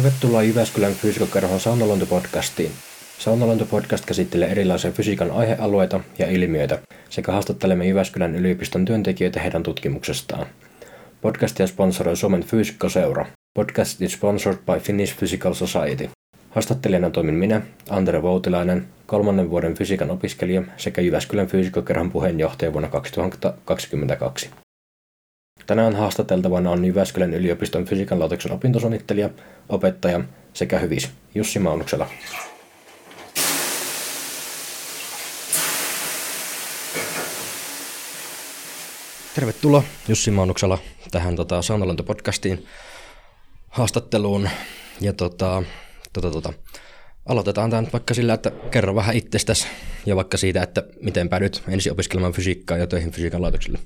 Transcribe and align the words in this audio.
Tervetuloa 0.00 0.42
Jyväskylän 0.42 0.92
fysiikkakerhon 0.92 1.60
Saunalointopodcastiin. 1.60 2.70
Saunalointopodcast 3.18 4.06
käsittelee 4.06 4.48
erilaisia 4.50 4.90
fysiikan 4.90 5.30
aihealueita 5.30 6.00
ja 6.18 6.30
ilmiöitä 6.30 6.78
sekä 7.10 7.32
haastattelemme 7.32 7.86
Jyväskylän 7.88 8.34
yliopiston 8.34 8.84
työntekijöitä 8.84 9.40
heidän 9.40 9.62
tutkimuksestaan. 9.62 10.46
Podcastia 11.20 11.66
sponsoroi 11.66 12.16
Suomen 12.16 12.44
Fyysikkoseura. 12.44 13.26
Podcast 13.54 14.02
is 14.02 14.12
sponsored 14.12 14.58
by 14.58 14.78
Finnish 14.80 15.16
Physical 15.18 15.54
Society. 15.54 16.10
Haastattelijana 16.50 17.10
toimin 17.10 17.34
minä, 17.34 17.62
Andre 17.90 18.22
Voutilainen, 18.22 18.86
kolmannen 19.06 19.50
vuoden 19.50 19.74
fysiikan 19.74 20.10
opiskelija 20.10 20.62
sekä 20.76 21.00
Jyväskylän 21.00 21.46
fysiikkakerhon 21.46 22.10
puheenjohtaja 22.10 22.72
vuonna 22.72 22.88
2022. 22.88 24.50
Tänään 25.66 25.96
haastateltavana 25.96 26.70
on 26.70 26.84
Jyväskylän 26.84 27.34
yliopiston 27.34 27.84
fysiikan 27.84 28.18
laitoksen 28.18 28.52
opintosuunnittelija, 28.52 29.30
opettaja 29.68 30.20
sekä 30.52 30.78
hyvis 30.78 31.10
Jussi 31.34 31.58
Maunuksela. 31.58 32.06
Tervetuloa 39.34 39.82
Jussi 40.08 40.30
Maunuksela 40.30 40.78
tähän 41.10 41.36
tota, 41.36 41.60
Saunalento-podcastiin 41.60 42.66
haastatteluun. 43.68 44.48
Ja 45.00 45.12
tota, 45.12 45.62
tota, 46.12 46.30
tota, 46.30 46.52
aloitetaan 47.26 47.70
tämä 47.70 47.82
vaikka 47.92 48.14
sillä, 48.14 48.34
että 48.34 48.50
kerro 48.70 48.94
vähän 48.94 49.16
itsestäsi 49.16 49.66
ja 50.06 50.16
vaikka 50.16 50.36
siitä, 50.36 50.62
että 50.62 50.82
miten 51.02 51.28
päädyt 51.28 51.62
ensin 51.68 51.92
opiskelemaan 51.92 52.32
fysiikkaa 52.32 52.78
ja 52.78 52.86
töihin 52.86 53.10
fysiikan 53.10 53.42
laitokselle. 53.42 53.78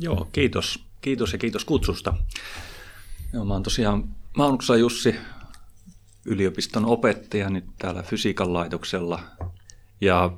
Joo, 0.00 0.28
kiitos. 0.32 0.84
Kiitos 1.04 1.32
ja 1.32 1.38
kiitos 1.38 1.64
kutsusta. 1.64 2.14
Joo, 3.32 3.44
mä 3.44 3.52
oon 3.52 3.62
tosiaan 3.62 4.16
Maunuksella 4.36 4.78
Jussi, 4.78 5.14
yliopiston 6.24 6.84
opettaja 6.84 7.50
nyt 7.50 7.64
täällä 7.78 8.02
fysiikan 8.02 8.52
laitoksella. 8.52 9.20
Ja 10.00 10.24
äh, 10.24 10.32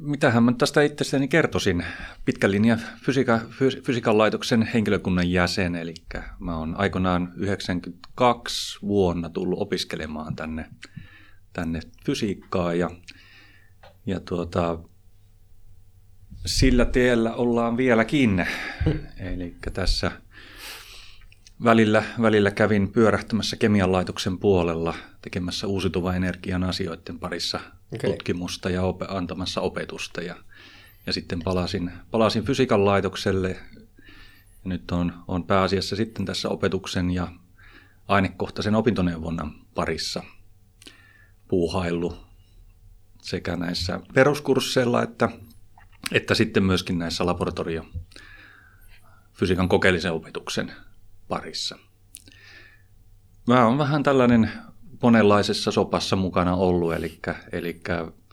mitähän 0.00 0.42
mä 0.42 0.52
tästä 0.52 0.82
itsestäni 0.82 1.28
kertoisin. 1.28 1.84
Pitkän 2.24 2.50
linjan 2.50 2.80
fysiika, 3.04 3.40
fysiikan 3.84 4.18
laitoksen 4.18 4.62
henkilökunnan 4.62 5.30
jäsen, 5.30 5.74
eli 5.74 5.94
mä 6.38 6.58
oon 6.58 6.74
aikoinaan 6.78 7.32
92 7.36 8.78
vuonna 8.82 9.28
tullut 9.28 9.62
opiskelemaan 9.62 10.36
tänne, 10.36 10.70
tänne 11.52 11.80
fysiikkaa 12.06 12.74
ja, 12.74 12.90
ja 14.06 14.20
tuota, 14.20 14.78
sillä 16.46 16.84
tiellä 16.84 17.34
ollaan 17.34 17.76
vieläkin. 17.76 18.46
Eli 19.18 19.56
tässä 19.72 20.12
välillä, 21.64 22.04
välillä 22.22 22.50
kävin 22.50 22.92
pyörähtämässä 22.92 23.56
kemianlaitoksen 23.56 24.38
puolella 24.38 24.94
tekemässä 25.22 25.66
uusiutuvan 25.66 26.16
energian 26.16 26.64
asioiden 26.64 27.18
parissa 27.18 27.60
okay. 27.94 28.10
tutkimusta 28.10 28.70
ja 28.70 28.82
op- 28.82 29.02
antamassa 29.08 29.60
opetusta. 29.60 30.20
Ja, 30.20 30.36
ja 31.06 31.12
sitten 31.12 31.42
palasin, 31.42 31.92
palasin 32.10 32.44
fysiikan 32.44 32.84
laitokselle 32.84 33.50
ja 33.50 33.56
nyt 34.64 34.90
on, 34.90 35.12
on 35.28 35.44
pääasiassa 35.44 35.96
sitten 35.96 36.24
tässä 36.24 36.48
opetuksen 36.48 37.10
ja 37.10 37.28
ainekohtaisen 38.08 38.74
opintoneuvonnan 38.74 39.52
parissa 39.74 40.22
puuhaillu 41.48 42.16
sekä 43.22 43.56
näissä 43.56 44.00
peruskursseilla 44.14 45.02
että 45.02 45.28
että 46.12 46.34
sitten 46.34 46.64
myöskin 46.64 46.98
näissä 46.98 47.26
laboratorio 47.26 47.86
fysiikan 49.32 49.68
kokeellisen 49.68 50.12
opetuksen 50.12 50.72
parissa. 51.28 51.78
Mä 53.46 53.66
oon 53.66 53.78
vähän 53.78 54.02
tällainen 54.02 54.50
monenlaisessa 55.02 55.70
sopassa 55.70 56.16
mukana 56.16 56.54
ollut, 56.54 56.94
eli, 56.94 57.18
eli 57.52 57.80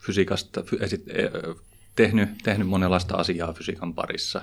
fysiikasta 0.01 0.63
e, 1.07 1.23
tehnyt, 1.95 2.29
tehnyt 2.43 2.67
monenlaista 2.67 3.15
asiaa 3.15 3.53
fysiikan 3.53 3.93
parissa. 3.93 4.41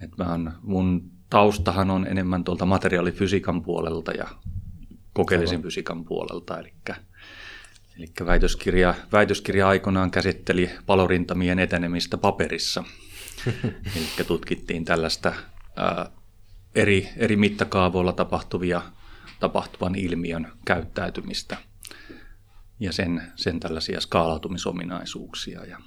Et 0.00 0.16
mä 0.16 0.30
oon, 0.30 0.52
mun 0.62 1.10
taustahan 1.30 1.90
on 1.90 2.06
enemmän 2.06 2.44
tuolta 2.44 2.66
materiaalifysiikan 2.66 3.62
puolelta 3.62 4.12
ja 4.12 4.28
kokeellisen 5.12 5.62
fysiikan 5.62 6.04
puolelta, 6.04 6.58
eli 6.58 6.72
Eli 7.98 8.06
väitöskirja, 8.26 8.94
väitöskirja 9.12 9.68
aikoinaan 9.68 10.10
käsitteli 10.10 10.70
palorintamien 10.86 11.58
etenemistä 11.58 12.18
paperissa. 12.18 12.84
Eli 13.96 14.26
tutkittiin 14.26 14.84
tällaista 14.84 15.32
ää, 15.76 16.10
eri, 16.74 17.08
eri 17.16 17.36
mittakaavoilla 17.36 18.12
tapahtuvia, 18.12 18.82
tapahtuvan 19.40 19.94
ilmiön 19.94 20.52
käyttäytymistä 20.64 21.56
ja 22.80 22.92
sen, 22.92 23.32
sen 23.36 23.60
tällaisia 23.60 24.00
skaalautumisominaisuuksia. 24.00 25.64
Ja, 25.64 25.78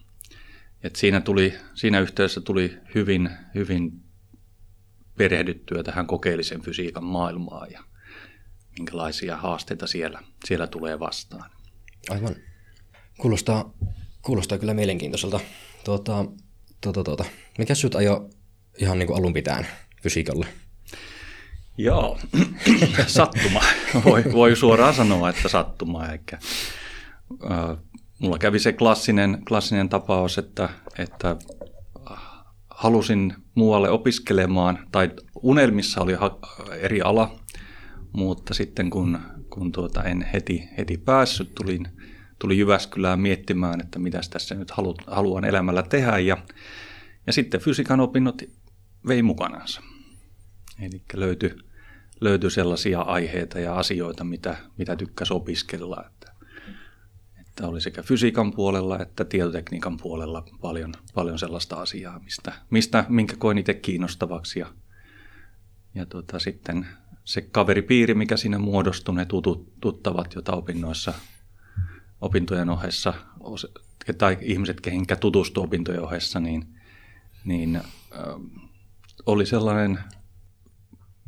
et 0.83 0.95
siinä, 0.95 1.21
tuli, 1.21 1.53
siinä 1.73 1.99
yhteydessä 1.99 2.41
tuli 2.41 2.77
hyvin, 2.95 3.29
hyvin 3.55 4.03
perehdyttyä 5.17 5.83
tähän 5.83 6.07
kokeellisen 6.07 6.61
fysiikan 6.61 7.03
maailmaan 7.03 7.71
ja 7.71 7.83
minkälaisia 8.77 9.37
haasteita 9.37 9.87
siellä, 9.87 10.23
siellä 10.45 10.67
tulee 10.67 10.99
vastaan. 10.99 11.60
Aivan. 12.09 12.35
Kuulostaa, 13.17 13.73
kuulostaa 14.21 14.57
kyllä 14.57 14.73
mielenkiintoiselta. 14.73 15.39
Tuota, 15.83 16.25
tuota, 16.81 17.03
tuota. 17.03 17.25
Mikä 17.57 17.75
sut 17.75 17.95
ajo 17.95 18.29
ihan 18.79 18.99
niin 18.99 19.07
kuin 19.07 19.17
alun 19.17 19.33
pitään 19.33 19.67
fysiikalle? 20.03 20.47
Joo, 21.77 22.19
sattuma. 23.07 23.61
Voi, 24.05 24.23
voi 24.33 24.55
suoraan 24.55 24.93
sanoa, 24.93 25.29
että 25.29 25.49
sattuma. 25.49 26.07
Eikä, 26.07 26.39
äh, 27.51 27.77
mulla 28.19 28.37
kävi 28.37 28.59
se 28.59 28.73
klassinen, 28.73 29.41
klassinen 29.47 29.89
tapaus, 29.89 30.37
että, 30.37 30.69
että 30.97 31.35
halusin 32.69 33.33
muualle 33.55 33.89
opiskelemaan, 33.89 34.87
tai 34.91 35.11
unelmissa 35.41 36.01
oli 36.01 36.13
eri 36.79 37.01
ala, 37.01 37.39
mutta 38.13 38.53
sitten 38.53 38.89
kun 38.89 39.19
kun 39.53 39.71
tuota 39.71 40.03
en 40.03 40.21
heti, 40.33 40.69
heti 40.77 40.97
päässyt, 40.97 41.55
tulin, 41.55 41.87
tulin 42.39 42.59
Jyväskylään 42.59 43.19
miettimään, 43.19 43.81
että 43.81 43.99
mitä 43.99 44.21
tässä 44.29 44.55
nyt 44.55 44.71
halu, 44.71 44.95
haluan 45.07 45.45
elämällä 45.45 45.83
tehdä. 45.83 46.19
Ja, 46.19 46.37
ja 47.27 47.33
sitten 47.33 47.61
fysiikan 47.61 47.99
opinnot 47.99 48.41
vei 49.07 49.23
mukanansa. 49.23 49.81
Eli 50.81 51.01
löytyi, 51.13 51.55
löytyi 52.21 52.51
sellaisia 52.51 53.01
aiheita 53.01 53.59
ja 53.59 53.75
asioita, 53.75 54.23
mitä, 54.23 54.57
mitä 54.77 54.95
tykkäsi 54.95 55.33
opiskella. 55.33 56.03
Että, 56.07 56.31
että 57.41 57.67
oli 57.67 57.81
sekä 57.81 58.03
fysiikan 58.03 58.51
puolella 58.51 58.99
että 58.99 59.25
tietotekniikan 59.25 59.97
puolella 59.97 60.45
paljon, 60.61 60.93
paljon 61.13 61.39
sellaista 61.39 61.75
asiaa, 61.75 62.19
mistä, 62.19 62.53
mistä 62.69 63.05
minkä 63.09 63.35
koin 63.37 63.57
itse 63.57 63.73
kiinnostavaksi. 63.73 64.59
Ja, 64.59 64.67
ja 65.95 66.05
tuota, 66.05 66.39
sitten 66.39 66.87
se 67.31 67.41
kaveripiiri, 67.41 68.13
mikä 68.13 68.37
siinä 68.37 68.59
muodostui, 68.59 69.15
ne 69.15 69.25
tutut, 69.25 69.79
tuttavat, 69.81 70.35
joita 70.35 70.51
opinnoissa, 70.51 71.13
opintojen 72.21 72.69
ohessa, 72.69 73.13
tai 74.17 74.37
ihmiset, 74.41 74.81
kehinkä 74.81 75.15
tutustu 75.15 75.63
opintojen 75.63 76.01
ohessa, 76.01 76.39
niin, 76.39 76.79
niin 77.45 77.75
äh, 77.75 77.83
oli 79.25 79.45
sellainen 79.45 79.99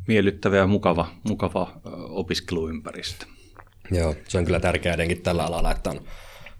miellyttävä 0.08 0.56
ja 0.56 0.66
mukava, 0.66 1.10
mukava 1.28 1.62
äh, 1.62 1.92
opiskeluympäristö. 1.94 3.26
Joo, 3.90 4.14
se 4.28 4.38
on 4.38 4.44
kyllä 4.44 4.60
tärkeää 4.60 4.94
etenkin 4.94 5.22
tällä 5.22 5.44
alalla, 5.44 5.70
että 5.70 5.90
on 5.90 6.00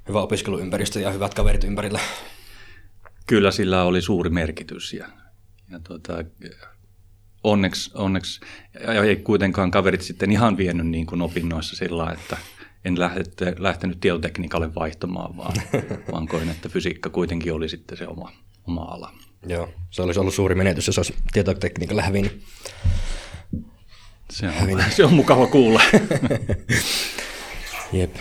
hyvä 0.08 0.23
opiskeluympäristö 0.23 1.00
ja 1.00 1.11
hyvät 1.11 1.35
kaverit 1.35 1.64
ympärillä. 1.64 2.00
Kyllä 3.26 3.50
sillä 3.50 3.82
oli 3.82 4.02
suuri 4.02 4.31
merkitys 4.31 4.93
ja, 4.93 5.08
ja 5.70 5.81
tuota, 5.81 6.25
onneksi, 7.44 7.91
onneksi 7.94 8.41
ei 9.06 9.17
kuitenkaan 9.17 9.70
kaverit 9.70 10.02
sitten 10.02 10.32
ihan 10.32 10.56
vienyt 10.56 10.87
niin 10.87 11.06
kuin 11.06 11.23
opinnoissa 11.23 11.76
sillä 11.76 12.12
että 12.12 12.37
en 12.85 13.00
lähtenyt, 13.00 13.35
lähtenyt 13.58 14.00
tietotekniikalle 14.00 14.75
vaihtamaan, 14.75 15.37
vaan, 15.37 15.55
vaan 16.12 16.29
koin, 16.29 16.49
että 16.49 16.69
fysiikka 16.69 17.11
kuitenkin 17.11 17.52
oli 17.52 17.69
sitten 17.69 17.99
se 17.99 18.06
oma, 18.06 18.32
oma 18.67 18.82
ala. 18.82 19.12
Joo, 19.46 19.69
se 19.91 20.02
olisi 20.02 20.20
ollut 20.20 20.35
suuri 20.35 20.55
menetys, 20.55 20.87
jos 20.87 20.99
olisi 20.99 21.14
tietotekniikalle 21.32 22.02
hävinnyt. 22.02 22.43
Se 24.31 24.46
on, 24.46 24.55
hävinnyt. 24.55 24.93
se 24.93 25.05
on 25.05 25.14
mukava 25.14 25.46
kuulla. 25.46 25.82
Jep. 27.93 28.17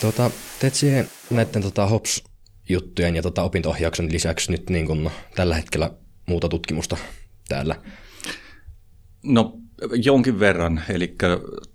Tuota, 0.00 0.30
teet 0.58 0.74
siihen 0.74 1.10
näiden 1.30 1.62
tota, 1.62 1.86
HOPS 1.86 2.33
juttujen 2.68 3.16
ja 3.16 3.22
tota 3.22 3.42
opinto-ohjauksen 3.42 4.12
lisäksi 4.12 4.50
nyt 4.50 4.70
niin 4.70 4.86
kuin 4.86 5.10
tällä 5.34 5.54
hetkellä 5.54 5.90
muuta 6.26 6.48
tutkimusta 6.48 6.96
täällä? 7.48 7.82
No 9.22 9.58
jonkin 9.92 10.40
verran, 10.40 10.82
eli 10.88 11.16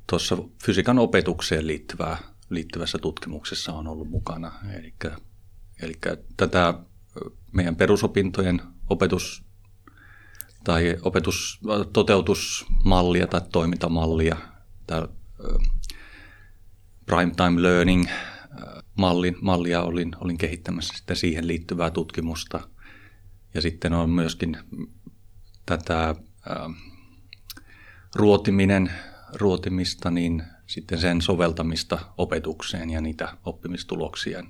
tuossa 0.10 0.38
fysiikan 0.66 1.00
opetukseen 1.00 1.68
liittyvää, 1.68 2.18
liittyvässä 2.50 2.98
tutkimuksessa 2.98 3.74
on 3.74 3.88
ollut 3.88 4.10
mukana. 4.10 4.52
Eli, 4.80 4.94
eli 5.82 5.94
tätä 6.38 6.74
meidän 7.52 7.76
perusopintojen 7.76 8.62
opetus, 8.90 9.44
tai 10.64 10.98
opetus, 11.02 11.60
toteutusmallia 11.94 13.28
tai 13.28 13.42
toimintamallia 13.52 14.38
tai 14.88 15.08
prime 17.06 17.32
time 17.36 17.62
learning 17.62 18.08
mallin, 19.00 19.36
mallia 19.42 19.82
olin, 19.82 20.12
olin 20.20 20.38
kehittämässä 20.38 20.98
sitten 20.98 21.16
siihen 21.16 21.48
liittyvää 21.48 21.90
tutkimusta. 21.92 22.70
Ja 23.54 23.62
sitten 23.62 23.94
on 23.94 24.10
myöskin 24.10 24.58
tätä 25.66 26.16
ruotiminen, 28.16 28.92
ruotimista, 29.34 30.12
niin 30.12 30.44
sitten 30.68 31.00
sen 31.00 31.22
soveltamista 31.22 32.00
opetukseen 32.18 32.90
ja 32.90 33.02
niitä 33.02 33.38
oppimistuloksia, 33.46 34.44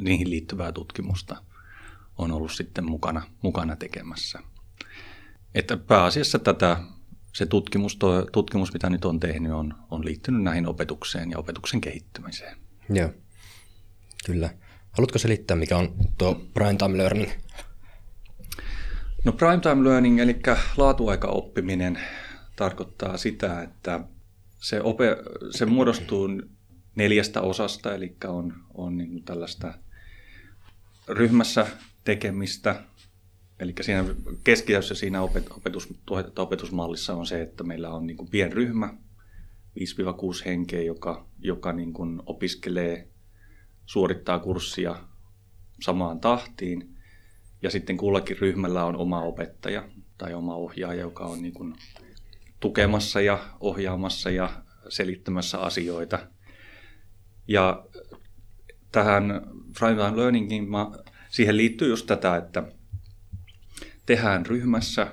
niihin 0.00 0.30
liittyvää 0.30 0.72
tutkimusta 0.72 1.36
on 2.18 2.32
ollut 2.32 2.52
sitten 2.52 2.84
mukana, 2.84 3.22
mukana 3.42 3.76
tekemässä. 3.76 4.38
Että 5.54 5.76
pääasiassa 5.76 6.38
tätä, 6.38 6.76
se 7.32 7.46
tutkimus, 7.46 7.98
tutkimus, 8.32 8.72
mitä 8.72 8.90
nyt 8.90 9.04
on 9.04 9.20
tehnyt, 9.20 9.52
on, 9.52 9.74
on 9.90 10.04
liittynyt 10.04 10.42
näihin 10.42 10.66
opetukseen 10.66 11.30
ja 11.30 11.38
opetuksen 11.38 11.80
kehittymiseen. 11.80 12.56
Joo, 12.88 13.10
kyllä. 14.26 14.50
Haluatko 14.90 15.18
selittää, 15.18 15.56
mikä 15.56 15.78
on 15.78 15.94
tuo 16.18 16.34
prime 16.54 16.74
time 16.74 16.98
learning? 16.98 17.30
No 19.24 19.32
prime 19.32 19.60
time 19.60 19.84
learning, 19.84 20.20
eli 20.20 20.36
laatuaikaoppiminen, 20.76 21.98
tarkoittaa 22.56 23.16
sitä, 23.16 23.62
että 23.62 24.00
se, 24.58 24.80
ope, 24.80 25.16
se 25.50 25.66
muodostuu 25.66 26.28
neljästä 26.96 27.40
osasta, 27.40 27.94
eli 27.94 28.16
on, 28.24 28.52
on 28.74 28.96
niin 28.96 29.24
tällaista 29.24 29.74
ryhmässä 31.08 31.66
tekemistä, 32.04 32.82
eli 33.60 33.74
siinä 33.80 34.04
keskiössä 34.44 34.94
siinä 34.94 35.22
opetus, 35.22 35.94
opetusmallissa 36.38 37.14
on 37.14 37.26
se, 37.26 37.42
että 37.42 37.64
meillä 37.64 37.90
on 37.90 38.06
niin 38.06 38.16
kuin 38.16 38.30
pienryhmä, 38.30 38.94
5-6 39.78 39.82
henkeä, 40.46 40.82
joka, 40.82 41.26
joka 41.38 41.72
niin 41.72 41.92
kuin 41.92 42.22
opiskelee, 42.26 43.08
suorittaa 43.90 44.38
kurssia 44.38 44.96
samaan 45.80 46.20
tahtiin, 46.20 46.96
ja 47.62 47.70
sitten 47.70 47.96
kullakin 47.96 48.38
ryhmällä 48.38 48.84
on 48.84 48.96
oma 48.96 49.22
opettaja 49.22 49.88
tai 50.18 50.34
oma 50.34 50.54
ohjaaja, 50.54 51.00
joka 51.00 51.24
on 51.24 51.42
niin 51.42 51.52
kuin 51.52 51.74
tukemassa 52.60 53.20
ja 53.20 53.38
ohjaamassa 53.60 54.30
ja 54.30 54.62
selittämässä 54.88 55.58
asioita. 55.58 56.18
Ja 57.48 57.86
tähän 58.92 59.40
Time 59.78 60.16
Learningin 60.16 60.68
siihen 61.30 61.56
liittyy 61.56 61.88
just 61.88 62.06
tätä, 62.06 62.36
että 62.36 62.62
tehdään 64.06 64.46
ryhmässä 64.46 65.06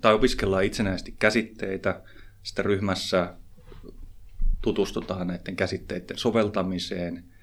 tai 0.00 0.14
opiskellaan 0.14 0.64
itsenäisesti 0.64 1.16
käsitteitä, 1.18 2.02
sitten 2.42 2.64
ryhmässä 2.64 3.34
tutustutaan 4.62 5.26
näiden 5.26 5.56
käsitteiden 5.56 6.18
soveltamiseen, 6.18 7.35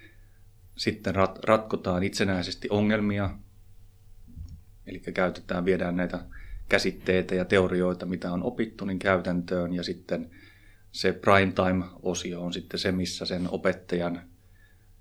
sitten 0.75 1.15
rat- 1.15 1.39
ratkotaan 1.43 2.03
itsenäisesti 2.03 2.67
ongelmia, 2.71 3.29
eli 4.85 4.99
käytetään, 4.99 5.65
viedään 5.65 5.95
näitä 5.95 6.25
käsitteitä 6.69 7.35
ja 7.35 7.45
teorioita, 7.45 8.05
mitä 8.05 8.31
on 8.31 8.43
opittu, 8.43 8.85
niin 8.85 8.99
käytäntöön. 8.99 9.73
Ja 9.73 9.83
sitten 9.83 10.29
se 10.91 11.13
prime 11.13 11.51
time-osio 11.51 12.41
on 12.41 12.53
sitten 12.53 12.79
se, 12.79 12.91
missä 12.91 13.25
sen 13.25 13.49
opettajan 13.49 14.21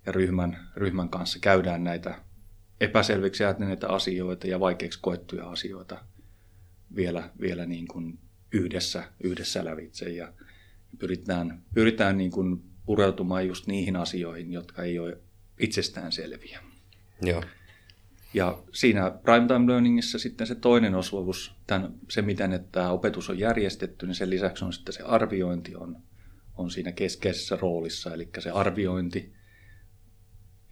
ja 0.06 0.12
ryhmän, 0.12 0.68
ryhmän 0.76 1.08
kanssa 1.08 1.38
käydään 1.38 1.84
näitä 1.84 2.14
epäselviksi 2.80 3.42
jääneitä 3.42 3.88
asioita 3.88 4.46
ja 4.46 4.60
vaikeiksi 4.60 4.98
koettuja 5.02 5.50
asioita 5.50 6.04
vielä, 6.96 7.30
vielä 7.40 7.66
niin 7.66 7.88
kuin 7.88 8.18
yhdessä, 8.52 9.04
yhdessä 9.24 9.64
lävitse. 9.64 10.10
Ja 10.10 10.32
pyritään, 10.98 11.62
pyritään 11.74 12.18
niin 12.18 12.30
kuin 12.30 12.62
pureutumaan 12.86 13.46
just 13.46 13.66
niihin 13.66 13.96
asioihin, 13.96 14.52
jotka 14.52 14.82
ei 14.82 14.98
ole 14.98 15.18
itsestään 15.62 16.12
selviä. 16.12 16.60
Joo. 17.20 17.42
Ja 18.34 18.58
siinä 18.72 19.10
primetime 19.10 19.66
learningissa 19.66 20.18
sitten 20.18 20.46
se 20.46 20.54
toinen 20.54 20.94
osuus, 20.94 21.54
tämän, 21.66 21.94
se 22.08 22.22
miten 22.22 22.52
että 22.52 22.68
tämä 22.72 22.90
opetus 22.90 23.30
on 23.30 23.38
järjestetty, 23.38 24.06
niin 24.06 24.14
sen 24.14 24.30
lisäksi 24.30 24.64
on 24.64 24.72
sitten 24.72 24.92
se 24.92 25.02
arviointi 25.02 25.74
on, 25.76 25.96
on 26.56 26.70
siinä 26.70 26.92
keskeisessä 26.92 27.58
roolissa. 27.60 28.14
Eli 28.14 28.28
se 28.38 28.50
arviointi 28.50 29.32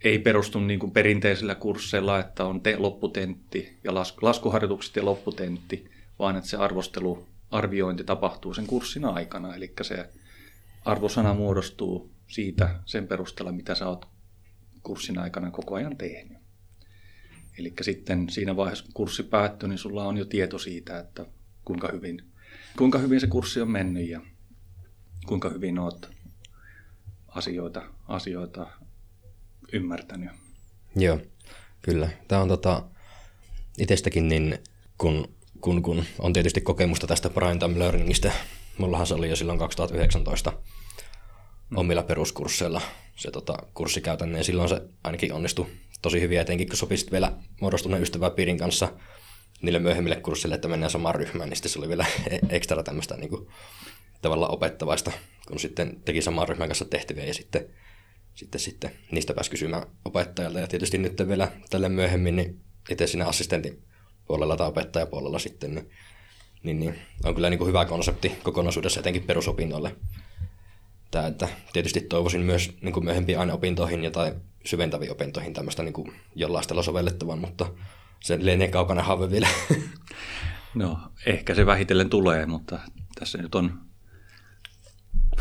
ei 0.03 0.19
perustu 0.19 0.59
niin 0.59 0.79
kuin 0.79 0.91
perinteisillä 0.91 1.55
kursseilla, 1.55 2.19
että 2.19 2.45
on 2.45 2.61
te, 2.61 2.77
lopputentti 2.77 3.77
ja 3.83 3.93
las, 3.93 4.17
laskuharjoitukset 4.21 4.95
ja 4.95 5.05
lopputentti, 5.05 5.91
vaan 6.19 6.35
että 6.35 6.49
se 6.49 6.57
arvostelu, 6.57 7.27
arviointi 7.51 8.03
tapahtuu 8.03 8.53
sen 8.53 8.67
kurssin 8.67 9.05
aikana. 9.05 9.55
Eli 9.55 9.73
se 9.81 10.09
arvosana 10.85 11.33
muodostuu 11.33 12.11
siitä 12.27 12.79
sen 12.85 13.07
perusteella, 13.07 13.51
mitä 13.51 13.75
sä 13.75 13.87
oot 13.87 14.10
kurssin 14.83 15.17
aikana 15.17 15.51
koko 15.51 15.75
ajan 15.75 15.97
tehnyt. 15.97 16.37
Eli 17.57 17.73
sitten 17.81 18.29
siinä 18.29 18.55
vaiheessa, 18.55 18.83
kun 18.83 18.93
kurssi 18.93 19.23
päättyy, 19.23 19.69
niin 19.69 19.77
sulla 19.77 20.05
on 20.05 20.17
jo 20.17 20.25
tieto 20.25 20.59
siitä, 20.59 20.99
että 20.99 21.25
kuinka 21.65 21.89
hyvin, 21.91 22.23
kuinka 22.77 22.97
hyvin 22.97 23.19
se 23.19 23.27
kurssi 23.27 23.61
on 23.61 23.71
mennyt 23.71 24.09
ja 24.09 24.21
kuinka 25.27 25.49
hyvin 25.49 25.79
olet 25.79 26.09
asioita, 27.27 27.81
asioita 28.07 28.67
ymmärtänyt. 29.73 30.29
Joo, 30.95 31.19
kyllä. 31.81 32.09
Tämä 32.27 32.41
on 32.41 32.47
tota, 32.47 32.83
itsestäkin 33.77 34.27
niin, 34.27 34.57
kun, 34.97 35.35
kun, 35.61 35.81
kun 35.83 36.03
on 36.19 36.33
tietysti 36.33 36.61
kokemusta 36.61 37.07
tästä 37.07 37.29
prime 37.29 37.57
time 37.57 37.79
learningistä. 37.79 38.31
Mullahan 38.77 39.07
se 39.07 39.13
oli 39.13 39.29
jo 39.29 39.35
silloin 39.35 39.59
2019 39.59 40.53
omilla 41.75 42.03
peruskursseilla 42.03 42.81
se 43.15 43.31
tota, 43.31 43.57
kurssikäytänne, 43.73 44.37
ja 44.37 44.43
silloin 44.43 44.69
se 44.69 44.81
ainakin 45.03 45.33
onnistui 45.33 45.67
tosi 46.01 46.21
hyviä, 46.21 46.41
etenkin 46.41 46.67
kun 46.67 46.77
sopisit 46.77 47.11
vielä 47.11 47.31
muodostuneen 47.61 48.03
ystäväpiirin 48.03 48.57
kanssa 48.57 48.93
niille 49.61 49.79
myöhemmille 49.79 50.15
kursseille, 50.15 50.55
että 50.55 50.67
mennään 50.67 50.91
samaan 50.91 51.15
ryhmään, 51.15 51.49
niin 51.49 51.57
sitten 51.57 51.71
se 51.71 51.79
oli 51.79 51.89
vielä 51.89 52.05
e- 52.29 52.39
ekstra 52.49 52.83
tämmöistä 52.83 53.17
niin 53.17 53.29
kuin, 53.29 53.47
tavallaan 54.21 54.53
opettavaista, 54.53 55.11
kun 55.47 55.59
sitten 55.59 56.01
teki 56.05 56.21
samaan 56.21 56.47
ryhmän 56.47 56.67
kanssa 56.67 56.85
tehtäviä 56.85 57.25
ja 57.25 57.33
sitten, 57.33 57.69
sitten, 58.33 58.61
sitten 58.61 58.91
niistä 59.11 59.33
pääsi 59.33 59.51
kysymään 59.51 59.83
opettajalta. 60.05 60.59
Ja 60.59 60.67
tietysti 60.67 60.97
nyt 60.97 61.27
vielä 61.27 61.51
tälle 61.69 61.89
myöhemmin, 61.89 62.35
niin 62.35 62.61
itse 62.89 63.07
siinä 63.07 63.25
assistentin 63.25 63.83
puolella 64.27 64.57
tai 64.57 64.67
opettajapuolella 64.67 65.39
sitten, 65.39 65.75
niin, 65.75 65.89
niin, 66.63 66.79
niin 66.79 66.95
on 67.23 67.35
kyllä 67.35 67.49
niin 67.49 67.57
kuin 67.57 67.67
hyvä 67.67 67.85
konsepti 67.85 68.31
kokonaisuudessa 68.43 68.99
etenkin 68.99 69.23
perusopinnoille. 69.23 69.95
Tämä, 71.11 71.27
että 71.27 71.47
tietysti 71.73 72.01
toivoisin 72.01 72.41
myös 72.41 72.77
niin 72.81 72.93
kuin 72.93 73.03
myöhempiin 73.03 73.39
aineopintoihin 73.39 74.03
jotain 74.03 74.33
syventäviin 74.65 75.11
opintoihin 75.11 75.53
tämmöistä 75.53 75.83
niin 75.83 76.13
jollain 76.35 76.83
sovellettavan, 76.83 77.39
mutta 77.39 77.73
se 78.19 78.45
lienee 78.45 78.67
kaukana 78.67 79.03
haave 79.03 79.31
vielä. 79.31 79.47
No, 80.75 80.99
ehkä 81.25 81.55
se 81.55 81.65
vähitellen 81.65 82.09
tulee, 82.09 82.45
mutta 82.45 82.79
tässä 83.19 83.37
nyt 83.37 83.55
on 83.55 83.81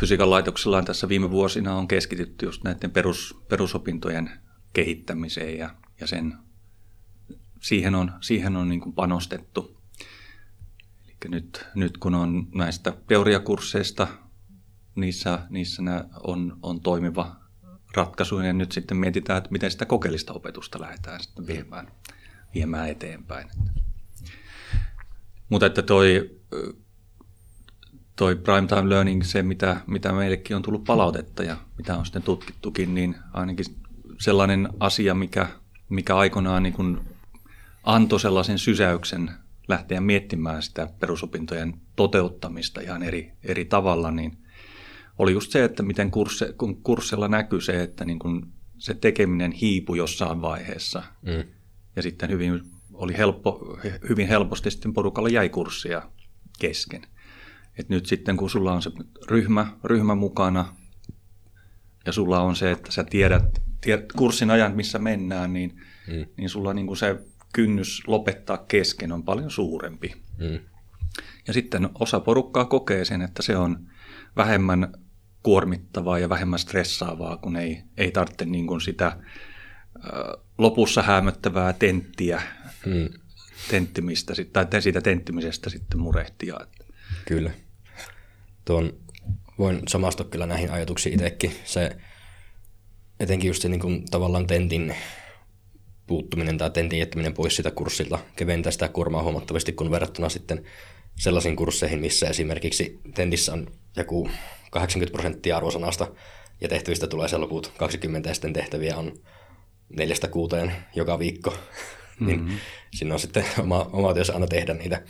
fysiikan 0.00 0.31
laitoksellaan 0.31 0.85
tässä 0.85 1.09
viime 1.09 1.31
vuosina 1.31 1.75
on 1.75 1.89
keskitytty 1.89 2.47
just 2.47 2.65
näiden 2.65 2.91
perus, 2.91 3.37
perusopintojen 3.49 4.31
kehittämiseen 4.73 5.59
ja, 5.59 5.71
ja 6.00 6.07
sen, 6.07 6.35
siihen 7.61 7.95
on, 7.95 8.12
siihen 8.21 8.57
on 8.57 8.69
niin 8.69 8.93
panostettu. 8.93 9.77
Eli 11.05 11.17
nyt, 11.29 11.67
nyt 11.75 11.99
kun 11.99 12.15
on 12.15 12.49
näistä 12.55 12.93
teoriakursseista, 13.07 14.09
niissä, 15.00 15.38
niissä 15.50 15.83
on, 16.23 16.59
on 16.62 16.80
toimiva 16.80 17.37
ratkaisuun 17.97 18.45
ja 18.45 18.52
nyt 18.52 18.73
sitten 18.73 18.97
mietitään, 18.97 19.38
että 19.38 19.50
miten 19.50 19.71
sitä 19.71 19.87
kokeellista 19.87 20.33
opetusta 20.33 20.80
lähdetään 20.80 21.21
sitten 21.21 21.47
viemään, 21.47 21.88
viemään 22.54 22.88
eteenpäin. 22.88 23.49
Mutta 25.49 25.66
että 25.66 25.83
toi, 25.83 26.40
toi 28.16 28.37
prime 28.37 28.66
time 28.66 28.88
learning, 28.88 29.23
se 29.23 29.42
mitä, 29.42 29.80
mitä 29.87 30.12
meillekin 30.12 30.57
on 30.57 30.62
tullut 30.62 30.85
palautetta 30.85 31.42
ja 31.42 31.57
mitä 31.78 31.97
on 31.97 32.07
sitten 32.07 32.23
tutkittukin, 32.23 32.95
niin 32.95 33.16
ainakin 33.33 33.66
sellainen 34.19 34.69
asia, 34.80 35.14
mikä, 35.14 35.47
mikä 35.88 36.16
aikoinaan 36.16 36.62
niin 36.62 36.73
kuin 36.73 37.00
antoi 37.85 38.21
sellaisen 38.21 38.59
sysäyksen 38.59 39.30
lähteä 39.69 40.00
miettimään 40.00 40.62
sitä 40.62 40.88
perusopintojen 41.00 41.80
toteuttamista 41.97 42.80
ihan 42.80 43.02
eri, 43.02 43.33
eri 43.45 43.64
tavalla, 43.64 44.11
niin 44.11 44.38
oli 45.21 45.33
just 45.33 45.53
se, 45.53 45.65
että 45.65 45.83
miten 45.83 46.11
kursse, 46.11 46.55
kun 46.59 46.83
kurssilla 46.83 47.29
näkyy 47.29 47.61
se, 47.61 47.83
että 47.83 48.05
niin 48.05 48.19
kun 48.19 48.53
se 48.79 48.95
tekeminen 48.95 49.53
hiipui 49.53 49.99
jossain 49.99 50.43
vaiheessa. 50.43 51.03
Mm. 51.23 51.45
Ja 51.97 52.03
sitten 52.03 52.31
hyvin, 52.31 52.62
oli 52.93 53.17
helppo, 53.19 53.79
hyvin 54.09 54.29
helposti 54.29 54.71
sitten 54.71 54.93
porukalla 54.93 55.29
jäi 55.29 55.49
kurssia 55.49 56.03
kesken. 56.59 57.03
Et 57.79 57.89
nyt 57.89 58.07
sitten 58.07 58.37
kun 58.37 58.50
sulla 58.50 58.73
on 58.73 58.83
se 58.83 58.91
ryhmä, 59.29 59.67
ryhmä 59.85 60.15
mukana 60.15 60.77
ja 62.07 62.12
sulla 62.12 62.41
on 62.41 62.57
se, 62.57 62.71
että 62.71 62.93
sä 62.93 63.05
tiedät, 63.05 63.62
tiedät 63.81 64.12
kurssin 64.12 64.50
ajan, 64.50 64.77
missä 64.77 64.99
mennään, 64.99 65.53
niin, 65.53 65.81
mm. 66.07 66.27
niin 66.37 66.50
sulla 66.50 66.75
niin 66.75 66.87
kuin 66.87 66.97
se 66.97 67.19
kynnys 67.53 68.03
lopettaa 68.07 68.59
kesken 68.59 69.12
on 69.12 69.23
paljon 69.23 69.50
suurempi. 69.50 70.15
Mm. 70.39 70.59
Ja 71.47 71.53
sitten 71.53 71.89
osa 72.00 72.21
porukkaa 72.21 72.65
kokee 72.65 73.05
sen, 73.05 73.23
että 73.23 73.43
se 73.43 73.57
on 73.57 73.91
vähemmän 74.37 74.93
kuormittavaa 75.42 76.18
ja 76.18 76.28
vähemmän 76.28 76.59
stressaavaa, 76.59 77.37
kun 77.37 77.56
ei, 77.56 77.82
ei 77.97 78.11
tarvitse 78.11 78.44
niin 78.44 78.66
kuin 78.66 78.80
sitä 78.80 79.16
lopussa 80.59 81.02
hämöttävää 81.02 81.73
tenttiä, 81.73 82.42
hmm. 82.85 83.09
tenttimistä, 83.70 84.35
tai 84.52 84.82
siitä 84.82 85.00
tenttimisestä 85.00 85.70
sitten 85.70 86.00
murehtia. 86.00 86.61
Kyllä. 87.26 87.50
Tuon, 88.64 88.92
voin 89.59 89.82
samastua 89.88 90.26
kyllä 90.26 90.47
näihin 90.47 90.70
ajatuksiin 90.70 91.14
itsekin. 91.14 91.52
Se, 91.64 91.97
etenkin 93.20 93.49
just 93.49 93.62
se 93.62 93.68
niin 93.68 93.80
kuin, 93.80 94.04
tavallaan 94.11 94.47
tentin 94.47 94.94
puuttuminen 96.06 96.59
tai 96.59 96.70
tentin 96.70 96.99
jättäminen 96.99 97.35
pois 97.35 97.56
sitä 97.56 97.70
kurssilta 97.70 98.18
keventää 98.37 98.73
sitä 98.73 98.88
kuormaa 98.88 99.23
huomattavasti, 99.23 99.73
kun 99.73 99.90
verrattuna 99.90 100.28
sitten 100.28 100.64
sellaisiin 101.16 101.56
kursseihin, 101.56 102.00
missä 102.00 102.28
esimerkiksi 102.28 103.00
tentissä 103.14 103.52
on 103.52 103.66
joku 103.97 104.30
80 104.71 105.12
prosenttia 105.12 105.57
arvosanasta 105.57 106.07
ja 106.61 106.69
tehtävistä 106.69 107.07
tulee 107.07 107.29
se 107.29 107.37
loput 107.37 107.73
20 107.77 108.29
ja 108.29 108.35
sitten 108.35 108.53
tehtäviä 108.53 108.97
on 108.97 109.12
neljästä 109.97 110.29
kuuteen 110.29 110.73
joka 110.95 111.19
viikko. 111.19 111.55
niin 112.27 112.41
mm-hmm. 112.41 112.59
siinä 112.95 113.15
on 113.15 113.21
sitten 113.21 113.45
oma, 113.59 113.91
oma 113.93 114.15
työssä 114.15 114.33
aina 114.33 114.47
tehdä 114.47 114.75
niitä, 114.75 115.03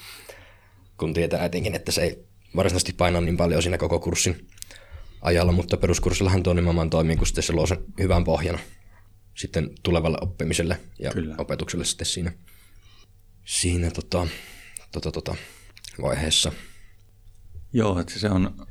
kun 0.98 1.14
tietää 1.14 1.44
etenkin, 1.44 1.74
että 1.74 1.92
se 1.92 2.02
ei 2.02 2.24
varsinaisesti 2.56 2.92
paina 2.92 3.20
niin 3.20 3.36
paljon 3.36 3.62
siinä 3.62 3.78
koko 3.78 4.00
kurssin 4.00 4.48
ajalla, 5.22 5.52
mutta 5.52 5.76
peruskurssillahan 5.76 6.42
tuo 6.42 6.52
nimenomaan 6.52 6.90
toimii, 6.90 7.16
kun 7.16 7.26
sitten 7.26 7.44
se 7.44 7.52
luo 7.52 7.66
sen 7.66 7.78
hyvän 8.00 8.24
pohjan 8.24 8.58
sitten 9.34 9.70
tulevalle 9.82 10.18
oppimiselle 10.20 10.80
ja 10.98 11.10
Kyllä. 11.10 11.34
opetukselle 11.38 11.84
sitten 11.84 12.06
siinä, 12.06 12.32
siinä 13.44 13.90
tota, 13.90 14.26
tota, 14.92 15.12
tota, 15.12 15.34
vaiheessa. 16.02 16.52
Joo, 17.72 18.00
että 18.00 18.18
se 18.18 18.30
on, 18.30 18.66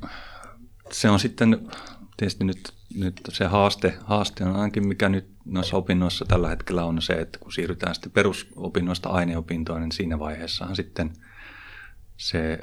se 0.92 1.10
on 1.10 1.20
sitten 1.20 1.68
tietysti 2.16 2.44
nyt, 2.44 2.72
nyt 2.94 3.20
se 3.28 3.44
haaste, 3.44 3.98
haaste 4.04 4.44
on 4.44 4.56
ainakin, 4.56 4.88
mikä 4.88 5.08
nyt 5.08 5.28
noissa 5.44 5.76
opinnoissa 5.76 6.24
tällä 6.24 6.48
hetkellä 6.48 6.84
on 6.84 7.02
se, 7.02 7.12
että 7.12 7.38
kun 7.38 7.52
siirrytään 7.52 7.94
sitten 7.94 8.12
perusopinnoista 8.12 9.08
aineopintoon, 9.08 9.80
niin 9.80 9.92
siinä 9.92 10.18
vaiheessahan 10.18 10.76
sitten 10.76 11.12
se 12.16 12.58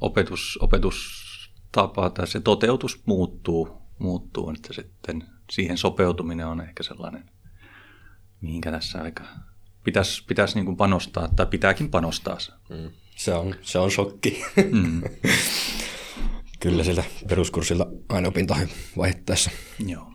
opetus, 0.00 0.58
opetustapa 0.62 2.10
tai 2.10 2.26
se 2.26 2.40
toteutus 2.40 3.02
muuttuu, 3.06 3.82
muuttuu 3.98 4.50
että 4.50 4.72
sitten 4.72 5.24
siihen 5.50 5.78
sopeutuminen 5.78 6.46
on 6.46 6.60
ehkä 6.60 6.82
sellainen, 6.82 7.30
mihinkä 8.40 8.70
tässä 8.70 9.02
aika 9.02 9.24
pitäisi, 9.84 10.24
pitäisi 10.24 10.54
niin 10.54 10.64
kuin 10.64 10.76
panostaa, 10.76 11.28
tai 11.28 11.46
pitääkin 11.46 11.90
panostaa. 11.90 12.38
Mm. 12.68 12.90
Se, 13.16 13.34
on, 13.34 13.54
se 13.62 13.78
on 13.78 13.90
shokki. 13.90 14.44
Mm. 14.70 15.02
Kyllä 16.60 16.84
sillä 16.84 17.04
peruskurssilla 17.28 17.86
aina 18.08 18.28
opintoihin 18.28 18.68
vaihdettaessa. 18.96 19.50
Joo. 19.86 20.12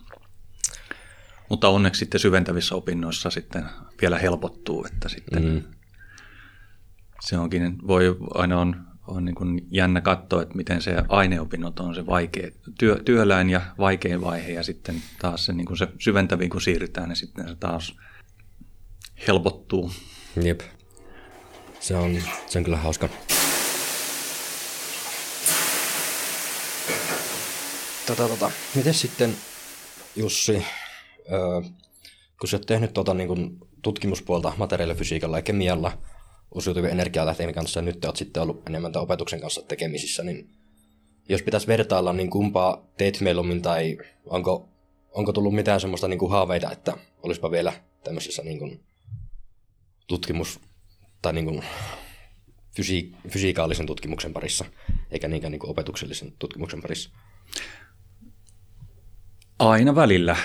Mutta 1.50 1.70
onneksi 1.70 2.00
sitten 2.00 2.20
syventävissä 2.20 2.76
opinnoissa 2.76 3.30
sitten 3.30 3.66
vielä 4.02 4.18
helpottuu, 4.18 4.86
että 4.86 5.10
sitten 5.10 5.44
mm. 5.44 5.64
se 7.22 7.38
onkin, 7.38 7.88
voi 7.88 8.18
aina 8.34 8.60
on 8.60 8.86
on 9.08 9.26
niin 9.26 9.36
kuin 9.36 9.68
jännä 9.72 10.02
katsoa, 10.02 10.42
että 10.42 10.56
miten 10.56 10.82
se 10.82 10.96
aineopinnot 11.10 11.80
on 11.80 11.96
se 11.96 12.06
vaikea, 12.06 12.52
työ, 12.80 13.02
työläin 13.06 13.50
ja 13.50 13.62
vaikein 13.78 14.22
vaihe 14.22 14.52
ja 14.52 14.64
sitten 14.64 14.96
taas 15.22 15.46
se, 15.46 15.54
niin 15.54 15.66
kuin 15.66 15.78
se 15.78 15.88
syventäviin 16.00 16.50
kun 16.50 16.62
siirrytään, 16.62 17.10
niin 17.10 17.16
sitten 17.16 17.48
se 17.48 17.56
taas 17.56 17.96
helpottuu. 19.28 19.92
Jep. 20.44 20.62
Se 21.80 21.96
on, 21.96 22.18
se 22.48 22.58
on 22.58 22.64
kyllä 22.64 22.78
hauska. 22.78 23.10
Tota, 28.08 28.28
tota. 28.28 28.52
Miten 28.76 28.94
sitten, 28.94 29.36
Jussi, 30.16 30.66
öö, 31.32 31.62
kun 32.40 32.50
sä 32.50 32.58
oot 32.58 32.66
tehnyt 32.66 32.94
tuota, 32.94 33.14
niin 33.14 33.28
kuin 33.28 33.60
tutkimuspuolta 33.82 34.54
materiaalifysiikalla 34.58 35.38
ja 35.38 35.42
kemialla, 35.42 35.98
uusiutuvien 36.56 36.92
energialähteiden 36.94 37.56
kanssa 37.56 37.80
ja 37.80 37.84
nyt 37.84 38.06
olet 38.06 38.16
sitten 38.16 38.44
ollut 38.44 38.70
enemmän 38.70 38.92
tämän 38.92 39.04
opetuksen 39.04 39.42
kanssa 39.42 39.62
tekemisissä, 39.62 40.24
niin 40.24 40.50
jos 41.30 41.42
pitäisi 41.42 41.68
vertailla, 41.68 42.14
niin 42.14 42.30
kumpaa 42.30 42.88
teet 42.98 43.22
mieluummin 43.22 43.62
tai 43.62 43.98
onko, 44.26 44.70
onko 45.12 45.34
tullut 45.34 45.56
mitään 45.56 45.82
semmoista 45.82 46.08
niin 46.08 46.20
kuin 46.20 46.32
haaveita, 46.32 46.72
että 46.72 46.98
olisipa 47.24 47.52
vielä 47.52 47.74
tämmöisessä 48.04 48.44
niin 48.44 48.60
kuin 48.60 48.84
tutkimus- 50.08 50.60
tai 51.22 51.34
niin 51.34 51.46
kuin 51.46 51.64
fysi- 52.76 53.16
fysiikaalisen 53.30 53.86
tutkimuksen 53.86 54.34
parissa, 54.34 54.66
eikä 55.12 55.28
niinkään 55.28 55.52
niin 55.52 55.60
kuin 55.60 55.72
opetuksellisen 55.72 56.34
tutkimuksen 56.40 56.82
parissa? 56.82 57.10
Aina 59.60 59.96
välillä. 59.96 60.36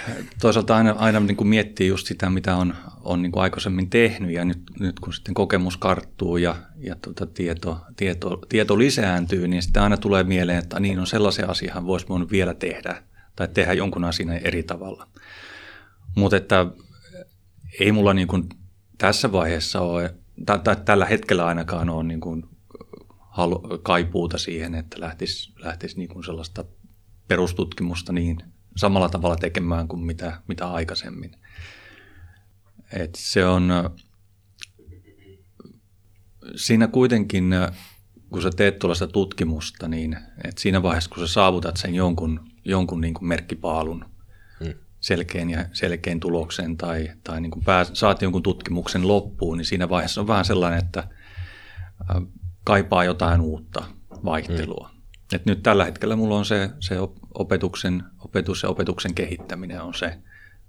Toisaalta 0.41 0.77
aina, 0.77 0.91
aina 0.91 1.21
niin 1.21 1.37
kuin 1.37 1.49
miettii 1.49 1.89
just 1.89 2.07
sitä, 2.07 2.31
mitä 2.31 2.57
on, 2.57 2.75
on 3.01 3.23
niin 3.23 3.33
kuin 3.33 3.43
aikaisemmin 3.43 3.91
tehnyt 3.91 4.31
ja 4.31 4.45
nyt, 4.45 4.63
nyt 4.81 5.01
kun 5.01 5.15
sitten 5.15 5.35
kokemus 5.35 5.77
karttuu 5.77 6.37
ja, 6.37 6.57
ja 6.77 6.97
tuota 7.03 7.27
tieto, 7.27 7.81
tieto, 7.97 8.39
tieto 8.49 8.79
lisääntyy, 8.79 9.49
niin 9.49 9.63
sitten 9.63 9.83
aina 9.83 9.97
tulee 9.97 10.25
mieleen, 10.25 10.59
että 10.59 10.81
niin 10.81 10.99
on 10.99 11.07
sellaisia 11.07 11.47
asiahan 11.47 11.87
voisi 11.87 12.09
voinut 12.09 12.31
vielä 12.31 12.55
tehdä 12.55 13.03
tai 13.37 13.49
tehdä 13.49 13.73
jonkun 13.73 14.05
asian 14.05 14.31
eri 14.31 14.63
tavalla. 14.63 15.07
Mutta 16.17 16.37
että 16.37 16.67
ei 17.81 17.93
mulla 17.93 18.15
niin 18.15 18.29
kuin 18.29 18.49
tässä 18.99 19.33
vaiheessa 19.33 19.81
ole, 19.81 20.15
tai, 20.47 20.59
tai 20.59 20.77
tällä 20.85 21.07
hetkellä 21.07 21.47
ainakaan 21.47 21.91
ole 21.91 22.05
niin 22.05 22.21
kuin 22.21 22.45
kaipuuta 23.83 24.39
siihen, 24.39 24.75
että 24.75 25.01
lähtisi, 25.01 25.53
lähtisi 25.57 25.99
niin 25.99 26.09
kuin 26.09 26.25
sellaista 26.25 26.65
perustutkimusta 27.29 28.13
niin 28.13 28.39
samalla 28.81 29.09
tavalla 29.09 29.37
tekemään 29.37 29.89
kuin 29.89 30.03
mitä, 30.03 30.43
mitä 30.49 30.71
aikaisemmin. 30.71 31.31
Et 32.93 33.15
se 33.15 33.47
on, 33.47 33.71
siinä 36.57 36.89
kuitenkin, 36.89 37.51
kun 38.31 38.43
sä 38.43 38.51
teet 38.57 38.79
tuollaista 38.79 39.07
tutkimusta, 39.07 39.89
niin 39.89 40.17
et 40.45 40.59
siinä 40.59 40.83
vaiheessa, 40.83 41.11
kun 41.15 41.29
sä 41.29 41.33
saavutat 41.33 41.77
sen 41.77 41.95
jonkun, 41.95 42.41
jonkun 42.65 43.01
niin 43.01 43.15
kuin 43.15 43.29
merkkipaalun, 43.29 44.05
hmm. 44.65 44.75
selkeän 45.01 45.51
ja 45.51 45.65
selkeän 45.73 46.21
tuloksen 46.21 46.77
tai, 46.77 47.11
tai 47.25 47.41
niin 47.41 47.51
kuin 47.51 47.65
pääs, 47.65 47.91
saat 47.95 48.23
jonkun 48.23 48.43
tutkimuksen 48.43 49.09
loppuun, 49.09 49.59
niin 49.59 49.65
siinä 49.67 49.89
vaiheessa 49.89 50.21
on 50.21 50.27
vähän 50.27 50.45
sellainen, 50.45 50.79
että 50.85 51.09
kaipaa 52.65 53.05
jotain 53.05 53.41
uutta 53.41 53.85
vaihtelua. 54.25 54.91
Hmm. 54.93 55.01
Et 55.33 55.47
nyt 55.47 55.63
tällä 55.63 55.85
hetkellä 55.85 56.17
mulla 56.17 56.37
on 56.37 56.45
se, 56.45 56.71
se 56.81 56.97
opetuksen, 57.35 58.03
opetus 58.19 58.63
ja 58.63 58.69
opetuksen 58.69 59.15
kehittäminen 59.15 59.83
on 59.83 59.95
se, 59.95 60.19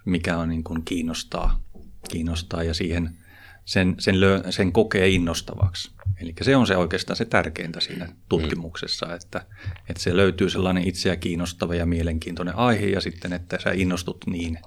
mikä 0.06 0.38
on 0.38 0.50
niin 0.50 0.64
kuin 0.64 0.86
kiinnostaa, 0.86 1.62
kiinnostaa 2.10 2.64
ja 2.64 2.74
siihen 2.74 3.18
sen, 3.66 3.96
sen, 4.00 4.22
lö, 4.22 4.44
sen 4.50 4.72
kokee 4.72 5.10
innostavaksi. 5.10 5.92
Eli 6.22 6.34
se 6.42 6.56
on 6.56 6.68
se 6.68 6.78
oikeastaan 6.78 7.18
se 7.18 7.26
tärkeintä 7.26 7.80
siinä 7.80 8.08
tutkimuksessa, 8.30 9.06
mm. 9.06 9.16
että, 9.16 9.46
että 9.90 10.04
se 10.04 10.16
löytyy 10.16 10.50
sellainen 10.50 10.88
itseä 10.88 11.16
kiinnostava 11.16 11.76
ja 11.76 11.86
mielenkiintoinen 11.86 12.56
aihe 12.56 12.86
ja 12.86 13.02
sitten, 13.02 13.34
että 13.34 13.60
sä 13.64 13.72
innostut 13.72 14.26
niin, 14.28 14.58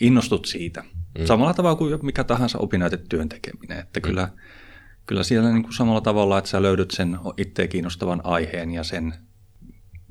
innostut 0.00 0.46
siitä. 0.46 0.84
Mm. 1.18 1.26
Samalla 1.26 1.54
tavalla 1.54 1.76
kuin 1.76 1.98
mikä 2.02 2.24
tahansa 2.24 2.58
opinnäytetyön 2.58 3.28
tekeminen, 3.28 3.78
että 3.78 4.00
mm. 4.00 4.02
kyllä, 4.02 4.28
kyllä 5.06 5.22
siellä 5.22 5.50
niin 5.50 5.62
kuin 5.62 5.74
samalla 5.74 6.00
tavalla, 6.00 6.38
että 6.38 6.50
sä 6.50 6.62
löydät 6.62 6.90
sen 6.90 7.18
itseä 7.36 7.68
kiinnostavan 7.68 8.20
aiheen 8.24 8.70
ja 8.70 8.84
sen 8.84 9.14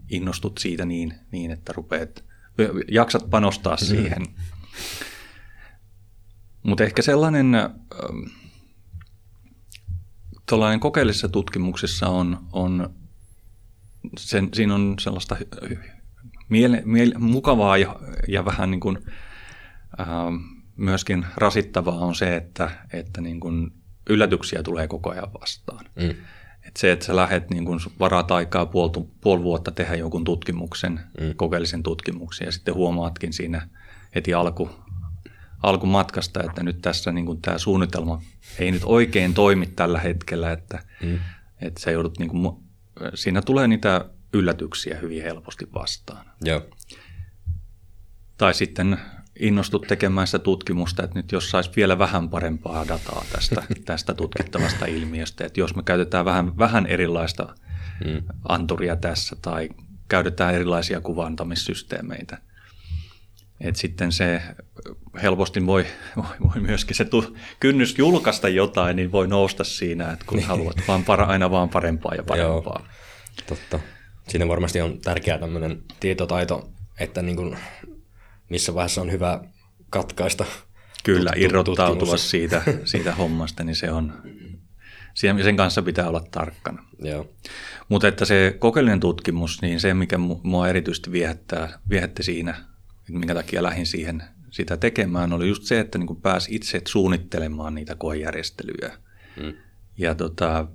innostut 0.10 0.58
siitä 0.58 0.86
niin, 0.86 1.14
niin 1.32 1.52
että 1.52 1.74
rupeat, 1.74 2.24
jaksat 2.92 3.30
panostaa 3.30 3.76
mm. 3.76 3.86
siihen. 3.86 4.26
Mutta 6.64 6.84
ehkä 6.84 7.02
sellainen, 7.02 7.56
ähm, 7.56 7.74
tuollainen 10.50 10.80
kokeellisessa 10.80 11.30
tutkimuksessa 11.30 12.08
on, 12.08 12.48
on 12.52 12.96
sen, 14.18 14.50
siinä 14.54 14.76
on 14.76 14.96
sellaista 15.00 15.38
miele, 16.50 16.82
miele, 16.86 17.16
mukavaa 17.18 17.78
ja, 17.78 18.00
ja 18.28 18.46
vähän 18.46 18.72
niin 18.72 18.82
kuin, 18.82 18.98
äh, 20.00 20.08
myöskin 20.76 21.26
rasittavaa 21.36 21.98
on 21.98 22.16
se, 22.16 22.36
että, 22.36 22.72
että 22.94 23.22
niin 23.22 23.40
kuin 23.40 23.72
yllätyksiä 24.10 24.64
tulee 24.64 24.88
koko 24.88 25.10
ajan 25.10 25.34
vastaan. 25.42 25.86
Mm. 25.96 26.16
Et 26.68 26.78
se, 26.78 26.92
että 26.92 27.06
sä 27.06 27.16
lähdet 27.16 27.50
niin 27.50 27.66
kun 27.66 27.80
varaat 28.00 28.32
aikaa 28.32 28.66
puoli, 28.66 29.08
puoli 29.22 29.44
vuotta 29.44 29.72
tehdä 29.72 29.96
jonkun 29.96 30.24
tutkimuksen, 30.24 31.00
mm. 31.22 31.36
kokeellisen 31.36 31.84
tutkimuksen, 31.84 32.46
ja 32.46 32.52
sitten 32.52 32.74
huomaatkin 32.74 33.34
siinä 33.34 33.68
heti 34.16 34.34
alku, 34.34 34.70
alkumatkasta, 35.64 36.44
että 36.44 36.64
nyt 36.64 36.82
tässä 36.82 37.12
niin 37.12 37.26
kun 37.26 37.42
tämä 37.42 37.58
suunnitelma 37.58 38.22
ei 38.60 38.72
nyt 38.72 38.82
oikein 38.86 39.34
toimi 39.34 39.66
tällä 39.66 40.00
hetkellä, 40.00 40.52
että, 40.52 40.84
mm. 41.04 41.20
että 41.62 41.82
sä 41.82 41.92
joudut, 41.92 42.20
niin 42.20 42.30
kun, 42.30 42.64
siinä 43.14 43.42
tulee 43.42 43.68
niitä 43.68 44.06
yllätyksiä 44.34 44.98
hyvin 45.02 45.24
helposti 45.24 45.68
vastaan. 45.74 46.26
Joo. 46.42 46.62
Tai 48.38 48.54
sitten 48.54 48.98
innostut 49.40 49.88
tekemään 49.88 50.28
sitä 50.28 50.40
tutkimusta, 50.40 51.04
että 51.04 51.20
nyt 51.20 51.32
jos 51.32 51.52
saisi 51.52 51.72
vielä 51.76 52.00
vähän 52.00 52.30
parempaa 52.30 52.88
dataa 52.88 53.26
tästä, 53.32 53.64
tästä 53.86 54.14
tutkittavasta 54.14 54.86
ilmiöstä, 54.86 55.46
että 55.46 55.60
jos 55.60 55.76
me 55.76 55.84
käytetään 55.84 56.26
vähän, 56.26 56.58
vähän 56.58 56.86
erilaista 56.86 57.56
mm. 58.06 58.24
anturia 58.50 58.96
tässä 58.96 59.36
tai 59.42 59.70
käytetään 60.08 60.56
erilaisia 60.56 61.02
kuvantamissysteemeitä, 61.02 62.38
että 63.62 63.82
sitten 63.82 64.12
se 64.12 64.42
helposti 65.22 65.66
voi, 65.66 65.86
voi, 66.18 66.36
voi 66.42 66.62
myöskin 66.62 66.96
se 66.96 67.06
tu, 67.06 67.38
kynnys 67.60 67.98
julkaista 67.98 68.50
jotain, 68.50 68.96
niin 68.96 69.12
voi 69.12 69.28
nousta 69.28 69.64
siinä, 69.64 70.12
että 70.12 70.26
kun 70.26 70.44
haluat 70.44 70.76
vaan 70.88 71.04
para, 71.04 71.26
aina 71.26 71.52
vaan 71.52 71.70
parempaa 71.70 72.16
ja 72.16 72.24
parempaa. 72.24 72.82
Joo, 72.82 72.88
totta. 73.48 73.80
Siinä 74.28 74.48
varmasti 74.48 74.82
on 74.82 75.02
tärkeää 75.02 75.38
tämmöinen 75.38 75.84
tietotaito, 76.00 76.70
että 77.00 77.22
niin 77.22 77.36
kuin 77.36 77.58
missä 78.50 78.74
vaiheessa 78.74 79.02
on 79.02 79.12
hyvä 79.12 79.42
katkaista. 79.90 80.46
Kyllä, 81.04 81.32
tut- 81.32 81.42
irrottautua 81.42 82.18
siitä, 82.18 82.62
siitä 82.86 83.16
hommasta, 83.16 83.64
niin 83.64 83.76
se 83.76 83.92
on, 83.92 84.14
sen 85.14 85.58
kanssa 85.58 85.82
pitää 85.82 86.10
olla 86.10 86.24
tarkkana. 86.32 86.84
Joo. 87.00 87.30
Mutta 87.90 88.08
että 88.08 88.26
se 88.26 88.56
kokeellinen 88.60 89.00
tutkimus, 89.00 89.62
niin 89.62 89.80
se 89.80 89.94
mikä 89.94 90.18
mua 90.44 90.68
erityisesti 90.68 91.12
viehättää, 91.12 91.80
viehätti 91.90 92.24
siinä, 92.24 92.52
että 93.00 93.20
minkä 93.20 93.36
takia 93.36 93.64
lähdin 93.64 93.86
siihen 93.86 94.24
sitä 94.52 94.78
tekemään, 94.78 95.34
oli 95.34 95.48
just 95.48 95.64
se, 95.64 95.80
että 95.80 95.98
niin 95.98 96.22
pääsi 96.22 96.56
itse 96.56 96.82
suunnittelemaan 96.88 97.76
niitä 97.76 97.96
koejärjestelyjä. 97.96 98.98
Hmm. 99.42 99.54
Ja 99.98 100.16
tota, 100.16 100.68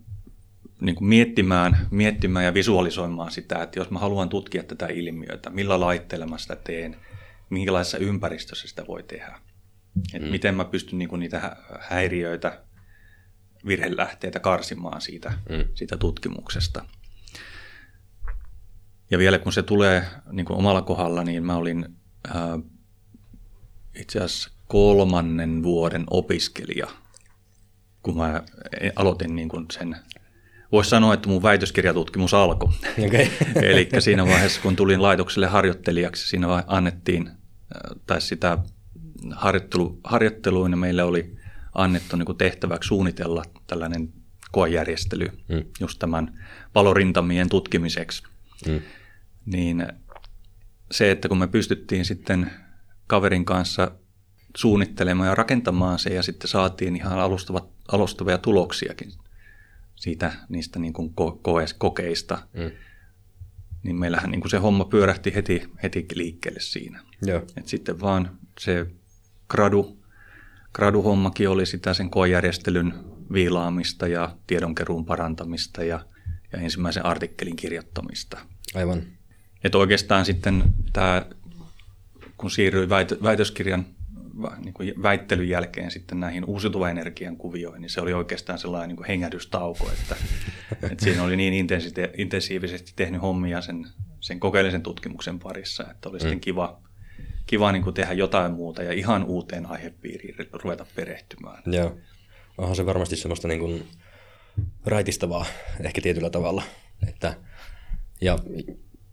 niin 0.81 0.95
kuin 0.97 1.09
miettimään, 1.09 1.89
miettimään 1.91 2.45
ja 2.45 2.55
visualisoimaan 2.55 3.31
sitä, 3.31 3.63
että 3.63 3.79
jos 3.79 3.91
mä 3.91 3.99
haluan 3.99 4.29
tutkia 4.29 4.63
tätä 4.63 4.87
ilmiötä, 4.87 5.51
millä 5.51 5.81
laitteella 5.81 6.27
mä 6.27 6.39
sitä 6.39 6.57
teen– 6.57 6.97
minkälaisessa 7.51 7.99
ympäristössä 7.99 8.69
sitä 8.69 8.87
voi 8.87 9.03
tehdä. 9.03 9.41
Et 10.15 10.23
mm. 10.23 10.29
Miten 10.29 10.55
mä 10.55 10.65
pystyn 10.65 10.99
niinku 10.99 11.17
niitä 11.17 11.57
häiriöitä, 11.81 12.63
virhelähteitä 13.67 14.41
karsimaan 14.41 15.01
siitä, 15.01 15.33
mm. 15.49 15.65
siitä 15.75 15.97
tutkimuksesta. 15.97 16.85
Ja 19.11 19.19
vielä 19.19 19.39
kun 19.39 19.53
se 19.53 19.63
tulee 19.63 20.05
niin 20.33 20.47
kuin 20.47 20.59
omalla 20.59 20.83
kohdalla, 20.83 21.25
niin 21.25 21.45
mä 21.45 21.57
olin 21.57 21.97
ää, 22.35 22.59
itse 23.95 24.19
asiassa 24.19 24.51
kolmannen 24.67 25.63
vuoden 25.63 26.05
opiskelija, 26.11 26.87
kun 28.03 28.17
mä 28.17 28.43
aloitin 28.97 29.37
niin 29.37 29.49
kuin 29.49 29.67
sen 29.73 29.97
voisi 30.73 30.91
sanoa, 30.91 31.15
että 31.15 31.29
mun 31.29 31.43
väitöskirjatutkimus 31.43 32.35
alkoi. 32.35 32.73
Okay. 33.07 33.27
Eli 33.71 33.89
siinä 33.99 34.27
vaiheessa, 34.27 34.61
kun 34.61 34.77
tulin 34.77 35.03
laitokselle 35.03 35.47
harjoittelijaksi, 35.47 36.29
siinä 36.29 36.47
annettiin 36.67 37.31
tai 38.07 38.21
sitä 38.21 38.59
harjoittelu, 39.35 40.01
harjoitteluina 40.05 40.77
meille 40.77 41.03
oli 41.03 41.37
annettu 41.75 42.17
niin 42.17 42.37
tehtäväksi 42.39 42.89
suunnitella 42.89 43.43
tällainen 43.67 44.13
koejärjestely 44.53 45.27
mm. 45.49 45.65
just 45.81 45.99
tämän 45.99 46.47
palorintamien 46.73 47.49
tutkimiseksi. 47.49 48.23
Mm. 48.69 48.81
Niin 49.47 49.87
se, 50.91 51.11
että 51.11 51.29
kun 51.29 51.39
me 51.39 51.47
pystyttiin 51.47 52.05
sitten 52.05 52.51
kaverin 53.07 53.45
kanssa 53.45 53.91
suunnittelemaan 54.57 55.29
ja 55.29 55.35
rakentamaan 55.35 55.99
se 55.99 56.15
ja 56.15 56.23
sitten 56.23 56.49
saatiin 56.49 56.97
ihan 56.97 57.19
alustavat, 57.19 57.69
alustavia 57.93 58.39
tuloksiakin 58.39 59.13
siitä 59.97 60.33
niistä 60.49 60.79
niin 60.79 60.93
kuin 60.93 61.15
ko- 61.21 61.41
kokeista, 61.79 62.39
mm 62.53 62.71
niin 63.83 63.97
meillähän 63.97 64.31
niin 64.31 64.41
kuin 64.41 64.51
se 64.51 64.57
homma 64.57 64.85
pyörähti 64.85 65.35
heti, 65.35 65.63
heti 65.83 66.07
liikkeelle 66.15 66.61
siinä. 66.61 67.01
Joo. 67.23 67.43
Et 67.57 67.69
sitten 67.69 68.01
vaan 68.01 68.39
se 68.59 68.87
gradu, 69.49 69.99
graduhommakin 70.73 71.49
oli 71.49 71.67
sitä 71.67 71.95
sen 71.95 72.11
koejärjestelyn 72.11 72.95
viilaamista 73.33 74.07
ja 74.07 74.37
tiedonkeruun 74.47 75.05
parantamista 75.05 75.85
ja, 75.85 76.05
ja 76.53 76.59
ensimmäisen 76.59 77.07
artikkelin 77.07 77.57
kirjoittamista. 77.57 78.39
Aivan. 78.75 79.03
Et 79.65 79.75
oikeastaan 79.75 80.25
sitten 80.25 80.65
tämä, 80.93 81.27
kun 82.37 82.51
siirryi 82.51 82.89
väitöskirjan 83.23 83.87
niin 84.65 84.75
kuin 84.75 85.03
väittelyn 85.03 85.49
jälkeen 85.49 85.91
sitten 85.91 86.21
näihin 86.21 86.45
uusiutuvan 86.45 86.91
energian 86.91 87.37
kuvioihin, 87.37 87.81
niin 87.81 87.91
se 87.91 88.01
oli 88.01 88.13
oikeastaan 88.13 88.59
sellainen 88.59 88.89
niin 88.89 88.97
kuin 88.97 89.07
hengähdystauko, 89.07 89.91
että, 89.93 90.17
että 90.91 91.05
siinä 91.05 91.23
oli 91.23 91.37
niin 91.37 91.69
intensiivisesti 92.17 92.93
tehnyt 92.97 93.23
hommia 93.23 93.61
sen, 93.61 93.87
sen 94.21 94.41
kokeellisen 94.41 94.83
tutkimuksen 94.83 95.39
parissa, 95.39 95.91
että 95.91 96.09
oli 96.09 96.19
mm. 96.19 96.21
sitten 96.21 96.41
kiva, 96.41 96.81
kiva 97.47 97.73
niin 97.73 97.83
kuin 97.83 97.95
tehdä 97.95 98.13
jotain 98.13 98.53
muuta 98.53 98.83
ja 98.83 98.93
ihan 98.93 99.25
uuteen 99.25 99.67
aihepiiriin 99.67 100.35
ruveta 100.53 100.87
perehtymään. 100.95 101.63
Joo, 101.67 101.99
onhan 102.59 102.77
se 102.77 102.87
varmasti 102.87 103.17
semmoista 103.17 103.49
niin 103.49 103.61
kuin 103.61 103.89
raitistavaa 104.87 105.47
ehkä 105.81 106.01
tietyllä 106.01 106.31
tavalla, 106.31 106.63
että 107.09 107.35
ja 108.21 108.39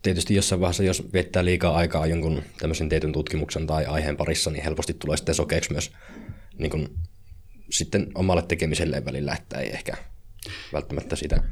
tietysti 0.08 0.36
jossain 0.36 0.62
vaiheessa, 0.62 0.84
jos 0.84 1.14
viettää 1.14 1.46
liikaa 1.46 1.76
aikaa 1.76 2.06
jonkun 2.06 2.44
tämmöisen 2.60 2.90
tietyn 2.90 3.12
tutkimuksen 3.12 3.68
tai 3.68 3.86
aiheen 3.86 4.18
parissa, 4.18 4.52
niin 4.52 4.64
helposti 4.64 4.94
tulee 4.94 5.18
sitten 5.18 5.36
sokeeksi 5.36 5.72
myös 5.72 5.92
niin 6.58 6.72
kuin, 6.72 6.90
sitten 7.70 8.08
omalle 8.16 8.42
tekemiselleen 8.42 9.06
välillä, 9.06 9.34
että 9.34 9.60
ei 9.60 9.70
ehkä 9.70 9.94
välttämättä 10.74 11.16
sitä 11.16 11.44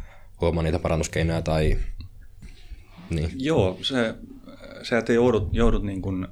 huomaa 0.41 0.63
niitä 0.63 0.80
parannuskeinoja 0.80 1.41
tai... 1.41 1.78
Niin. 3.10 3.32
Joo, 3.36 3.78
se, 3.82 4.15
sä 4.84 4.98
et 4.98 5.10
joudut, 5.10 5.50
joudut 5.52 5.84
niin 5.84 6.02
kuin 6.02 6.28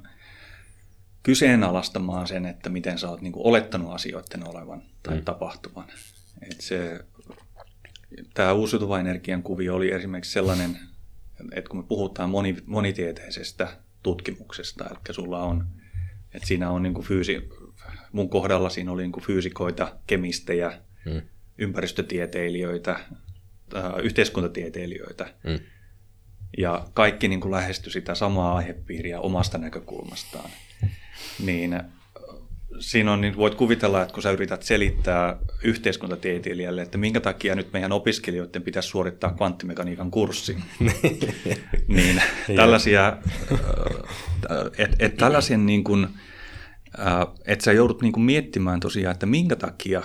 kyseenalaistamaan 1.22 2.26
sen, 2.26 2.46
että 2.46 2.70
miten 2.70 2.98
sä 2.98 3.10
oot 3.10 3.20
niin 3.20 3.32
kuin 3.32 3.46
olettanut 3.46 3.94
asioiden 3.94 4.48
olevan 4.48 4.82
tai 5.02 5.14
mm. 5.14 5.24
tapahtuvan. 5.24 5.84
Et 6.50 6.60
se, 6.60 7.04
tämä 8.34 8.52
uusiutuva 8.52 9.00
energian 9.00 9.42
kuvio 9.42 9.74
oli 9.74 9.90
esimerkiksi 9.90 10.32
sellainen 10.32 10.78
että 11.52 11.68
kun 11.68 11.78
me 11.78 11.82
puhutaan 11.88 12.30
moni, 12.30 12.56
monitieteisestä 12.66 13.76
tutkimuksesta, 14.02 14.84
eli 14.84 15.14
sulla 15.14 15.42
on, 15.42 15.66
että 16.34 16.48
siinä 16.48 16.70
on 16.70 16.82
niin 16.82 16.94
kuin 16.94 17.06
fyysi, 17.06 17.48
mun 18.12 18.28
kohdalla 18.28 18.68
siinä 18.68 18.92
oli 18.92 19.02
niin 19.02 19.12
kuin 19.12 19.24
fyysikoita, 19.24 19.96
kemistejä, 20.06 20.80
hmm. 21.04 21.22
ympäristötieteilijöitä, 21.58 22.92
äh, 23.76 23.84
yhteiskuntatieteilijöitä, 24.02 25.34
hmm. 25.48 25.58
ja 26.58 26.88
kaikki 26.94 27.28
niin 27.28 27.40
kuin 27.40 27.52
lähestyi 27.52 27.92
sitä 27.92 28.14
samaa 28.14 28.56
aihepiiriä 28.56 29.20
omasta 29.20 29.58
näkökulmastaan. 29.58 30.50
Niin 31.44 31.80
siinä 32.78 33.12
on, 33.12 33.20
niin 33.20 33.36
voit 33.36 33.54
kuvitella, 33.54 34.02
että 34.02 34.14
kun 34.14 34.22
sä 34.22 34.30
yrität 34.30 34.62
selittää 34.62 35.36
yhteiskuntatieteilijälle, 35.64 36.82
että 36.82 36.98
minkä 36.98 37.20
takia 37.20 37.54
nyt 37.54 37.72
meidän 37.72 37.92
opiskelijoiden 37.92 38.62
pitäisi 38.62 38.88
suorittaa 38.88 39.32
kvanttimekaniikan 39.32 40.10
kurssi, 40.10 40.56
niin 41.88 42.22
tällaisia, 42.56 43.06
äh, 43.08 43.58
että 44.78 44.96
et 44.98 45.16
tällaisen 45.16 45.66
niin 45.66 45.84
kuin, 45.84 46.06
äh, 46.98 47.26
että 47.46 47.64
sä 47.64 47.72
joudut 47.72 48.02
niin 48.02 48.12
kuin 48.12 48.24
miettimään 48.24 48.80
tosiaan, 48.80 49.12
että 49.12 49.26
minkä 49.26 49.56
takia 49.56 50.02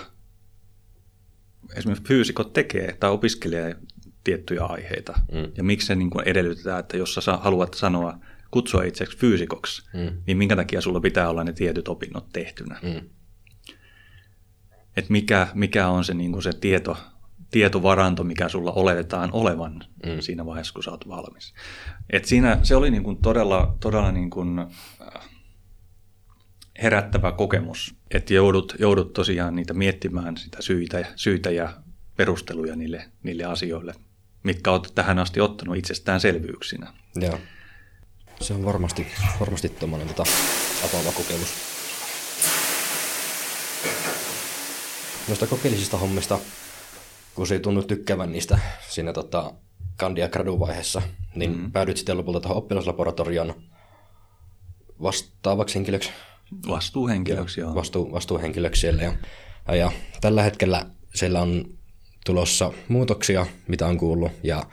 esimerkiksi 1.75 2.07
fyysikot 2.07 2.53
tekee 2.53 2.95
tai 2.99 3.11
opiskelee 3.11 3.75
tiettyjä 4.23 4.63
aiheita, 4.63 5.19
mm. 5.31 5.51
ja 5.57 5.63
miksi 5.63 5.87
se 5.87 5.95
niin 5.95 6.09
kuin 6.09 6.27
edellytetään, 6.27 6.79
että 6.79 6.97
jos 6.97 7.13
sä 7.13 7.37
haluat 7.37 7.73
sanoa 7.73 8.19
kutsua 8.51 8.83
itseksi 8.83 9.17
fyysikoksi, 9.17 9.89
mm. 9.93 10.21
niin 10.27 10.37
minkä 10.37 10.55
takia 10.55 10.81
sulla 10.81 10.99
pitää 10.99 11.29
olla 11.29 11.43
ne 11.43 11.53
tietyt 11.53 11.87
opinnot 11.87 12.29
tehtynä. 12.33 12.79
Mm. 12.83 13.09
Et 14.97 15.09
mikä, 15.09 15.47
mikä 15.53 15.87
on 15.87 16.03
se, 16.03 16.13
niin 16.13 16.41
se 16.41 16.53
tieto, 16.53 16.97
tietovaranto, 17.51 18.23
mikä 18.23 18.49
sulla 18.49 18.71
oletetaan 18.71 19.29
olevan 19.33 19.83
mm. 20.05 20.19
siinä 20.19 20.45
vaiheessa, 20.45 20.73
kun 20.73 20.83
sä 20.83 20.91
oot 20.91 21.07
valmis. 21.07 21.53
Et 22.09 22.25
siinä 22.25 22.59
se 22.63 22.75
oli 22.75 22.91
niin 22.91 23.03
kuin 23.03 23.17
todella, 23.17 23.77
todella 23.79 24.11
niin 24.11 24.29
kuin, 24.29 24.59
äh, 24.59 25.29
herättävä 26.83 27.31
kokemus, 27.31 27.95
että 28.11 28.33
joudut, 28.33 28.75
joudut 28.79 29.13
tosiaan 29.13 29.55
niitä 29.55 29.73
miettimään 29.73 30.37
sitä 30.37 30.61
syitä, 30.61 31.05
syitä 31.15 31.51
ja 31.51 31.73
perusteluja 32.15 32.75
niille, 32.75 33.11
niille 33.23 33.43
asioille, 33.43 33.93
mitkä 34.43 34.71
olet 34.71 34.91
tähän 34.95 35.19
asti 35.19 35.41
ottanut 35.41 35.77
itsestäänselvyyksinä. 35.77 36.93
Joo. 37.15 37.39
Se 38.41 38.53
on 38.53 38.65
varmasti, 38.65 39.07
varmasti 39.39 39.69
tuommoinen 39.69 40.07
tota, 40.07 40.23
avaava 40.85 41.11
kokemus. 41.11 41.49
Noista 45.27 45.47
kokeellisista 45.47 45.97
hommista, 45.97 46.39
kun 47.35 47.47
se 47.47 47.53
ei 47.53 47.59
tunnu 47.59 47.83
tykkäävän 47.83 48.31
niistä 48.31 48.59
siinä 48.89 49.13
tota, 49.13 49.53
kandia 49.97 50.29
graduvaiheessa, 50.29 51.01
niin 51.35 51.51
mm-hmm. 51.51 51.71
päädyit 51.71 51.97
sitten 51.97 52.17
lopulta 52.17 52.39
tuohon 52.39 52.57
oppilaslaboratorion 52.57 53.53
vastaavaksi 55.01 55.75
henkilöksi. 55.75 56.09
Vastuuhenkilöksi, 56.67 57.61
joo. 57.61 57.75
Vastu, 57.75 58.11
vastuuhenkilöksi 58.11 58.81
siellä. 58.81 59.03
Ja, 59.03 59.75
ja 59.75 59.91
tällä 60.21 60.43
hetkellä 60.43 60.85
siellä 61.15 61.41
on 61.41 61.65
tulossa 62.25 62.73
muutoksia, 62.87 63.45
mitä 63.67 63.87
on 63.87 63.97
kuullut, 63.97 64.31
ja 64.43 64.63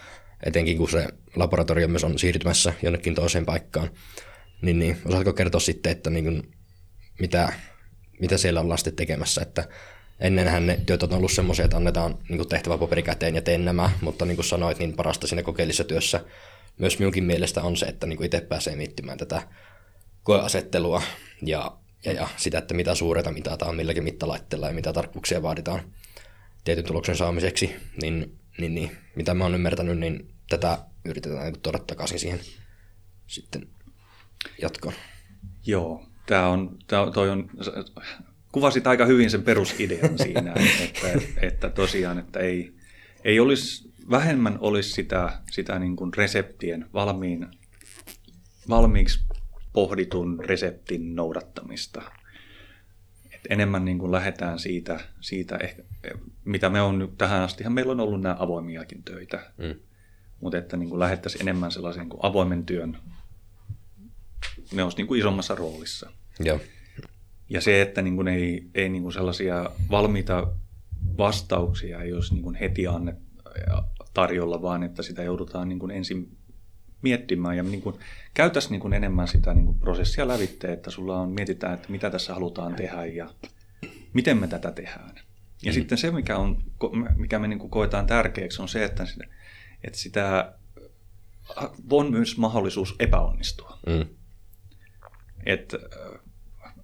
etenkin 0.46 0.78
kun 0.78 0.90
se 0.90 1.06
laboratorio 1.36 1.88
myös 1.88 2.04
on 2.04 2.18
siirtymässä 2.18 2.72
jonnekin 2.82 3.14
toiseen 3.14 3.46
paikkaan. 3.46 3.90
Niin, 4.62 4.78
niin 4.78 4.96
osaatko 5.04 5.32
kertoa 5.32 5.60
sitten, 5.60 5.92
että 5.92 6.10
niin 6.10 6.24
kuin, 6.24 6.52
mitä, 7.20 7.52
mitä 8.20 8.38
siellä 8.38 8.60
ollaan 8.60 8.78
sitten 8.78 8.96
tekemässä, 8.96 9.42
että 9.42 9.68
ennenhän 10.20 10.66
ne 10.66 10.80
työt 10.86 11.02
on 11.02 11.14
ollut 11.14 11.32
semmoisia, 11.32 11.64
että 11.64 11.76
annetaan 11.76 12.18
niin 12.28 12.48
tehtävä 12.48 12.78
paperi 12.78 13.02
käteen 13.02 13.34
ja 13.34 13.42
teen 13.42 13.64
nämä, 13.64 13.90
mutta 14.00 14.24
niin 14.24 14.36
kuin 14.36 14.46
sanoit, 14.46 14.78
niin 14.78 14.96
parasta 14.96 15.26
siinä 15.26 15.42
kokeellisessa 15.42 15.84
työssä 15.84 16.20
myös 16.78 16.98
minunkin 16.98 17.24
mielestä 17.24 17.62
on 17.62 17.76
se, 17.76 17.86
että 17.86 18.06
niin 18.06 18.24
itse 18.24 18.40
pääsee 18.40 18.76
miettimään 18.76 19.18
tätä 19.18 19.42
koeasettelua 20.22 21.02
ja, 21.42 21.76
ja, 22.04 22.12
ja 22.12 22.28
sitä, 22.36 22.58
että 22.58 22.74
mitä 22.74 22.94
suureta 22.94 23.32
mitataan 23.32 23.76
milläkin 23.76 24.04
mittalaitteella 24.04 24.66
ja 24.66 24.74
mitä 24.74 24.92
tarkkuuksia 24.92 25.42
vaaditaan 25.42 25.80
tietyn 26.64 26.84
tuloksen 26.84 27.16
saamiseksi, 27.16 27.76
niin, 28.02 28.38
niin, 28.58 28.74
niin 28.74 28.96
mitä 29.14 29.34
mä 29.34 29.44
oon 29.44 29.54
ymmärtänyt, 29.54 29.98
niin 29.98 30.35
tätä 30.48 30.78
yritetään 31.04 31.52
niin 31.52 31.60
tuoda 31.60 31.78
takaisin 31.78 32.18
siihen 32.18 32.40
sitten 33.26 33.68
jatkoon. 34.62 34.94
Joo, 35.66 36.06
tämä 36.26 36.48
on, 36.48 36.78
tämä, 36.86 37.10
toi 37.10 37.30
on, 37.30 37.50
kuvasit 38.52 38.86
aika 38.86 39.06
hyvin 39.06 39.30
sen 39.30 39.42
perusidean 39.42 40.18
siinä, 40.24 40.54
että, 40.84 41.08
että 41.42 41.70
tosiaan, 41.70 42.18
että 42.18 42.38
ei, 42.38 42.72
ei 43.24 43.40
olisi, 43.40 43.92
vähemmän 44.10 44.58
olisi 44.60 44.90
sitä, 44.90 45.40
sitä 45.50 45.78
niin 45.78 45.96
kuin 45.96 46.14
reseptien 46.14 46.86
valmiin, 46.92 47.46
valmiiksi 48.68 49.20
pohditun 49.72 50.44
reseptin 50.44 51.16
noudattamista. 51.16 52.02
Et 53.34 53.40
enemmän 53.50 53.84
niin 53.84 53.98
kuin 53.98 54.12
lähdetään 54.12 54.58
siitä, 54.58 55.00
siitä 55.20 55.56
ehkä, 55.56 55.82
mitä 56.44 56.68
me 56.68 56.82
on 56.82 56.98
nyt 56.98 57.18
tähän 57.18 57.42
asti, 57.42 57.68
meillä 57.68 57.92
on 57.92 58.00
ollut 58.00 58.20
nämä 58.20 58.36
avoimiakin 58.38 59.02
töitä, 59.02 59.52
mm. 59.58 59.74
Mutta 60.40 60.58
että 60.58 60.76
niin 60.76 60.88
kuin 60.88 61.00
lähdettäisiin 61.00 61.42
enemmän 61.42 61.72
sellaisen 61.72 62.00
niin 62.00 62.10
kuin 62.10 62.20
avoimen 62.22 62.66
työn, 62.66 62.98
ne 64.72 64.82
olisi 64.82 64.96
niin 64.96 65.06
kuin 65.06 65.20
isommassa 65.20 65.54
roolissa. 65.54 66.10
Joo. 66.40 66.60
Ja 67.48 67.60
se, 67.60 67.82
että 67.82 68.02
niin 68.02 68.16
kuin 68.16 68.28
ei, 68.28 68.70
ei 68.74 68.88
niin 68.88 69.02
kuin 69.02 69.12
sellaisia 69.12 69.70
valmiita 69.90 70.46
vastauksia 71.18 72.02
ei 72.02 72.12
olisi 72.12 72.34
niin 72.34 72.42
kuin 72.42 72.54
heti 72.54 72.86
annet, 72.86 73.16
tarjolla, 74.14 74.62
vaan 74.62 74.82
että 74.82 75.02
sitä 75.02 75.22
joudutaan 75.22 75.68
niin 75.68 75.78
kuin 75.78 75.90
ensin 75.90 76.36
miettimään 77.02 77.56
ja 77.56 77.62
niin 77.62 77.82
kuin, 77.82 77.96
käytäisiin 78.34 78.72
niin 78.72 78.80
kuin 78.80 78.92
enemmän 78.92 79.28
sitä 79.28 79.54
niin 79.54 79.66
kuin 79.66 79.78
prosessia 79.78 80.28
lävitteen, 80.28 80.72
että 80.72 80.90
sulla 80.90 81.20
on, 81.20 81.30
mietitään, 81.30 81.74
että 81.74 81.92
mitä 81.92 82.10
tässä 82.10 82.34
halutaan 82.34 82.74
tehdä 82.74 83.04
ja 83.04 83.30
miten 84.12 84.38
me 84.38 84.46
tätä 84.48 84.72
tehdään. 84.72 85.14
Ja 85.62 85.72
mm. 85.72 85.74
sitten 85.74 85.98
se, 85.98 86.10
mikä, 86.10 86.36
on, 86.36 86.62
mikä 87.16 87.38
me 87.38 87.48
niin 87.48 87.58
kuin 87.58 87.70
koetaan 87.70 88.06
tärkeäksi, 88.06 88.62
on 88.62 88.68
se, 88.68 88.84
että 88.84 89.04
että 89.86 89.98
sitä 89.98 90.54
on 91.90 92.10
myös 92.10 92.36
mahdollisuus 92.36 92.94
epäonnistua. 92.98 93.78
Mm. 93.86 94.06
Että 95.46 95.78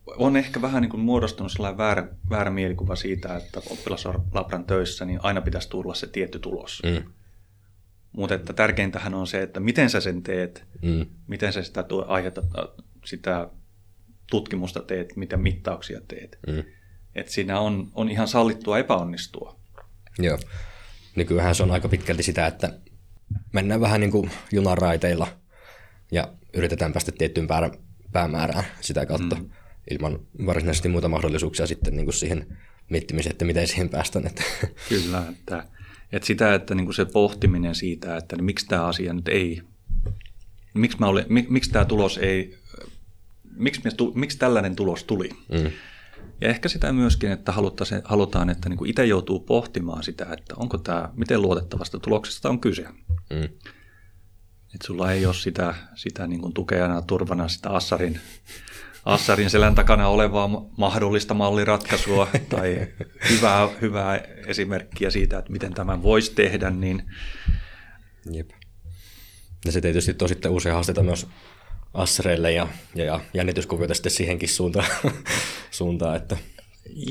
on 0.07 0.37
ehkä 0.37 0.63
vähän 0.63 0.83
niin 0.83 0.91
kuin 0.91 1.01
muodostunut 1.01 1.53
sellainen 1.53 1.79
väärä, 1.79 2.09
väärä 2.31 2.51
mielikuva 2.51 2.97
siitä, 2.97 3.37
että 3.37 3.61
oppilaslabran 3.71 4.65
töissä 4.65 5.05
niin 5.05 5.21
aina 5.23 5.41
pitäisi 5.41 5.69
tulla 5.69 5.95
se 5.95 6.07
tietty 6.07 6.39
tulos. 6.39 6.83
Mm. 6.83 7.13
Mutta 8.13 8.35
että 8.35 8.53
tärkeintähän 8.53 9.15
on 9.15 9.27
se, 9.27 9.43
että 9.43 9.61
miten 9.61 9.91
sä 9.91 10.01
sen 10.01 10.23
teet, 10.23 10.65
mm. 10.83 11.07
miten 11.27 11.53
sä 11.53 11.63
sitä 11.63 11.85
aihetta, 12.07 12.43
sitä 13.05 13.49
tutkimusta 14.31 14.83
teet, 14.83 15.17
mitä 15.17 15.37
mittauksia 15.37 16.01
teet. 16.09 16.39
Mm. 16.47 16.65
Että 17.15 17.33
siinä 17.33 17.61
on, 17.61 17.91
on 17.95 18.09
ihan 18.09 18.29
sallittua 18.29 18.79
epäonnistua. 18.79 19.57
Joo. 20.19 20.39
Nykyään 21.17 21.55
se 21.55 21.63
on 21.63 21.71
aika 21.71 21.89
pitkälti 21.89 22.23
sitä, 22.23 22.47
että 22.47 22.79
mennään 23.53 23.81
vähän 23.81 24.01
niin 24.01 24.11
kuin 24.11 24.31
junaraiteilla 24.53 25.27
ja 26.11 26.33
yritetään 26.55 26.93
päästä 26.93 27.13
tiettyyn 27.13 27.49
päämäärään 28.13 28.65
sitä 28.81 29.07
kautta. 29.07 29.37
Mm 29.37 29.51
ilman 29.91 30.21
varsinaisesti 30.47 30.89
muita 30.89 31.09
mahdollisuuksia 31.09 31.67
sitten 31.67 31.97
niin 31.97 32.07
kuin 32.07 32.15
siihen 32.15 32.59
miettimiseen, 32.89 33.31
että 33.33 33.45
miten 33.45 33.67
siihen 33.67 33.89
päästään. 33.89 34.27
Että. 34.27 34.43
Kyllä, 34.89 35.25
että, 35.29 35.67
että 36.13 36.27
sitä, 36.27 36.55
että 36.55 36.75
niin 36.75 36.85
kuin 36.85 36.95
se 36.95 37.05
pohtiminen 37.05 37.75
siitä, 37.75 38.17
että 38.17 38.37
niin 38.37 38.45
miksi 38.45 38.67
tämä 38.67 38.87
asia 38.87 39.13
nyt 39.13 39.29
ei, 39.29 39.63
miksi, 40.75 40.99
mä 41.01 41.07
olin, 41.07 41.25
miksi 41.29 41.71
tämä 41.71 41.85
tulos 41.85 42.19
ei, 42.19 42.59
miksi, 43.57 43.83
miksi 44.15 44.39
tällainen 44.39 44.77
tulos 44.77 45.05
tuli. 45.05 45.29
Mm. 45.29 45.71
Ja 46.43 46.49
ehkä 46.49 46.69
sitä 46.69 46.93
myöskin, 46.93 47.33
että 47.33 47.53
halutaan, 48.05 48.51
että 48.51 48.69
niin 48.69 48.79
kuin 48.79 48.91
itse 48.91 49.07
joutuu 49.07 49.41
pohtimaan 49.41 50.03
sitä, 50.03 50.27
että 50.33 50.55
onko 50.57 50.79
tämä, 50.79 51.09
miten 51.17 51.43
luotettavasta 51.43 51.99
tuloksesta 51.99 52.49
on 52.49 52.61
kyse. 52.61 52.83
Mm. 53.31 53.45
Että 54.75 54.87
sulla 54.87 55.13
ei 55.13 55.27
ole 55.27 55.35
sitä, 55.35 55.75
sitä 55.95 56.27
niin 56.27 56.41
kuin 56.41 56.55
tukejana, 56.55 57.03
turvana, 57.03 57.49
sitä 57.49 57.71
Assarin 57.71 58.21
Assarin 59.05 59.51
selän 59.51 59.75
takana 59.75 60.09
olevaa 60.09 60.49
mahdollista 60.77 61.35
malliratkaisua 61.35 62.29
tai 62.49 62.89
hyvää, 63.31 63.69
hyvää 63.81 64.17
esimerkkiä 64.47 65.11
siitä, 65.11 65.39
että 65.39 65.53
miten 65.53 65.75
tämän 65.75 66.03
voisi 66.03 66.35
tehdä, 66.35 66.71
niin... 66.71 67.03
Jep. 68.33 68.51
Ja 69.65 69.73
se 69.73 69.81
tietysti 69.81 70.17
on 70.23 70.29
sitten 70.29 70.51
uusia 70.51 70.75
haasteita 70.75 71.03
myös 71.03 71.27
Assareille 71.95 72.53
ja, 72.53 72.69
ja, 72.95 73.05
ja 73.05 73.21
jännityskuvioita 73.35 73.95
sitten 73.95 74.13
siihenkin 74.13 74.49
suuntaan, 74.49 74.87
suuntaan 75.71 76.17
että... 76.17 76.37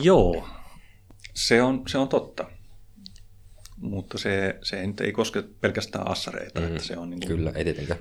Joo, 0.04 0.48
se 1.34 1.62
on, 1.62 1.84
se 1.88 1.98
on 1.98 2.08
totta. 2.08 2.50
Mutta 3.78 4.18
se, 4.18 4.60
se 4.64 4.82
ei, 4.82 4.94
ei 5.02 5.12
koske 5.12 5.42
pelkästään 5.42 6.08
assareita. 6.08 6.60
Mm, 6.60 6.68
että 6.68 6.84
se 6.84 6.98
on 6.98 7.10
niin 7.10 7.20
kuin... 7.20 7.28
Kyllä, 7.28 7.52
ei 7.56 7.64
tietenkään. 7.64 8.00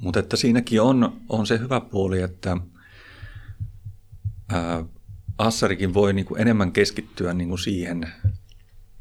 Mutta 0.00 0.20
että 0.20 0.36
siinäkin 0.36 0.80
on, 0.80 1.20
on 1.28 1.46
se 1.46 1.58
hyvä 1.58 1.80
puoli, 1.80 2.20
että– 2.22 2.56
ää, 4.52 4.84
Assarikin 5.38 5.94
voi 5.94 6.12
niin 6.12 6.24
kuin 6.24 6.40
enemmän 6.40 6.72
keskittyä 6.72 7.34
niin 7.34 7.48
kuin 7.48 7.58
siihen, 7.58 8.12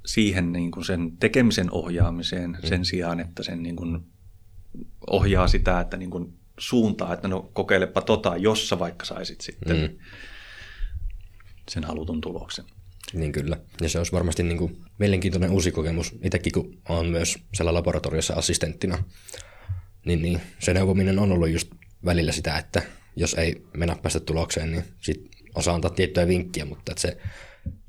siihen 0.05 0.51
niin 0.51 0.71
kuin 0.71 0.86
sen 0.86 1.17
tekemisen 1.19 1.71
ohjaamiseen 1.71 2.49
mm. 2.49 2.67
sen 2.67 2.86
sijaan, 2.86 3.19
että 3.19 3.43
sen 3.43 3.63
niin 3.63 3.75
kuin 3.75 3.99
ohjaa 5.10 5.47
sitä, 5.47 5.79
että 5.79 5.97
niin 5.97 6.10
kuin 6.10 6.34
suuntaa, 6.62 7.13
että 7.13 7.28
no 7.28 7.50
kokeilepa 7.54 8.02
tota, 8.02 8.38
jos 8.38 8.69
sä 8.69 8.80
vaikka 8.80 9.06
saisit 9.06 9.41
sitten 9.41 9.78
mm. 9.78 9.97
sen 11.69 11.84
halutun 11.84 12.21
tuloksen. 12.21 12.65
Niin 13.13 13.32
kyllä. 13.32 13.58
Ja 13.82 13.89
se 13.89 13.97
olisi 13.97 14.12
varmasti 14.12 14.43
niin 14.43 14.58
kuin 14.58 14.82
mielenkiintoinen 14.97 15.52
uusi 15.52 15.71
kokemus. 15.71 16.15
Itsekin 16.24 16.52
kun 16.54 16.78
olen 16.89 17.06
myös 17.06 17.38
siellä 17.54 17.74
laboratoriossa 17.74 18.34
assistenttina, 18.34 19.04
niin, 20.06 20.21
niin 20.21 20.41
se 20.60 20.74
neuvominen 20.74 21.19
on 21.19 21.32
ollut 21.32 21.50
just 21.50 21.71
välillä 22.06 22.32
sitä, 22.32 22.58
että 22.58 22.82
jos 23.15 23.34
ei 23.34 23.63
mennä 23.78 23.95
päästä 23.95 24.19
tulokseen, 24.19 24.71
niin 24.71 24.84
sit 25.00 25.30
osaa 25.56 25.76
antaa 25.76 25.91
tiettyjä 25.91 26.28
vinkkiä, 26.28 26.65
mutta 26.65 26.91
että 26.91 27.02
se, 27.02 27.17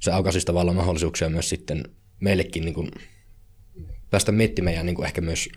se 0.01 0.13
aukaisi 0.13 0.41
tavallaan 0.41 0.77
mahdollisuuksia 0.77 1.29
myös 1.29 1.49
sitten 1.49 1.85
meillekin 2.21 2.65
niin 2.65 2.75
kuin 2.75 2.91
päästä 4.11 4.33
miettimään 4.33 4.77
ja 4.77 4.83
niin 4.83 4.95
kuin 4.95 5.07
ehkä 5.07 5.21
myös 5.21 5.49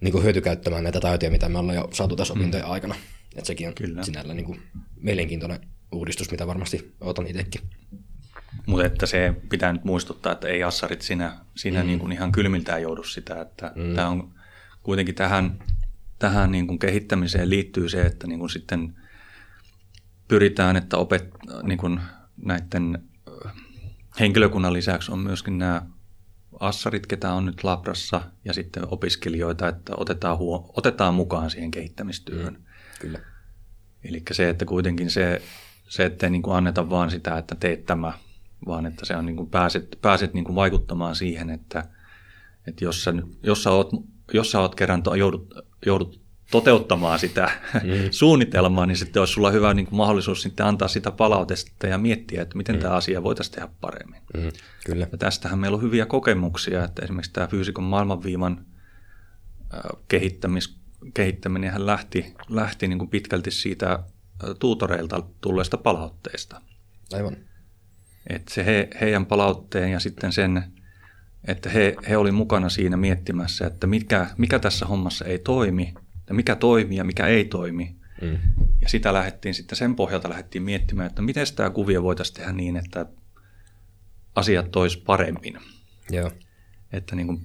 niin 0.00 0.12
kuin 0.12 0.24
hyötykäyttämään 0.24 0.82
näitä 0.82 1.00
taitoja, 1.00 1.30
mitä 1.30 1.48
me 1.48 1.58
ollaan 1.58 1.76
jo 1.76 1.88
saatu 1.92 2.16
tässä 2.16 2.34
mm. 2.34 2.40
opintojen 2.40 2.66
mm. 2.66 2.72
aikana. 2.72 2.94
Että 3.36 3.46
sekin 3.46 3.68
on 3.68 3.74
Kyllä. 3.74 4.02
sinällä 4.02 4.34
niin 4.34 4.46
kuin 4.46 4.62
mielenkiintoinen 4.96 5.60
uudistus, 5.92 6.30
mitä 6.30 6.46
varmasti 6.46 6.94
otan 7.00 7.26
itsekin. 7.26 7.60
Mutta 8.66 8.86
että 8.86 9.06
se 9.06 9.34
pitää 9.48 9.72
nyt 9.72 9.84
muistuttaa, 9.84 10.32
että 10.32 10.48
ei 10.48 10.62
assarit 10.62 11.02
sinä, 11.02 11.36
sinä 11.56 11.80
mm. 11.80 11.86
niin 11.86 11.98
kuin 11.98 12.12
ihan 12.12 12.32
kylmiltään 12.32 12.82
joudu 12.82 13.02
sitä, 13.02 13.40
että 13.40 13.72
mm. 13.76 13.94
tämä 13.94 14.08
on 14.08 14.34
kuitenkin 14.82 15.14
tähän, 15.14 15.58
tähän 16.18 16.52
niin 16.52 16.66
kuin 16.66 16.78
kehittämiseen 16.78 17.50
liittyy 17.50 17.88
se, 17.88 18.02
että 18.02 18.26
niin 18.26 18.38
kuin 18.38 18.50
sitten 18.50 18.94
pyritään, 20.28 20.76
että 20.76 20.96
opet, 20.96 21.28
niin 21.62 21.78
kuin 21.78 22.00
näiden 22.36 23.04
henkilökunnan 24.20 24.72
lisäksi 24.72 25.12
on 25.12 25.18
myöskin 25.18 25.58
nämä 25.58 25.82
assarit, 26.60 27.06
ketä 27.06 27.32
on 27.32 27.46
nyt 27.46 27.64
labrassa, 27.64 28.20
ja 28.44 28.52
sitten 28.52 28.82
opiskelijoita, 28.90 29.68
että 29.68 29.92
otetaan, 29.96 30.38
huo, 30.38 30.72
otetaan 30.76 31.14
mukaan 31.14 31.50
siihen 31.50 31.70
kehittämistyöhön. 31.70 32.54
Mm, 32.54 32.64
kyllä. 33.00 33.18
Eli 34.04 34.22
se, 34.30 34.48
että 34.48 34.64
kuitenkin 34.64 35.10
se, 35.10 35.42
se 35.88 36.04
ettei 36.04 36.30
niin 36.30 36.42
kuin 36.42 36.56
anneta 36.56 36.90
vaan 36.90 37.10
sitä, 37.10 37.38
että 37.38 37.54
teet 37.54 37.86
tämä, 37.86 38.12
vaan 38.66 38.86
että 38.86 39.06
se 39.06 39.16
on 39.16 39.26
niin 39.26 39.36
kuin 39.36 39.50
pääset, 39.50 39.98
pääset 40.02 40.34
niin 40.34 40.44
kuin 40.44 40.56
vaikuttamaan 40.56 41.16
siihen, 41.16 41.50
että, 41.50 41.88
että 42.66 42.84
jos, 42.84 43.04
sä, 43.04 43.12
jos, 43.42 43.62
sä 43.62 43.70
oot, 43.70 43.90
jos 44.32 44.50
sä 44.50 44.60
oot 44.60 44.74
kerran 44.74 45.02
joudut, 45.18 45.54
joudut 45.86 46.20
toteuttamaan 46.50 47.18
sitä 47.18 47.50
mm. 47.74 47.90
suunnitelmaa, 48.10 48.86
niin 48.86 48.96
sitten 48.96 49.20
olisi 49.20 49.32
sulla 49.32 49.50
hyvä 49.50 49.74
niin 49.74 49.86
kuin 49.86 49.96
mahdollisuus 49.96 50.42
sitten 50.42 50.66
antaa 50.66 50.88
sitä 50.88 51.10
palautetta 51.10 51.86
ja 51.86 51.98
miettiä, 51.98 52.42
että 52.42 52.56
miten 52.56 52.76
mm. 52.76 52.82
tämä 52.82 52.94
asia 52.94 53.22
voitaisiin 53.22 53.54
tehdä 53.54 53.68
paremmin. 53.80 54.22
Mm. 54.34 54.52
Kyllä. 54.86 55.06
Ja 55.12 55.18
tästähän 55.18 55.58
meillä 55.58 55.76
on 55.76 55.82
hyviä 55.82 56.06
kokemuksia, 56.06 56.84
että 56.84 57.02
esimerkiksi 57.02 57.32
tämä 57.32 57.46
fyysikon 57.46 57.84
maailmanviiman 57.84 58.66
kehittämis, 60.08 60.76
kehittäminen 61.14 61.86
lähti, 61.86 62.34
lähti 62.48 62.88
niin 62.88 62.98
kuin 62.98 63.10
pitkälti 63.10 63.50
siitä 63.50 63.98
tuutoreilta 64.58 65.22
tulleesta 65.40 65.76
palautteesta. 65.76 66.60
Aivan. 67.12 67.36
Että 68.26 68.54
se 68.54 68.64
he, 68.64 68.88
heidän 69.00 69.26
palautteen 69.26 69.90
ja 69.90 70.00
sitten 70.00 70.32
sen, 70.32 70.64
että 71.44 71.70
he, 71.70 71.96
he 72.08 72.16
oli 72.16 72.32
mukana 72.32 72.68
siinä 72.68 72.96
miettimässä, 72.96 73.66
että 73.66 73.86
mikä, 73.86 74.26
mikä 74.38 74.58
tässä 74.58 74.86
hommassa 74.86 75.24
ei 75.24 75.38
toimi– 75.38 75.94
että 76.30 76.36
mikä 76.36 76.56
toimii 76.56 76.98
ja 76.98 77.04
mikä 77.04 77.26
ei 77.26 77.44
toimi. 77.44 77.96
Mm. 78.22 78.38
Ja 78.82 78.88
sitä 78.88 79.12
lähdettiin 79.12 79.54
sitten, 79.54 79.78
sen 79.78 79.96
pohjalta 79.96 80.28
lähdettiin 80.28 80.62
miettimään, 80.62 81.06
että 81.06 81.22
miten 81.22 81.46
tämä 81.56 81.70
kuvio 81.70 82.02
voitaisiin 82.02 82.36
tehdä 82.36 82.52
niin, 82.52 82.76
että 82.76 83.06
asiat 84.34 84.70
tois 84.70 84.96
paremmin. 84.96 85.58
Joo. 86.10 86.30
Että 86.92 87.16
niin 87.16 87.26
kuin 87.26 87.42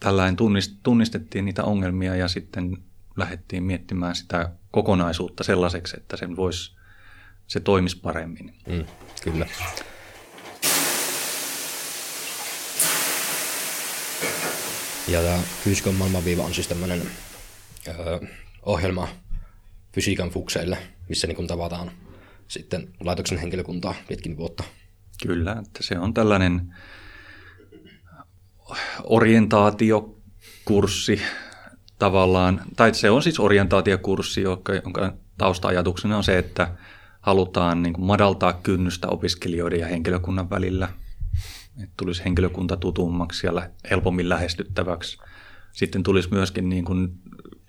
tällainen 0.00 0.36
tunnistettiin 0.82 1.44
niitä 1.44 1.64
ongelmia 1.64 2.16
ja 2.16 2.28
sitten 2.28 2.76
lähdettiin 3.16 3.62
miettimään 3.62 4.14
sitä 4.14 4.50
kokonaisuutta 4.70 5.44
sellaiseksi, 5.44 5.96
että 5.96 6.16
sen 6.16 6.36
voisi, 6.36 6.76
se 7.46 7.60
toimisi 7.60 8.00
paremmin. 8.00 8.54
Mm, 8.66 8.84
kyllä. 9.22 9.46
Ja 15.08 15.22
tämä 15.22 15.38
fysiikan 15.64 15.94
maailmanviiva 15.94 16.44
on 16.44 16.54
siis 16.54 16.68
tämmöinen 16.68 17.02
ohjelma 18.62 19.08
fysiikan 19.94 20.30
fukseille, 20.30 20.78
missä 21.08 21.26
niin 21.26 21.46
tavataan 21.46 21.90
sitten 22.48 22.88
laitoksen 23.00 23.38
henkilökuntaa 23.38 23.94
pitkin 24.08 24.36
vuotta. 24.36 24.64
Kyllä, 25.26 25.52
että 25.52 25.82
se 25.82 25.98
on 25.98 26.14
tällainen 26.14 26.74
orientaatiokurssi 29.04 31.22
tavallaan, 31.98 32.62
tai 32.76 32.94
se 32.94 33.10
on 33.10 33.22
siis 33.22 33.40
orientaatiokurssi, 33.40 34.42
jonka 34.42 35.12
tausta-ajatuksena 35.38 36.16
on 36.16 36.24
se, 36.24 36.38
että 36.38 36.74
halutaan 37.20 37.82
niin 37.82 37.92
kuin 37.92 38.04
madaltaa 38.04 38.52
kynnystä 38.52 39.08
opiskelijoiden 39.08 39.80
ja 39.80 39.86
henkilökunnan 39.86 40.50
välillä, 40.50 40.88
että 41.82 41.94
tulisi 41.96 42.24
henkilökunta 42.24 42.76
tutummaksi 42.76 43.46
ja 43.46 43.70
helpommin 43.90 44.28
lähestyttäväksi. 44.28 45.18
Sitten 45.72 46.02
tulisi 46.02 46.28
myöskin 46.30 46.68
niin 46.68 46.84
kuin, 46.84 47.18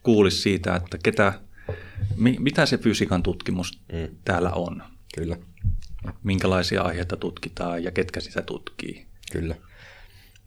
kuulisi 0.03 0.37
siitä, 0.37 0.75
että 0.75 0.97
ketä, 1.03 1.33
mitä 2.39 2.65
se 2.65 2.77
fysiikan 2.77 3.23
tutkimus 3.23 3.79
mm. 3.93 4.15
täällä 4.25 4.51
on. 4.51 4.83
Kyllä. 5.15 5.37
Minkälaisia 6.23 6.81
aiheita 6.81 7.17
tutkitaan 7.17 7.83
ja 7.83 7.91
ketkä 7.91 8.19
sitä 8.19 8.41
tutkii. 8.41 9.05
Kyllä. 9.31 9.55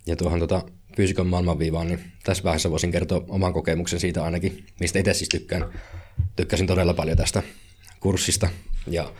Ja 0.06 0.16
tuohon 0.16 0.38
tota, 0.38 0.62
fysiikan 0.96 1.26
maailmanviivaan, 1.26 1.86
niin 1.86 2.12
tässä 2.24 2.44
vaiheessa 2.44 2.70
voisin 2.70 2.92
kertoa 2.92 3.24
oman 3.28 3.52
kokemuksen 3.52 4.00
siitä 4.00 4.24
ainakin, 4.24 4.66
mistä 4.80 4.98
itse 4.98 5.14
siis 5.14 5.28
tykkään. 5.28 5.64
Tykkäsin 6.36 6.66
todella 6.66 6.94
paljon 6.94 7.16
tästä 7.16 7.42
kurssista. 8.00 8.48
Ja 8.86 9.12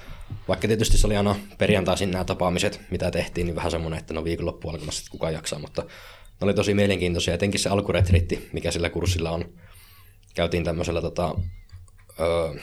vaikka 0.49 0.69
tietysti 0.69 0.99
se 0.99 1.07
oli 1.07 1.17
aina 1.17 1.37
perjantaisin 1.59 2.11
nämä 2.11 2.25
tapaamiset, 2.25 2.81
mitä 2.91 3.11
tehtiin, 3.11 3.47
niin 3.47 3.57
vähän 3.57 3.71
semmoinen, 3.71 3.99
että 3.99 4.15
no 4.15 4.25
viikonloppu 4.25 4.69
alkamassa 4.69 4.99
sitten 4.99 5.13
kukaan 5.13 5.33
jaksaa, 5.33 5.59
mutta 5.59 5.83
ne 5.83 6.45
oli 6.45 6.55
tosi 6.55 6.75
mielenkiintoisia. 6.75 7.35
Etenkin 7.35 7.61
se 7.61 7.69
alkuretriitti, 7.69 8.49
mikä 8.53 8.71
sillä 8.71 8.91
kurssilla 8.91 9.31
on. 9.31 9.45
Käytiin 10.37 10.65
tämmöisellä 10.65 11.01
tota, 11.01 11.35
öö, 12.21 12.55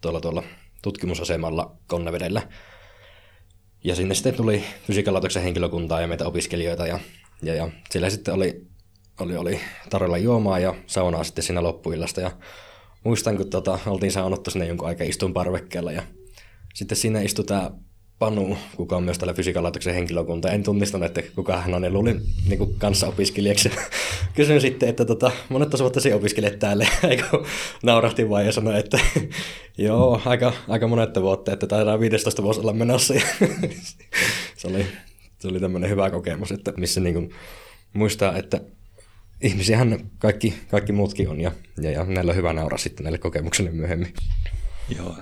tuolla, 0.00 0.20
tuolla 0.20 0.42
tutkimusasemalla 0.82 1.76
Konnevedellä. 1.86 2.42
Ja 3.84 3.94
sinne 3.94 4.14
sitten 4.14 4.34
tuli 4.34 4.64
fysiikan 4.86 5.14
henkilökuntaa 5.42 6.00
ja 6.00 6.08
meitä 6.08 6.26
opiskelijoita 6.26 6.86
ja 6.86 7.00
ja, 7.42 7.54
ja 7.54 7.68
sillä 7.90 8.10
sitten 8.10 8.34
oli, 8.34 8.66
oli, 9.20 9.36
oli 9.36 9.60
tarjolla 9.90 10.18
juomaa 10.18 10.58
ja 10.58 10.74
saunaa 10.86 11.24
sitten 11.24 11.44
siinä 11.44 11.62
loppuillasta. 11.62 12.20
Ja 12.20 12.30
muistan, 13.04 13.36
kun 13.36 13.50
tota, 13.50 13.78
oltiin 13.86 14.12
saunottu 14.12 14.50
sinne 14.50 14.66
jonkun 14.66 14.88
aika 14.88 15.04
istun 15.04 15.32
parvekkeella 15.32 15.92
ja 15.92 16.02
sitten 16.74 16.98
siinä 16.98 17.20
istui 17.20 17.44
tämä 17.44 17.70
Panu, 18.22 18.56
kuka 18.76 18.96
on 18.96 19.02
myös 19.02 19.18
tällä 19.18 19.34
fysiikan 19.34 19.62
laitoksen 19.62 19.94
henkilökunta. 19.94 20.50
En 20.50 20.62
tunnistanut, 20.62 21.06
että 21.06 21.22
kuka 21.34 21.60
hän 21.60 21.74
on, 21.74 21.84
ja 21.84 21.90
luulin 21.90 22.22
niin 22.48 22.58
kuin 22.58 22.74
kanssa 22.78 23.06
opiskelijaksi. 23.06 23.70
Kysyin 24.36 24.60
sitten, 24.60 24.88
että 24.88 25.04
tota, 25.04 25.30
monet 25.48 25.78
vuotta 25.78 26.00
sinä 26.00 26.16
opiskelet 26.16 26.58
täällä, 26.58 26.86
eikö 27.08 27.24
naurahti 27.82 28.30
vaan 28.30 28.46
ja 28.46 28.52
sanoi, 28.52 28.78
että 28.78 28.98
joo, 29.78 30.22
aika, 30.24 30.52
aika 30.68 30.88
monetta 30.88 31.22
vuotta, 31.22 31.52
että 31.52 31.66
taitaa 31.66 32.00
15 32.00 32.42
vuosi 32.42 32.60
olla 32.60 32.72
menossa. 32.72 33.14
se 34.56 34.68
oli 34.68 34.86
se 35.38 35.48
oli 35.48 35.60
tämmöinen 35.60 35.90
hyvä 35.90 36.10
kokemus, 36.10 36.52
että 36.52 36.72
missä 36.76 37.00
niin 37.00 37.14
kuin 37.14 37.30
muistaa, 37.92 38.36
että 38.36 38.60
ihmisiähän 39.40 40.10
kaikki, 40.18 40.54
kaikki 40.70 40.92
muutkin 40.92 41.28
on 41.28 41.40
ja, 41.40 41.52
ja, 41.80 41.90
ja 41.90 42.04
näillä 42.04 42.30
on 42.30 42.36
hyvä 42.36 42.52
naura 42.52 42.78
sitten 42.78 43.04
näille 43.04 43.18
kokemuksille 43.18 43.70
myöhemmin. 43.70 44.14
Joo, 44.96 45.14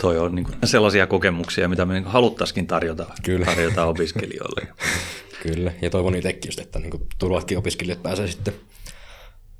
toi 0.00 0.18
on 0.18 0.34
niin 0.34 0.44
kuin 0.44 0.56
sellaisia 0.64 1.06
kokemuksia, 1.06 1.68
mitä 1.68 1.84
me 1.84 1.94
niin 1.94 2.04
haluttaisikin 2.04 2.66
tarjota, 2.66 3.06
Kyllä. 3.22 3.46
tarjota 3.46 3.84
opiskelijoille. 3.84 4.68
Kyllä, 5.42 5.72
ja 5.82 5.90
toivon 5.90 6.16
itsekin 6.16 6.48
just, 6.48 6.60
että 6.60 6.78
niin 6.78 7.08
tulevatkin 7.18 7.58
opiskelijat 7.58 8.02
pääsee 8.02 8.26
sitten 8.26 8.54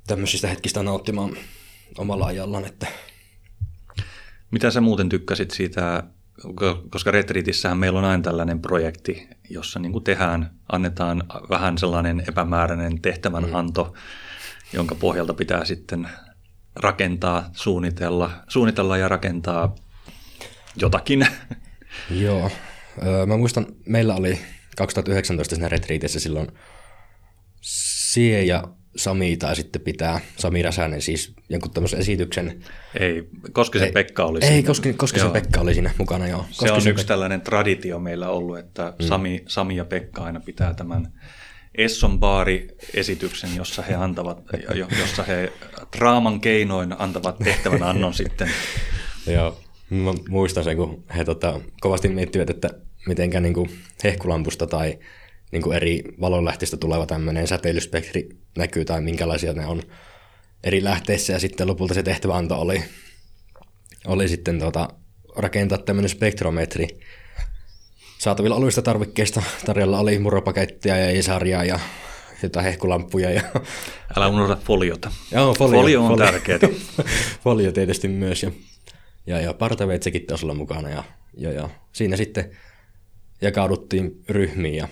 tämmöisistä 0.07 0.47
hetkistä 0.47 0.83
nauttimaan 0.83 1.37
omalla 1.97 2.25
ajallaan. 2.25 2.65
Että... 2.65 2.87
Mitä 4.51 4.71
sä 4.71 4.81
muuten 4.81 5.09
tykkäsit 5.09 5.51
siitä 5.51 6.03
koska 6.89 7.11
retriitissähän 7.11 7.77
meillä 7.77 7.99
on 7.99 8.05
aina 8.05 8.23
tällainen 8.23 8.59
projekti, 8.59 9.27
jossa 9.49 9.79
niin 9.79 10.03
tehdään, 10.03 10.51
annetaan 10.71 11.23
vähän 11.49 11.77
sellainen 11.77 12.23
epämääräinen 12.27 13.01
tehtävänanto, 13.01 13.83
mm. 13.83 13.99
jonka 14.73 14.95
pohjalta 14.95 15.33
pitää 15.33 15.65
sitten 15.65 16.09
rakentaa, 16.75 17.49
suunnitella, 17.53 18.31
suunnitella 18.47 18.97
ja 18.97 19.07
rakentaa 19.07 19.75
jotakin. 20.75 21.27
Joo. 22.09 22.51
Mä 23.25 23.37
muistan, 23.37 23.65
meillä 23.85 24.15
oli 24.15 24.39
2019 24.77 25.55
siinä 25.55 25.69
retriitissä 25.69 26.19
silloin 26.19 26.47
Sie 27.61 28.43
ja 28.43 28.63
Sami 28.95 29.37
tai 29.37 29.55
sitten 29.55 29.81
pitää, 29.81 30.21
Sami 30.37 30.61
Räsänen 30.61 31.01
siis 31.01 31.33
jonkun 31.49 31.71
tämmöisen 31.71 31.99
esityksen. 31.99 32.63
Ei, 32.99 33.29
Koskisen 33.51 33.87
ei, 33.87 33.91
Pekka 33.91 34.25
oli 34.25 34.39
ei, 34.39 34.41
siinä. 34.41 34.55
Ei, 34.55 34.63
Koski, 34.63 34.93
Koskisen 34.93 35.25
joo. 35.25 35.33
Pekka 35.33 35.61
oli 35.61 35.73
siinä 35.73 35.91
mukana, 35.97 36.27
joo. 36.27 36.39
Koskisen 36.41 36.67
se 36.67 36.71
on 36.71 36.77
yksi 36.77 36.89
Pekka. 36.89 37.03
tällainen 37.03 37.41
traditio 37.41 37.99
meillä 37.99 38.29
ollut, 38.29 38.57
että 38.57 38.93
mm. 38.99 39.05
Sami, 39.05 39.43
Sami 39.47 39.75
ja 39.75 39.85
Pekka 39.85 40.23
aina 40.23 40.39
pitää 40.39 40.73
tämän 40.73 41.11
Esson 41.77 42.19
baari-esityksen, 42.19 43.55
jossa 43.55 43.81
he 43.81 43.95
antavat, 43.95 44.43
jossa 44.99 45.23
he 45.23 45.53
draaman 45.97 46.41
keinoin 46.41 46.95
antavat 46.99 47.37
tehtävän 47.39 47.83
annon 47.83 48.13
sitten. 48.13 48.51
Joo, 49.33 49.59
mä 49.89 50.13
muistan 50.29 50.63
sen, 50.63 50.77
kun 50.77 51.03
he 51.17 51.25
tota, 51.25 51.59
kovasti 51.81 52.09
miettivät, 52.09 52.49
että 52.49 52.69
mitenkä 53.07 53.39
niin 53.39 53.53
kuin 53.53 53.69
hehkulampusta 54.03 54.67
tai 54.67 54.99
niin 55.51 55.61
kuin 55.61 55.75
eri 55.75 56.03
valonlähteistä 56.21 56.77
tuleva 56.77 57.05
tämmöinen 57.05 57.47
säteilyspektri 57.47 58.29
näkyy 58.57 58.85
tai 58.85 59.01
minkälaisia 59.01 59.53
ne 59.53 59.65
on 59.65 59.81
eri 60.63 60.83
lähteissä 60.83 61.33
ja 61.33 61.39
sitten 61.39 61.67
lopulta 61.67 61.93
se 61.93 62.03
tehtäväanto 62.03 62.55
oli, 62.55 62.83
oli 64.07 64.27
sitten 64.27 64.59
tota, 64.59 64.89
rakentaa 65.35 65.77
tämmöinen 65.77 66.09
spektrometri. 66.09 66.87
Saatavilla 68.17 68.55
olevista 68.55 68.81
tarvikkeista 68.81 69.43
tarjolla 69.65 69.99
oli 69.99 70.19
muropakettia 70.19 70.97
ja 70.97 71.19
isaria 71.19 71.63
ja 71.63 71.79
jotain 72.43 72.65
hehkulampuja. 72.65 73.31
Ja... 73.31 73.41
Älä 74.17 74.27
unohda 74.27 74.55
foliota. 74.55 75.11
Joo, 75.31 75.53
folio, 75.53 75.81
folio 75.81 76.01
on 76.01 76.07
folio. 76.07 76.25
tärkeää. 76.25 76.59
folio 77.43 77.71
tietysti 77.71 78.07
myös. 78.07 78.43
Ja, 78.43 78.51
ja, 79.27 79.41
ja 79.41 79.53
partaveitsekin 79.53 80.25
taisi 80.25 80.45
olla 80.45 80.53
mukana. 80.53 80.89
Ja, 80.89 81.03
ja, 81.37 81.51
ja 81.51 81.69
siinä 81.93 82.17
sitten 82.17 82.57
jakauduttiin 83.41 84.23
ryhmiin 84.29 84.75
ja 84.75 84.87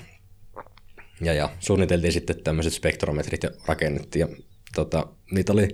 ja, 1.21 1.33
ja 1.33 1.49
suunniteltiin 1.59 2.13
sitten 2.13 2.43
tämmöiset 2.43 2.73
spektrometrit 2.73 3.43
ja 3.43 3.49
rakennettiin. 3.67 4.19
Ja, 4.19 4.27
tota, 4.75 5.07
niitä 5.31 5.53
oli 5.53 5.67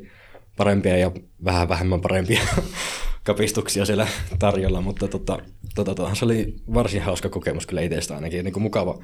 parempia 0.58 0.98
ja 0.98 1.12
vähän 1.44 1.70
vähemmän 1.70 2.02
parempia 2.02 2.42
kapistuksia 3.24 3.86
siellä 3.86 4.08
tarjolla, 4.40 4.82
mutta 4.82 5.08
tota, 5.08 5.40
tota, 5.76 5.96
tota, 5.96 6.16
se 6.16 6.26
oli 6.26 6.56
varsin 6.74 7.02
hauska 7.02 7.30
kokemus 7.30 7.68
kyllä 7.68 7.82
itsestä 7.82 8.16
ainakin. 8.16 8.46
Niin 8.46 8.54
kuin 8.54 8.64
mukava, 8.64 9.04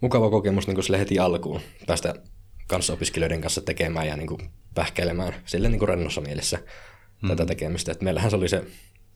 mukava 0.00 0.30
kokemus 0.30 0.66
niin 0.66 0.74
kuin 0.74 0.84
sille 0.84 0.98
heti 0.98 1.18
alkuun 1.18 1.60
päästä 1.86 2.14
kanssaopiskelijoiden 2.66 3.40
kanssa 3.40 3.60
tekemään 3.60 4.06
ja 4.06 4.16
niin 4.16 4.26
kuin 4.26 4.40
pähkäilemään 4.74 5.34
sille 5.44 5.68
niin 5.68 5.78
kuin 5.78 5.88
rennossa 5.88 6.20
mielessä 6.20 6.58
hmm. 7.22 7.28
tätä 7.28 7.46
tekemistä. 7.46 7.92
Et 7.92 8.02
meillähän 8.02 8.30
se 8.30 8.36
oli 8.36 8.48
se 8.48 8.64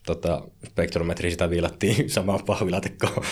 tota, 0.06 0.42
spektrometri, 0.66 1.30
sitä 1.30 1.50
viilattiin 1.50 2.10
samaa 2.10 2.38
pahvilatekkoa 2.46 3.24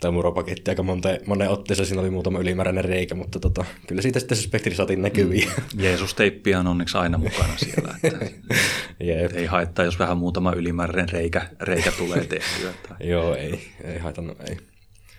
tai 0.00 0.10
muropaketti 0.10 0.70
aika 0.70 0.82
monta, 0.82 1.08
monen 1.26 1.50
otteessa. 1.50 1.84
Siinä 1.84 2.00
oli 2.00 2.10
muutama 2.10 2.38
ylimääräinen 2.38 2.84
reikä, 2.84 3.14
mutta 3.14 3.40
tota, 3.40 3.64
kyllä 3.86 4.02
siitä 4.02 4.20
sitten 4.20 4.36
se 4.36 4.42
spektri 4.42 4.74
saatiin 4.74 5.02
näkyviin. 5.02 5.48
Mm. 5.48 5.80
Jeesus-teippiä 5.80 6.60
on 6.60 6.66
onneksi 6.66 6.98
aina 6.98 7.18
mukana 7.18 7.56
siellä. 7.56 7.94
Että 8.02 8.26
Jep. 9.00 9.32
Ei 9.34 9.46
haittaa, 9.46 9.84
jos 9.84 9.98
vähän 9.98 10.18
muutama 10.18 10.52
ylimääräinen 10.52 11.08
reikä, 11.08 11.48
reikä 11.60 11.92
tulee 11.92 12.24
tehtyä. 12.24 12.72
Tai... 12.88 12.96
Joo, 13.08 13.34
ei, 13.34 13.60
ei 13.84 13.98
haitannut, 13.98 14.40
ei. 14.48 14.56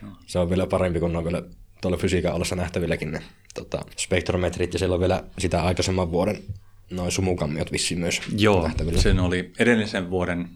No. 0.02 0.08
Se 0.28 0.40
on 0.40 0.50
vielä 0.50 0.68
parempi, 0.68 1.00
kun 1.00 1.16
on 1.16 1.24
vielä 1.24 1.44
tuolla 1.82 1.98
fysiikan 1.98 2.34
alussa 2.34 2.56
nähtävilläkin 2.56 3.12
ne 3.12 3.22
tota, 3.54 3.86
spektrometrit, 3.98 4.74
ja 4.74 4.80
siellä 4.80 4.94
on 4.94 5.00
vielä 5.00 5.24
sitä 5.40 5.64
aikaisemman 5.64 6.12
vuoden 6.12 6.44
noin 6.92 7.12
sumukammiot 7.12 7.72
vissiin 7.72 8.00
myös 8.00 8.22
Joo, 8.38 8.70
sen 8.96 9.20
oli 9.20 9.54
edellisen 9.60 10.10
vuoden 10.10 10.50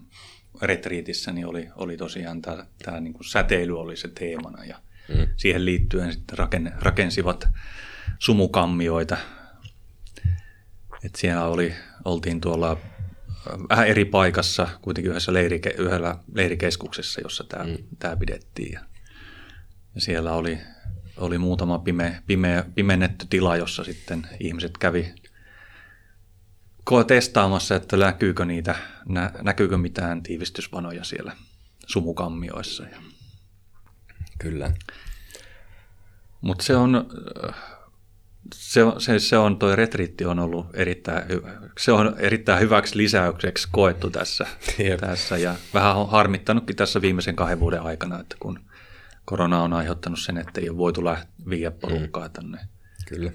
retriitissä 0.62 1.32
niin 1.32 1.46
oli, 1.46 1.68
oli 1.76 1.96
tosiaan 1.96 2.42
tämä, 2.42 2.66
tämä 2.84 3.00
niin 3.00 3.12
kuin 3.12 3.24
säteily 3.24 3.80
oli 3.80 3.96
se 3.96 4.08
teemana 4.08 4.64
ja 4.64 4.78
mm. 5.08 5.26
siihen 5.36 5.64
liittyen 5.64 6.12
sitten 6.12 6.38
raken, 6.38 6.72
rakensivat 6.80 7.48
sumukammioita. 8.18 9.16
Et 11.04 11.14
siellä 11.14 11.44
oli, 11.44 11.74
oltiin 12.04 12.40
tuolla 12.40 12.76
vähän 13.68 13.88
eri 13.88 14.04
paikassa, 14.04 14.68
kuitenkin 14.82 15.10
yhdessä 15.10 15.32
leirike, 15.32 15.74
yhdellä 15.78 16.18
leirikeskuksessa, 16.34 17.20
jossa 17.20 17.44
tämä, 17.44 17.64
mm. 17.64 17.76
tämä 17.98 18.16
pidettiin. 18.16 18.72
Ja, 18.72 18.80
ja 19.94 20.00
siellä 20.00 20.32
oli, 20.32 20.58
oli 21.16 21.38
muutama 21.38 21.78
pime, 21.78 22.22
pime, 22.26 22.64
pimennetty 22.74 23.26
tila, 23.30 23.56
jossa 23.56 23.84
sitten 23.84 24.26
ihmiset 24.40 24.78
kävi 24.78 25.14
testaamassa, 27.06 27.76
että 27.76 27.96
näkyykö, 27.96 28.44
niitä, 28.44 28.74
nä, 29.08 29.30
näkyykö 29.42 29.78
mitään 29.78 30.22
tiivistysvanoja 30.22 31.04
siellä 31.04 31.32
sumukammioissa. 31.86 32.82
Ja. 32.82 32.98
Kyllä. 34.38 34.72
Mutta 36.40 36.64
se 36.64 36.76
on, 36.76 37.06
se, 38.54 38.80
se, 38.98 39.18
se 39.18 39.38
on, 39.38 39.58
toi 39.58 39.76
retriitti 39.76 40.24
on 40.24 40.38
ollut 40.38 40.66
erittäin, 40.74 41.28
hyvä, 41.28 41.50
se 41.78 41.92
on 41.92 42.14
erittäin 42.18 42.60
hyväksi 42.60 42.96
lisäykseksi 42.96 43.68
koettu 43.72 44.10
tässä, 44.10 44.46
tässä 45.00 45.36
ja 45.36 45.54
vähän 45.74 45.96
on 45.96 46.10
harmittanutkin 46.10 46.76
tässä 46.76 47.02
viimeisen 47.02 47.36
kahden 47.36 47.60
vuoden 47.60 47.82
aikana, 47.82 48.20
että 48.20 48.36
kun 48.40 48.60
korona 49.24 49.62
on 49.62 49.72
aiheuttanut 49.72 50.20
sen, 50.20 50.38
että 50.38 50.60
ei 50.60 50.68
ole 50.70 50.78
voitu 50.78 51.00
viiä 51.48 51.70
porukkaa 51.70 52.28
mm. 52.28 52.32
tänne, 52.32 52.58
Kyllä. 53.08 53.32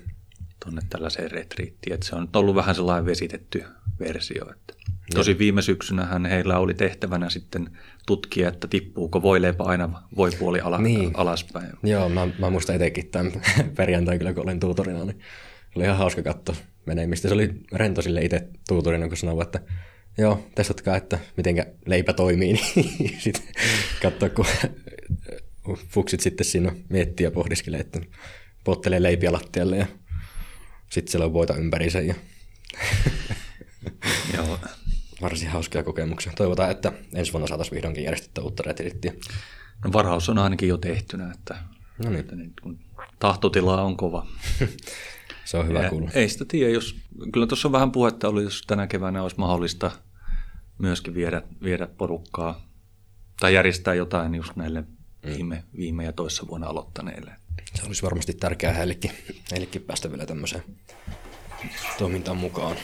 Tuonne 0.63 0.81
tällaiseen 0.89 1.31
retriittiin. 1.31 1.93
Että 1.93 2.05
se 2.05 2.15
on 2.15 2.27
ollut 2.35 2.55
vähän 2.55 2.75
sellainen 2.75 3.05
vesitetty 3.05 3.63
versio. 3.99 4.51
Että 4.51 4.73
tosi 5.15 5.37
viime 5.37 5.61
syksynähän 5.61 6.25
heillä 6.25 6.59
oli 6.59 6.73
tehtävänä 6.73 7.29
sitten 7.29 7.69
tutkia, 8.05 8.49
että 8.49 8.67
tippuuko 8.67 9.21
voileipä 9.21 9.63
aina 9.63 10.03
voipuoli 10.15 10.61
ala, 10.61 10.77
niin. 10.77 11.11
alaspäin. 11.13 11.69
Joo, 11.83 12.09
mä, 12.09 12.27
mä 12.39 12.49
muistan 12.49 12.75
etenkin 12.75 13.07
tämän 13.07 13.31
perjantain 13.77 14.17
kyllä, 14.17 14.33
kun 14.33 14.43
olin 14.43 14.59
tuutorina, 14.59 15.05
niin 15.05 15.19
oli 15.75 15.83
ihan 15.83 15.97
hauska 15.97 16.23
katsoa 16.23 16.55
menemistä. 16.85 17.27
Se 17.27 17.33
oli 17.33 17.53
rento 17.71 18.01
sille 18.01 18.21
itse 18.21 18.47
tuutorina, 18.67 19.07
kun 19.07 19.17
sanoi, 19.17 19.41
että 19.41 19.59
joo, 20.17 20.47
testatkaa, 20.55 20.97
että 20.97 21.19
miten 21.37 21.65
leipä 21.85 22.13
toimii, 22.13 22.53
niin 22.75 23.15
sitten 23.19 23.43
katsoa, 24.01 24.29
kun 24.29 24.45
fuksit 25.87 26.19
sitten 26.19 26.45
siinä 26.45 26.71
miettii 26.89 27.23
ja 27.23 27.31
pohdiskelee, 27.31 27.79
että 27.79 27.99
pottelee 28.63 29.03
leipiä 29.03 29.31
lattialle 29.31 29.77
ja 29.77 29.85
sitten 30.91 31.11
siellä 31.11 31.25
on 31.25 31.33
voita 31.33 31.55
ympäriinsä. 31.55 31.99
Ja... 31.99 32.15
Joo. 34.37 34.59
Varsin 35.21 35.49
hauskia 35.49 35.83
kokemuksia. 35.83 36.33
Toivotaan, 36.35 36.71
että 36.71 36.91
ensi 37.13 37.33
vuonna 37.33 37.47
saataisiin 37.47 37.75
vihdoinkin 37.75 38.03
järjestettyä 38.03 38.43
uutta 38.43 38.63
retriittiä. 38.65 39.13
No 39.85 39.93
varaus 39.93 40.29
on 40.29 40.37
ainakin 40.37 40.69
jo 40.69 40.77
tehtynä, 40.77 41.31
että, 41.31 41.57
no 42.03 42.09
niin. 42.09 42.19
että 42.19 42.35
nyt, 42.35 42.53
kun 42.61 42.79
tahtotila 43.19 43.81
on 43.81 43.97
kova. 43.97 44.27
Se 45.45 45.57
on 45.57 45.67
hyvä 45.67 45.89
kuulla. 45.89 46.11
Ei 46.13 46.29
sitä 46.29 46.45
tiedä, 46.47 46.71
jos, 46.71 46.95
kyllä 47.33 47.47
tuossa 47.47 47.67
on 47.67 47.71
vähän 47.71 47.91
puhetta 47.91 48.27
oli, 48.27 48.43
jos 48.43 48.61
tänä 48.67 48.87
keväänä 48.87 49.23
olisi 49.23 49.37
mahdollista 49.39 49.91
myöskin 50.77 51.13
viedä, 51.13 51.41
viedä 51.63 51.87
porukkaa 51.87 52.67
tai 53.39 53.53
järjestää 53.53 53.93
jotain 53.93 54.35
just 54.35 54.55
näille 54.55 54.81
mm. 54.81 54.87
viime, 55.25 55.63
viime 55.77 56.03
ja 56.03 56.13
toissa 56.13 56.47
vuonna 56.47 56.67
aloittaneille. 56.67 57.40
Se 57.73 57.83
olisi 57.85 58.03
varmasti 58.03 58.33
tärkeää 58.33 58.73
heillekin, 58.73 59.11
heillekin 59.51 59.81
päästä 59.81 60.11
vielä 60.11 60.25
tämmöiseen 60.25 60.63
toimintaan 61.97 62.37
mukaan. 62.37 62.77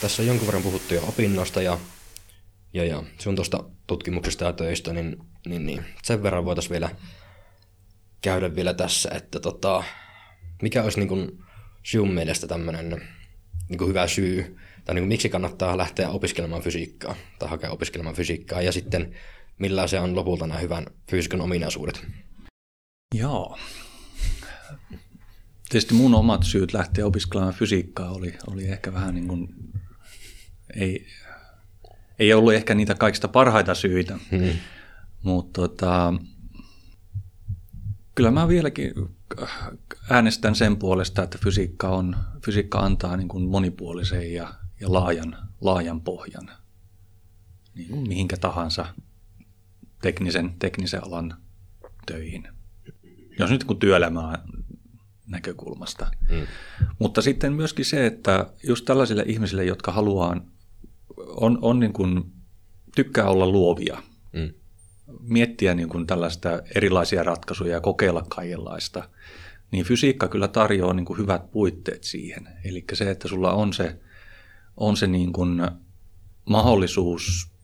Tässä 0.00 0.22
on 0.22 0.28
jonkun 0.28 0.46
verran 0.46 0.62
puhuttu 0.62 0.94
jo 0.94 1.04
opinnosta 1.08 1.62
ja, 1.62 1.78
ja, 2.72 2.84
ja 2.84 3.02
sun 3.18 3.34
tuosta 3.34 3.64
tutkimuksesta 3.86 4.44
ja 4.44 4.52
töistä, 4.52 4.92
niin, 4.92 5.16
niin, 5.46 5.66
niin 5.66 5.84
sen 6.02 6.22
verran 6.22 6.44
voitaisiin 6.44 6.72
vielä 6.72 6.90
käydä 8.20 8.54
vielä 8.54 8.74
tässä, 8.74 9.10
että 9.14 9.40
tota, 9.40 9.84
mikä 10.62 10.82
olisi 10.82 10.98
niin 10.98 11.08
kuin 11.08 11.44
sinun 11.82 12.14
mielestä 12.14 12.46
tämmöinen 12.46 13.02
niin 13.68 13.78
kuin 13.78 13.88
hyvä 13.88 14.06
syy, 14.06 14.56
tai 14.84 14.94
niin 14.94 15.02
kuin 15.02 15.08
miksi 15.08 15.28
kannattaa 15.28 15.78
lähteä 15.78 16.08
opiskelemaan 16.08 16.62
fysiikkaa, 16.62 17.14
tai 17.38 17.48
hakea 17.48 17.70
opiskelemaan 17.70 18.16
fysiikkaa, 18.16 18.62
ja 18.62 18.72
sitten 18.72 19.14
millä 19.58 19.86
se 19.86 20.00
on 20.00 20.16
lopulta 20.16 20.46
nämä 20.46 20.60
hyvän 20.60 20.86
fysiikan 21.10 21.40
ominaisuudet? 21.40 22.06
Joo. 23.14 23.58
Tietysti 25.68 25.94
mun 25.94 26.14
omat 26.14 26.42
syyt 26.42 26.72
lähteä 26.72 27.06
opiskelemaan 27.06 27.54
fysiikkaa 27.54 28.10
oli, 28.10 28.34
oli 28.46 28.66
ehkä 28.66 28.92
vähän 28.92 29.14
niin 29.14 29.28
kuin, 29.28 29.54
ei, 30.76 31.06
ei 32.18 32.34
ollut 32.34 32.54
ehkä 32.54 32.74
niitä 32.74 32.94
kaikista 32.94 33.28
parhaita 33.28 33.74
syitä, 33.74 34.18
hmm. 34.30 34.50
mutta 35.22 35.60
tota, 35.60 36.14
kyllä 38.14 38.30
mä 38.30 38.48
vieläkin 38.48 38.92
äänestän 40.10 40.54
sen 40.54 40.76
puolesta, 40.76 41.22
että 41.22 41.38
fysiikka, 41.42 41.88
on, 41.88 42.16
fysiikka 42.44 42.78
antaa 42.78 43.16
niin 43.16 43.28
kuin 43.28 43.44
monipuolisen 43.44 44.32
ja, 44.32 44.54
ja 44.80 44.92
laajan, 44.92 45.36
laajan 45.60 46.00
pohjan 46.00 46.50
niin 47.74 47.88
kuin 47.88 48.08
mihinkä 48.08 48.36
tahansa 48.36 48.86
teknisen, 50.04 50.54
teknisen 50.58 51.04
alan 51.04 51.36
töihin. 52.06 52.48
Jos 53.38 53.50
nyt 53.50 53.64
kun 53.64 53.78
työelämää 53.78 54.44
näkökulmasta. 55.26 56.10
Mm. 56.30 56.46
Mutta 56.98 57.22
sitten 57.22 57.52
myöskin 57.52 57.84
se, 57.84 58.06
että 58.06 58.46
just 58.62 58.84
tällaisille 58.84 59.24
ihmisille, 59.26 59.64
jotka 59.64 59.92
haluaa, 59.92 60.36
on, 61.16 61.58
on 61.62 61.80
niin 61.80 61.92
kuin, 61.92 62.32
tykkää 62.94 63.28
olla 63.28 63.46
luovia, 63.46 64.02
mm. 64.32 64.52
miettiä 65.20 65.74
niin 65.74 65.88
kuin 65.88 66.06
tällaista 66.06 66.62
erilaisia 66.74 67.22
ratkaisuja 67.22 67.72
ja 67.72 67.80
kokeilla 67.80 68.26
kaikenlaista, 68.28 69.08
niin 69.70 69.84
fysiikka 69.84 70.28
kyllä 70.28 70.48
tarjoaa 70.48 70.94
niin 70.94 71.06
kuin 71.06 71.18
hyvät 71.18 71.50
puitteet 71.50 72.04
siihen. 72.04 72.48
Eli 72.64 72.84
se, 72.92 73.10
että 73.10 73.28
sulla 73.28 73.52
on 73.52 73.72
se, 73.72 74.00
on 74.76 74.96
se 74.96 75.06
niin 75.06 75.32
kuin 75.32 75.62
mahdollisuus 76.44 77.54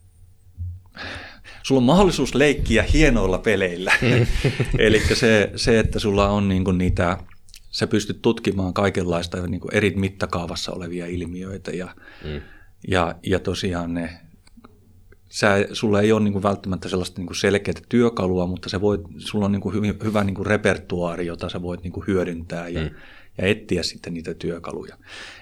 sulla 1.63 1.79
on 1.79 1.85
mahdollisuus 1.85 2.35
leikkiä 2.35 2.83
hienoilla 2.83 3.37
peleillä. 3.37 3.91
Mm. 4.01 4.27
Eli 4.85 5.01
se, 5.13 5.51
se, 5.55 5.79
että 5.79 5.99
sulla 5.99 6.29
on 6.29 6.49
niinku 6.49 6.71
niitä, 6.71 7.17
sä 7.69 7.87
pystyt 7.87 8.21
tutkimaan 8.21 8.73
kaikenlaista 8.73 9.47
niinku 9.47 9.67
eri 9.71 9.93
mittakaavassa 9.95 10.71
olevia 10.71 11.05
ilmiöitä 11.05 11.71
ja, 11.71 11.95
mm. 12.25 12.41
ja, 12.87 13.15
ja 13.23 13.39
tosiaan 13.39 13.93
ne, 13.93 14.19
sä, 15.31 15.65
sulla 15.73 16.01
ei 16.01 16.11
ole 16.11 16.23
niinku 16.23 16.43
välttämättä 16.43 16.89
sellaista 16.89 17.19
niinku 17.19 17.33
selkeää 17.33 17.81
työkalua, 17.89 18.47
mutta 18.47 18.69
se 18.69 18.81
voit, 18.81 19.01
sulla 19.17 19.45
on 19.45 19.51
niinku 19.51 19.71
hyvin, 19.71 19.95
hyvä 20.03 20.23
niinku 20.23 20.43
repertuaari, 20.43 21.25
jota 21.25 21.49
sä 21.49 21.61
voit 21.61 21.83
niinku 21.83 22.03
hyödyntää 22.07 22.67
ja, 22.67 22.81
mm. 22.81 22.89
ja 23.37 23.47
etsiä 23.47 23.83
sitten 23.83 24.13
niitä 24.13 24.33
työkaluja. 24.33 24.97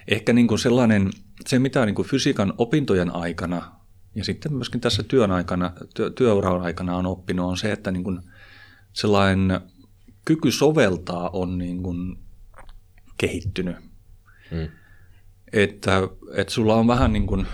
Ehkä 0.07 0.33
niinku 0.33 0.57
sellainen, 0.57 1.09
se 1.47 1.59
mitä 1.59 1.85
niinku 1.85 2.03
fysiikan 2.03 2.53
opintojen 2.57 3.15
aikana 3.15 3.78
ja 4.19 4.23
sitten 4.25 4.53
myöskin 4.53 4.81
tässä 4.81 5.03
työn 5.03 5.31
aikana, 5.31 5.71
työ, 5.95 6.09
työuran 6.09 6.61
aikana 6.61 6.97
on 6.97 7.05
oppinut 7.05 7.45
on 7.45 7.57
se, 7.57 7.71
että 7.71 7.91
niin 7.91 8.03
kuin 8.03 8.19
sellainen 8.93 9.61
kyky 10.25 10.51
soveltaa 10.51 11.29
on 11.33 11.57
niin 11.57 11.83
kuin 11.83 12.17
kehittynyt. 13.17 13.75
Hmm. 14.51 14.67
Että, 15.53 16.01
että 16.35 16.53
sulla 16.53 16.75
on 16.75 16.87
vähän 16.87 17.13
niin 17.13 17.27
kuin, 17.27 17.47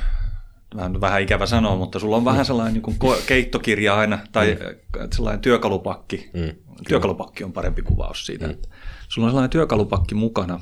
vähän, 0.75 1.01
vähän 1.01 1.21
ikävä 1.21 1.45
sanoa, 1.45 1.75
mutta 1.75 1.99
sulla 1.99 2.17
on 2.17 2.25
vähän 2.25 2.39
hmm. 2.39 2.45
sellainen 2.45 2.73
niin 2.73 2.82
kuin 2.82 2.97
keittokirja 3.28 3.95
aina, 3.95 4.19
tai 4.32 4.54
hmm. 4.54 5.08
sellainen 5.15 5.41
työkalupakki. 5.41 6.30
Hmm. 6.38 6.56
Työkalupakki 6.88 7.43
on 7.43 7.54
parempi 7.54 7.82
kuvaus 7.82 8.25
siitä. 8.25 8.45
Hmm. 8.45 8.54
Että 8.54 8.69
sulla 9.08 9.25
on 9.25 9.32
sellainen 9.32 9.49
työkalupakki 9.49 10.15
mukana, 10.15 10.60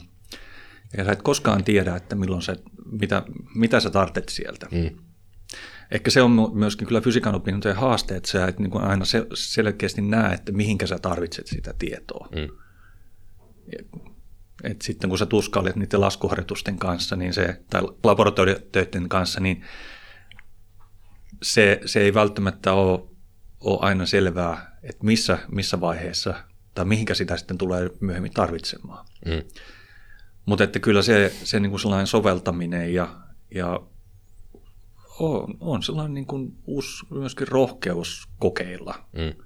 ja 0.98 1.06
sä 1.06 1.12
et 1.12 1.22
koskaan 1.22 1.64
tiedä, 1.64 1.96
että 1.96 2.16
milloin 2.16 2.42
sä, 2.42 2.56
mitä, 2.92 3.24
mitä 3.56 3.80
sä 3.80 3.90
tarvitset 3.90 4.30
sieltä. 4.30 4.68
Hmm. 4.72 4.98
Ehkä 5.92 6.12
se 6.12 6.22
on 6.22 6.52
myöskin 6.54 6.88
kyllä 6.88 7.02
fysiikan 7.02 7.36
opintojen 7.36 7.78
haaste, 7.78 8.16
että 8.16 8.30
sä 8.32 8.48
et 8.48 8.60
niin 8.60 8.72
kuin 8.72 8.84
aina 8.84 9.06
selkeästi 9.34 10.02
näe, 10.02 10.34
että 10.34 10.52
mihinkä 10.52 10.88
sä 10.88 11.00
tarvitset 11.00 11.48
sitä 11.48 11.74
tietoa. 11.80 12.30
Mm. 12.36 12.48
Et 14.64 14.82
sitten 14.82 15.10
kun 15.10 15.20
sä 15.20 15.26
tuskailet 15.26 15.76
niiden 15.76 16.02
laskuharjoitusten 16.02 16.78
kanssa 16.78 17.16
niin 17.16 17.34
se, 17.34 17.62
tai 17.70 17.82
laboratoriotöiden 18.04 19.10
kanssa, 19.10 19.40
niin 19.40 19.64
se, 21.42 21.82
se 21.86 22.00
ei 22.00 22.14
välttämättä 22.14 22.74
ole, 22.74 23.04
ole 23.60 23.80
aina 23.82 24.06
selvää, 24.06 24.78
että 24.84 25.06
missä, 25.06 25.38
missä 25.52 25.82
vaiheessa 25.82 26.34
tai 26.74 26.86
mihinkä 26.86 27.14
sitä 27.14 27.38
sitten 27.38 27.58
tulee 27.58 27.90
myöhemmin 28.00 28.34
tarvitsemaan. 28.34 29.06
Mm. 29.26 29.44
Mutta 30.46 30.64
että 30.64 30.80
kyllä 30.80 31.02
se, 31.02 31.34
se 31.44 31.60
niin 31.60 31.70
kuin 31.70 31.80
sellainen 31.80 32.08
soveltaminen 32.08 32.94
ja, 32.94 33.16
ja 33.56 33.80
on, 35.32 35.58
on 35.60 35.84
sellainen 35.84 36.14
niin 36.14 36.26
kuin 36.26 36.58
uusi 36.66 37.06
myöskin 37.10 37.48
rohkeus 37.48 38.30
kokeilla. 38.40 38.96
Mm. 39.14 39.44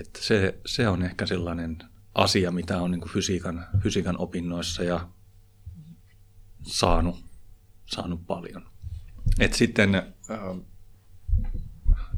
Että 0.00 0.20
se, 0.22 0.60
se 0.66 0.88
on 0.88 1.02
ehkä 1.02 1.26
sellainen 1.26 1.78
asia, 2.14 2.50
mitä 2.50 2.78
on 2.78 2.90
niin 2.90 3.00
kuin 3.00 3.12
fysiikan, 3.12 3.66
fysiikan 3.82 4.18
opinnoissa 4.18 4.82
ja 4.82 5.08
saanut, 6.62 7.24
saanut 7.86 8.26
paljon. 8.26 8.62
Et 9.40 9.52
sitten 9.52 9.94
äh, 9.94 10.04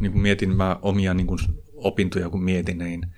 niin 0.00 0.12
kuin 0.12 0.22
mietin 0.22 0.56
mä 0.56 0.78
omia 0.82 1.14
niin 1.14 1.26
kuin 1.26 1.38
opintoja, 1.74 2.30
kun 2.30 2.42
mietin, 2.42 2.78
niin 2.78 3.14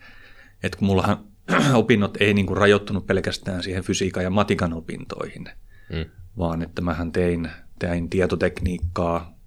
että 0.62 0.78
kun 0.78 0.86
mullahan 0.86 1.24
opinnot 1.74 2.16
ei 2.20 2.34
niin 2.34 2.46
kuin 2.46 2.56
rajoittunut 2.56 3.06
pelkästään 3.06 3.62
siihen 3.62 3.84
fysiikan 3.84 4.24
ja 4.24 4.30
matikan 4.30 4.72
opintoihin, 4.72 5.48
Mm. 5.90 6.10
vaan 6.38 6.62
että 6.62 6.82
mähän 6.82 7.12
tein, 7.12 7.50
tein 7.78 8.10
tietotekniikkaa, 8.10 9.38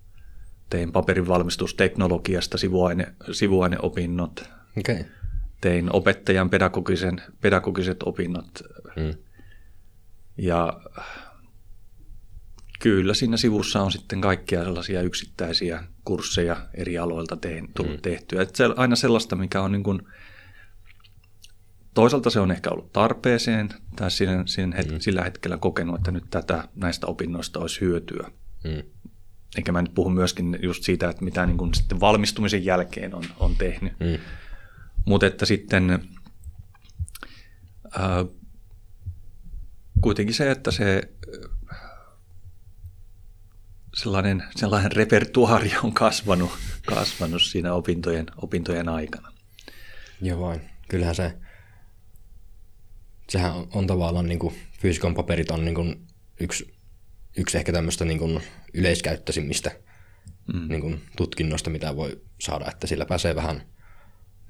tein 0.69 0.91
paperinvalmistusteknologiasta 0.91 2.57
sivuaine, 2.57 3.13
sivuaineopinnot. 3.31 4.49
Okay. 4.77 5.03
tein 5.61 5.95
opettajan 5.95 6.49
pedagogisen, 6.49 7.21
pedagogiset 7.41 8.03
opinnot 8.03 8.61
Mm. 8.97 9.13
ja 10.37 10.81
kyllä 12.79 13.13
siinä 13.13 13.37
sivussa 13.37 13.81
on 13.81 13.91
sitten 13.91 14.21
kaikkia 14.21 14.63
sellaisia 14.63 15.01
yksittäisiä 15.01 15.83
kursseja 16.05 16.57
eri 16.73 16.97
aloilta 16.97 17.35
tein, 17.35 17.69
tullut 17.73 17.95
mm. 17.95 18.01
tehtyä. 18.01 18.41
Et 18.41 18.55
se, 18.55 18.63
aina 18.75 18.95
sellaista, 18.95 19.35
mikä 19.35 19.61
on 19.61 19.71
niin 19.71 19.83
kuin, 19.83 20.01
toisaalta 21.97 22.29
se 22.29 22.39
on 22.39 22.51
ehkä 22.51 22.69
ollut 22.69 22.93
tarpeeseen 22.93 23.69
tai 23.95 24.11
siinä 24.11 24.43
het, 24.77 24.91
mm. 24.91 24.99
sillä 24.99 25.23
hetkellä 25.23 25.57
kokenut, 25.57 25.95
että 25.95 26.11
nyt 26.11 26.23
tätä 26.29 26.67
näistä 26.75 27.07
opinnoista 27.07 27.59
olisi 27.59 27.81
hyötyä. 27.81 28.31
Mm. 28.63 28.83
Eikä 29.55 29.71
mä 29.71 29.81
nyt 29.81 29.93
puhu 29.93 30.09
myöskin 30.09 30.59
just 30.61 30.83
siitä, 30.83 31.09
että 31.09 31.23
mitä 31.23 31.45
niin 31.45 31.57
kuin 31.57 31.73
sitten 31.73 31.99
valmistumisen 31.99 32.65
jälkeen 32.65 33.15
on, 33.15 33.23
on 33.39 33.55
tehnyt. 33.55 33.99
Mm. 33.99 34.17
Mutta 35.05 35.25
että 35.27 35.45
sitten 35.45 36.09
ää, 37.91 38.25
kuitenkin 40.01 40.35
se, 40.35 40.51
että 40.51 40.71
se 40.71 41.01
äh, 41.73 41.79
sellainen, 43.95 44.43
sellainen 44.55 44.91
repertuaari 44.91 45.71
on 45.83 45.93
kasvanut, 45.93 46.51
kasvanut 46.85 47.41
siinä 47.41 47.73
opintojen, 47.73 48.25
opintojen 48.41 48.89
aikana. 48.89 49.31
Joo 50.21 50.39
vain. 50.39 50.61
Kyllähän 50.87 51.15
se, 51.15 51.46
sehän 53.29 53.53
on, 53.55 53.67
on 53.73 53.87
tavallaan 53.87 54.25
niin 54.25 54.39
kuin, 54.39 54.55
fysikon 54.79 55.15
paperit 55.15 55.51
on 55.51 55.65
niin 55.65 55.75
kuin, 55.75 56.07
yksi, 56.39 56.73
yksi 57.37 57.57
ehkä 57.57 57.71
tämmöistä 57.71 58.05
niin 58.05 58.19
kuin, 58.19 58.41
yleiskäyttöisimmistä 58.73 59.71
mm. 60.53 60.67
niin 60.69 60.81
kuin, 60.81 61.01
tutkinnoista, 61.17 61.69
mitä 61.69 61.95
voi 61.95 62.21
saada, 62.39 62.65
että 62.71 62.87
sillä 62.87 63.05
pääsee 63.05 63.35
vähän 63.35 63.61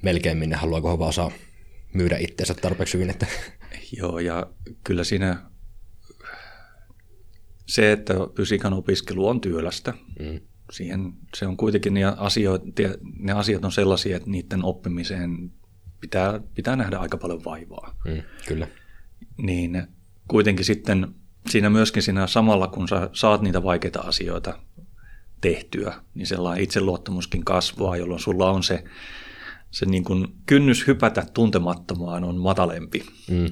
melkein 0.02 0.38
minne 0.38 0.56
haluaa, 0.56 0.82
kun 0.82 1.00
vaan 1.00 1.10
osaa 1.10 1.32
myydä 1.94 2.18
itseensä 2.18 2.54
tarpeeksi 2.54 2.94
hyvin. 2.94 3.10
Että... 3.10 3.28
Joo, 3.98 4.20
ja 4.20 4.48
kyllä 4.84 5.04
siinä 5.04 5.38
se, 7.66 7.92
että 7.92 8.14
fysiikan 8.36 8.74
opiskelu 8.74 9.28
on 9.28 9.42
työlästä, 9.42 9.94
mm. 10.20 10.40
siihen 10.72 11.14
se 11.36 11.48
on 11.48 11.58
kuitenkin 11.58 11.94
ne 11.94 12.04
asiat, 12.04 12.62
ne 13.20 13.32
asiat 13.32 13.66
on 13.66 13.72
sellaisia, 13.72 14.18
että 14.18 14.30
niiden 14.30 14.64
oppimiseen 14.64 15.52
pitää, 16.00 16.40
pitää 16.56 16.76
nähdä 16.76 16.98
aika 16.98 17.18
paljon 17.18 17.44
vaivaa. 17.44 17.96
Mm, 18.06 18.22
kyllä. 18.48 18.68
Niin 19.38 19.88
kuitenkin 20.28 20.66
sitten 20.66 21.16
siinä 21.50 21.70
myöskin 21.70 22.04
siinä 22.04 22.28
samalla, 22.28 22.68
kun 22.68 22.88
sä 22.88 23.10
saat 23.14 23.42
niitä 23.42 23.64
vaikeita 23.64 24.00
asioita 24.00 24.60
tehtyä, 25.42 25.94
niin 26.14 26.28
sellainen 26.28 26.64
itseluottamuskin 26.64 27.46
kasvaa, 27.46 27.98
jolloin 27.98 28.20
sulla 28.20 28.52
on 28.52 28.64
se, 28.64 28.84
se 29.72 29.86
niin 29.86 30.04
kuin 30.04 30.28
kynnys 30.46 30.88
hypätä 30.88 31.26
tuntemattomaan 31.34 32.24
on 32.24 32.38
matalempi. 32.38 33.06
Mm. 33.30 33.46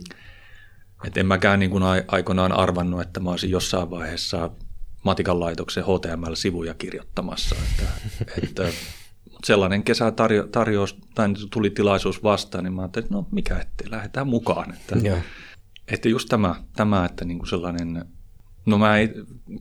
Et 1.08 1.18
en 1.18 1.26
mäkään 1.26 1.60
niin 1.60 1.72
kuin 1.72 1.84
aikoinaan 2.08 2.52
arvannut, 2.52 3.02
että 3.02 3.20
mä 3.20 3.30
olisin 3.30 3.50
jossain 3.50 3.90
vaiheessa 3.90 4.52
matikan 5.04 5.40
laitoksen 5.40 5.84
HTML-sivuja 5.84 6.74
kirjoittamassa. 6.74 7.56
Että, 7.56 8.34
että, 8.44 8.64
sellainen 9.46 9.84
kesä 9.84 10.12
tarjo, 10.12 10.48
tarjous, 10.48 10.98
tai 11.16 11.30
tuli 11.54 11.70
tilaisuus 11.70 12.24
vastaan, 12.24 12.64
niin 12.64 12.74
mä 12.74 12.82
ajattelin, 12.82 13.06
että 13.06 13.16
no 13.16 13.28
mikä 13.32 13.60
ettei, 13.60 13.92
lähdetään 13.92 14.28
mukaan. 14.28 14.74
Että, 14.74 14.96
Joo. 15.08 15.18
että 15.88 16.10
just 16.10 16.30
tämä, 16.30 16.56
tämä 16.76 17.06
että 17.06 17.26
niin 17.26 17.38
kuin 17.38 17.50
sellainen, 17.50 18.06
no 18.66 18.78
mä 18.78 18.98
ei, 18.98 19.10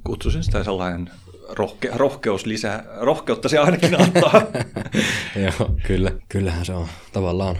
kutsuisin 0.05 0.43
sitä 0.43 0.65
sellainen 0.65 1.11
rohke, 1.49 1.91
rohkeus 1.95 2.47
lisää, 2.47 2.85
rohkeutta 3.01 3.49
se 3.49 3.59
ainakin 3.59 4.01
antaa. 4.03 4.43
Joo, 5.37 5.75
kyllä. 5.87 6.13
Kyllähän 6.29 6.65
se 6.65 6.73
on 6.73 6.89
tavallaan, 7.13 7.57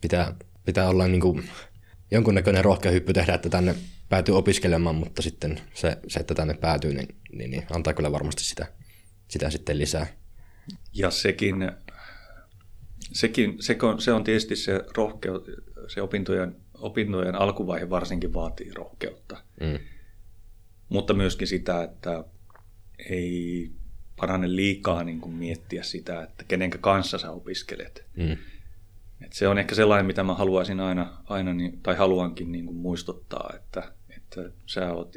pitää, 0.00 0.34
pitää 0.64 0.88
olla 0.88 1.06
niin 1.06 1.20
kuin 1.20 1.50
jonkunnäköinen 2.10 2.64
rohkea 2.64 2.92
hyppy 2.92 3.12
tehdä, 3.12 3.34
että 3.34 3.48
tänne 3.48 3.74
päätyy 4.08 4.36
opiskelemaan, 4.36 4.94
mutta 4.94 5.22
sitten 5.22 5.60
se, 5.74 5.98
se 6.08 6.20
että 6.20 6.34
tänne 6.34 6.54
päätyy, 6.54 6.94
niin, 6.94 7.08
niin, 7.32 7.50
niin 7.50 7.66
antaa 7.70 7.94
kyllä 7.94 8.12
varmasti 8.12 8.44
sitä, 8.44 8.66
sitä 9.28 9.50
sitten 9.50 9.78
lisää. 9.78 10.06
Ja 10.92 11.10
sekin, 11.10 11.72
sekin 13.12 13.56
se, 13.60 13.78
on, 13.82 14.00
se 14.00 14.12
on 14.12 14.24
tietysti 14.24 14.56
se 14.56 14.84
rohkeus, 14.96 15.42
se 15.88 16.02
opintojen, 16.02 16.56
opintojen 16.74 17.34
alkuvaihe 17.34 17.90
varsinkin 17.90 18.34
vaatii 18.34 18.70
rohkeutta. 18.74 19.42
Mm. 19.60 19.78
Mutta 20.88 21.14
myöskin 21.14 21.48
sitä, 21.48 21.82
että 21.82 22.24
ei 23.10 23.70
parane 24.16 24.56
liikaa 24.56 25.04
niin 25.04 25.20
kuin 25.20 25.34
miettiä 25.34 25.82
sitä, 25.82 26.22
että 26.22 26.44
kenenkä 26.44 26.78
kanssa 26.78 27.18
sä 27.18 27.30
opiskelet. 27.30 28.04
Mm. 28.16 28.36
Et 29.20 29.32
se 29.32 29.48
on 29.48 29.58
ehkä 29.58 29.74
sellainen, 29.74 30.06
mitä 30.06 30.22
mä 30.22 30.34
haluaisin 30.34 30.80
aina, 30.80 31.22
aina 31.24 31.54
niin, 31.54 31.80
tai 31.82 31.96
haluankin 31.96 32.52
niin 32.52 32.66
kuin 32.66 32.76
muistuttaa, 32.76 33.52
että, 33.56 33.92
että 34.16 34.50
sä 34.66 34.92
oot, 34.92 35.16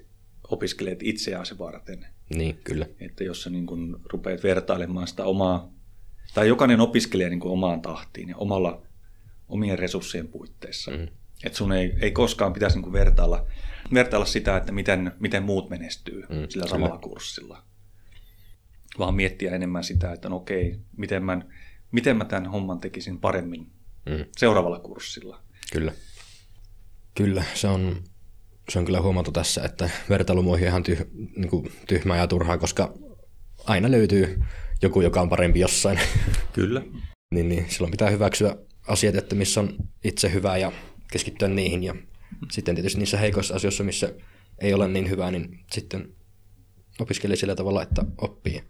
opiskelet 0.49 0.99
itseäsi 1.03 1.57
varten. 1.57 2.07
Niin, 2.35 2.59
kyllä. 2.63 2.85
Että 2.99 3.23
jos 3.23 3.43
sä 3.43 3.49
niin 3.49 3.65
kuin 3.65 3.95
rupeat 4.05 4.43
vertailemaan 4.43 5.07
sitä 5.07 5.25
omaa, 5.25 5.71
tai 6.33 6.47
jokainen 6.47 6.79
opiskelee 6.79 7.29
niin 7.29 7.39
kuin 7.39 7.51
omaan 7.51 7.81
tahtiin 7.81 8.29
ja 8.29 8.37
omalla, 8.37 8.81
omien 9.49 9.79
resurssien 9.79 10.27
puitteissa. 10.27 10.91
Mm. 10.91 11.07
Että 11.43 11.57
sun 11.57 11.71
ei, 11.71 11.93
ei 12.01 12.11
koskaan 12.11 12.53
pitäisi 12.53 12.77
niin 12.77 12.83
kuin 12.83 12.93
vertailla, 12.93 13.47
vertailla 13.93 14.25
sitä, 14.25 14.57
että 14.57 14.71
miten, 14.71 15.11
miten 15.19 15.43
muut 15.43 15.69
menestyy 15.69 16.21
mm, 16.29 16.47
sillä 16.49 16.67
samalla 16.67 16.97
kyllä. 16.97 17.01
kurssilla. 17.01 17.63
Vaan 18.99 19.15
miettiä 19.15 19.55
enemmän 19.55 19.83
sitä, 19.83 20.11
että 20.11 20.29
no 20.29 20.35
okei, 20.35 20.79
miten 20.97 21.23
mä, 21.23 21.41
miten 21.91 22.17
mä 22.17 22.25
tämän 22.25 22.51
homman 22.51 22.79
tekisin 22.79 23.19
paremmin 23.19 23.71
mm. 24.05 24.25
seuraavalla 24.37 24.79
kurssilla. 24.79 25.41
Kyllä. 25.71 25.93
Kyllä, 27.15 27.43
se 27.53 27.67
on, 27.67 28.03
se 28.71 28.79
on 28.79 28.85
kyllä 28.85 29.01
huomattu 29.01 29.31
tässä, 29.31 29.63
että 29.63 29.89
vertailumuohi 30.09 30.63
on 30.63 30.67
ihan 30.67 30.83
tyh, 30.83 31.07
niin 31.35 31.49
kuin 31.49 31.71
tyhmää 31.87 32.17
ja 32.17 32.27
turhaa, 32.27 32.57
koska 32.57 32.93
aina 33.65 33.91
löytyy 33.91 34.43
joku, 34.81 35.01
joka 35.01 35.21
on 35.21 35.29
parempi 35.29 35.59
jossain. 35.59 35.99
Kyllä. 36.53 36.81
niin, 37.33 37.49
niin 37.49 37.65
silloin 37.69 37.91
pitää 37.91 38.09
hyväksyä 38.09 38.55
asiat, 38.87 39.15
että 39.15 39.35
missä 39.35 39.59
on 39.59 39.75
itse 40.03 40.33
hyvää 40.33 40.57
ja 40.57 40.71
keskittyä 41.11 41.47
niihin. 41.47 41.83
Ja 41.83 41.95
sitten 42.51 42.75
tietysti 42.75 42.99
niissä 42.99 43.17
heikoissa 43.17 43.55
asioissa, 43.55 43.83
missä 43.83 44.13
ei 44.59 44.73
ole 44.73 44.87
niin 44.87 45.09
hyvää, 45.09 45.31
niin 45.31 45.59
sitten 45.71 46.09
opiskelee 46.99 47.35
sillä 47.35 47.55
tavalla, 47.55 47.83
että 47.83 48.05
oppii. 48.17 48.63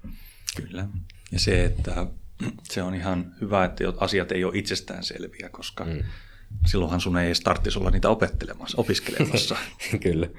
Kyllä. 0.56 0.88
Ja 1.32 1.40
se, 1.40 1.66
että 1.66 2.08
se 2.64 2.84
on 2.84 2.96
ihan 2.96 3.36
hyvä, 3.42 3.66
että 3.66 3.84
asiat 3.98 4.32
ei 4.32 4.44
ole 4.44 4.58
itsestään 4.58 5.04
selviä, 5.04 5.50
koska 5.50 5.86
mm. 5.86 6.04
Silloinhan 6.66 7.02
sun 7.02 7.18
ei 7.18 7.26
edes 7.26 7.42
tarvitsisi 7.42 7.80
olla 7.80 7.92
niitä 7.92 8.10
opettelemassa, 8.10 8.82
opiskelemassa. 8.82 9.56
Kyllä. 10.04 10.30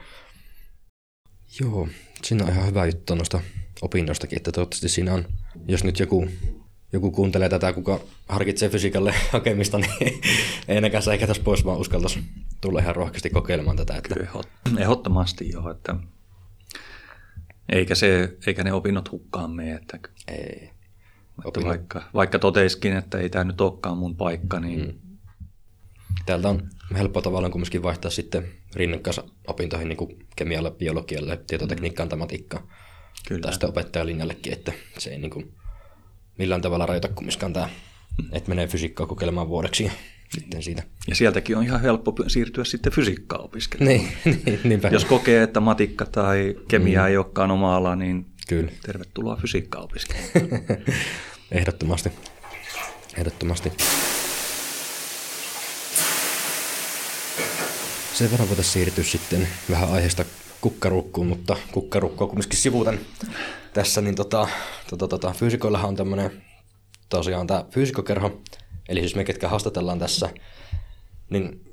Joo, 1.61 1.89
siinä 2.23 2.45
on 2.45 2.51
ihan 2.51 2.67
hyvä 2.67 2.87
juttu 2.87 3.15
noista 3.15 3.41
opinnostakin, 3.83 4.37
että 4.37 4.53
toivottavasti 4.53 4.89
siinä 4.89 5.15
on, 5.15 5.25
jos 5.69 5.85
nyt 5.85 5.99
joku, 5.99 6.29
joku 6.93 7.11
kuuntelee 7.11 7.49
tätä, 7.49 7.73
kuka 7.73 8.01
harkitsee 8.29 8.69
fysiikalle 8.69 9.15
hakemista, 9.33 9.79
niin 9.79 10.21
ei 10.69 10.77
enääkään 10.77 11.03
säikätäisi 11.03 11.41
pois, 11.41 11.65
vaan 11.65 11.79
uskaltaisi 11.79 12.21
tulla 12.61 12.81
ihan 12.81 12.97
rohkeasti 12.97 13.31
kokeilemaan 13.31 13.77
tätä. 13.77 13.95
Että... 13.97 14.15
Kyllä, 14.15 14.31
ehdottomasti 14.79 15.51
joo, 15.51 15.71
että 15.71 15.97
eikä, 17.69 17.95
se, 17.95 18.37
eikä 18.47 18.65
ne 18.65 18.73
opinnot 18.73 19.11
hukkaan 19.11 19.51
mene. 19.51 19.73
Että... 19.73 19.99
Ei. 20.29 20.71
Että 21.47 21.61
vaikka, 21.65 22.03
vaikka 22.15 22.39
toteiskin, 22.39 22.97
että 22.97 23.19
ei 23.19 23.31
tämä 23.31 23.45
nyt 23.45 23.61
olekaan 23.61 23.99
mun 23.99 24.17
paikka, 24.17 24.61
niin... 24.61 24.81
Mm. 24.81 25.12
Täältä 26.27 26.49
on 26.49 26.69
helppo 26.97 27.23
tavallaan 27.23 27.53
kumminkin 27.53 27.83
vaihtaa 27.83 28.11
sitten 28.11 28.49
rinnakkaisopintoihin 28.75 29.89
niin 29.89 29.97
kuin 29.97 30.27
kemialle, 30.37 30.71
biologialle, 30.71 31.41
tietotekniikkaan 31.47 32.09
tai 32.09 32.19
matikkaan. 32.19 32.69
Kyllä. 33.29 33.41
Tai 33.41 33.53
sitten 33.53 33.69
opettajalinjallekin, 33.69 34.53
että 34.53 34.73
se 34.99 35.11
ei 35.11 35.19
niin 35.19 35.31
kuin 35.31 35.53
millään 36.39 36.63
tavalla 36.63 36.87
rajoita 36.87 37.09
kumminkaan 37.09 37.53
tämä, 37.53 37.69
että 38.33 38.49
menee 38.49 38.67
fysiikkaa 38.67 39.07
kokeilemaan 39.07 39.49
vuodeksi 39.49 39.85
ja 39.85 39.93
sitten 40.35 40.63
siitä. 40.63 40.83
Ja 41.09 41.15
sieltäkin 41.15 41.57
on 41.57 41.65
ihan 41.65 41.81
helppo 41.81 42.15
siirtyä 42.27 42.65
sitten 42.65 42.93
fysiikkaa 42.93 43.39
opiskelemaan. 43.39 44.01
Niin, 44.25 44.61
niinpä. 44.65 44.89
Jos 44.89 45.05
kokee, 45.05 45.43
että 45.43 45.61
matikka 45.61 46.07
tai 46.07 46.55
kemia 46.69 47.01
mm. 47.01 47.07
ei 47.07 47.17
olekaan 47.17 47.51
oma 47.51 47.77
ala, 47.77 47.97
niin 47.97 48.27
Kyllä. 48.49 48.73
tervetuloa 48.87 49.37
fysiikkaa 49.37 49.83
opiskelemaan. 49.83 50.63
Ehdottomasti. 51.53 52.13
Ehdottomasti. 53.17 53.73
Sen 58.23 58.31
verran 58.31 58.49
voitaisiin 58.49 58.73
siirtyä 58.73 59.05
sitten 59.05 59.49
vähän 59.71 59.93
aiheesta 59.93 60.25
kukkarukkuun, 60.61 61.27
mutta 61.27 61.57
kukkarukkoa 61.73 62.29
kumminkin 62.29 62.59
sivuutan 62.59 62.99
tässä, 63.73 64.01
niin 64.01 64.15
tota, 64.15 64.49
tota, 64.91 65.09
tota, 65.09 65.33
fyysikoillahan 65.33 65.89
on 65.89 65.97
tämmöinen 65.97 66.43
tosiaan 67.09 67.47
tämä 67.47 67.65
fyysikokerho, 67.71 68.41
eli 68.89 69.01
siis 69.01 69.15
me, 69.15 69.25
ketkä 69.25 69.49
haastatellaan 69.49 69.99
tässä, 69.99 70.31
Niin, 71.31 71.65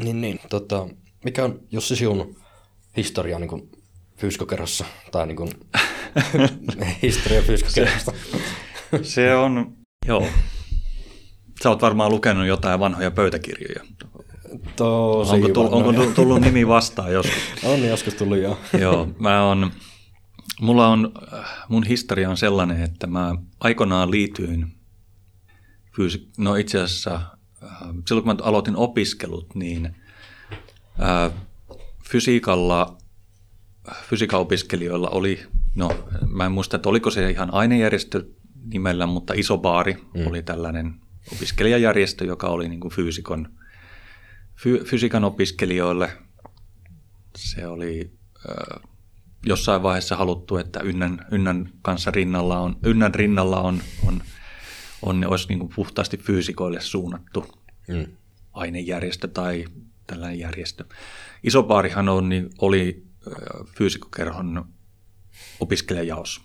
niin, 0.00 0.20
niin 0.20 0.40
tota, 0.48 0.88
mikä 1.24 1.44
on 1.44 1.60
Jussi 1.70 1.96
sinun 1.96 2.36
historia 2.96 3.38
niin 3.38 3.48
kuin 3.48 3.70
fyyskokerhossa, 4.16 4.84
tai 5.12 5.26
niin 5.26 5.36
kuin, 5.36 5.50
historia 7.02 7.42
fyyskokerhosta? 7.42 8.12
Se 9.02 9.34
on, 9.34 9.76
joo. 10.06 10.26
Sä 11.62 11.68
oot 11.68 11.82
varmaan 11.82 12.10
lukenut 12.10 12.46
jotain 12.46 12.80
vanhoja 12.80 13.10
pöytäkirjoja. 13.10 13.84
Tosi 14.78 15.34
onko, 15.34 15.48
tullut, 15.48 15.72
onko 15.72 16.06
tullut 16.14 16.40
nimi 16.40 16.68
vastaan 16.68 17.12
joskus? 17.12 17.42
on 17.72 17.82
joskus 17.84 18.14
tullut, 18.14 18.38
joo. 18.38 18.58
joo, 18.80 19.08
mä 19.18 19.44
on, 19.44 19.70
mulla 20.60 20.88
on, 20.88 21.12
mun 21.68 21.84
historia 21.84 22.30
on 22.30 22.36
sellainen, 22.36 22.82
että 22.82 23.06
mä 23.06 23.34
aikoinaan 23.60 24.10
liityin 24.10 24.74
fyysi- 25.92 26.28
no 26.38 26.54
itse 26.54 26.80
asiassa 26.80 27.14
äh, 27.14 27.70
silloin 28.06 28.24
kun 28.24 28.36
mä 28.36 28.48
aloitin 28.48 28.76
opiskelut, 28.76 29.54
niin 29.54 29.96
ää, 30.98 31.30
fysiikalla, 32.10 32.96
fysiikan 34.02 34.40
opiskelijoilla 34.40 35.08
oli, 35.08 35.40
no 35.74 35.90
mä 36.26 36.46
en 36.46 36.52
muista, 36.52 36.76
että 36.76 36.88
oliko 36.88 37.10
se 37.10 37.30
ihan 37.30 37.54
ainejärjestö 37.54 38.24
nimellä, 38.64 39.06
mutta 39.06 39.34
Isobaari 39.36 39.94
mm. 40.14 40.26
oli 40.26 40.42
tällainen 40.42 40.94
opiskelijajärjestö, 41.32 42.24
joka 42.24 42.46
oli 42.46 42.68
niin 42.68 42.80
kuin 42.80 42.92
fyysikon, 42.92 43.57
fy, 44.58 44.84
fysiikan 44.84 45.24
opiskelijoille. 45.24 46.12
Se 47.36 47.66
oli 47.66 48.12
ää, 48.48 48.80
jossain 49.46 49.82
vaiheessa 49.82 50.16
haluttu, 50.16 50.56
että 50.56 50.80
Ynnän, 50.80 51.26
Ynnän 51.30 51.72
kanssa 51.82 52.10
rinnalla 52.10 52.58
on, 52.58 52.76
Ynnän 52.84 53.14
rinnalla 53.14 53.60
on, 53.60 53.80
on, 54.06 54.22
on, 55.02 55.24
olisi 55.26 55.48
niin 55.48 55.58
kuin 55.58 55.72
puhtaasti 55.76 56.16
fyysikoille 56.16 56.80
suunnattu 56.80 57.46
mm. 57.88 58.06
ainejärjestö 58.52 59.28
tai 59.28 59.64
tällainen 60.06 60.38
järjestö. 60.38 60.84
Isopaarihan 61.42 62.08
on, 62.08 62.28
niin 62.28 62.50
oli 62.58 63.06
fyysikkokerhon 63.76 64.64
opiskelijajaos. 65.60 66.40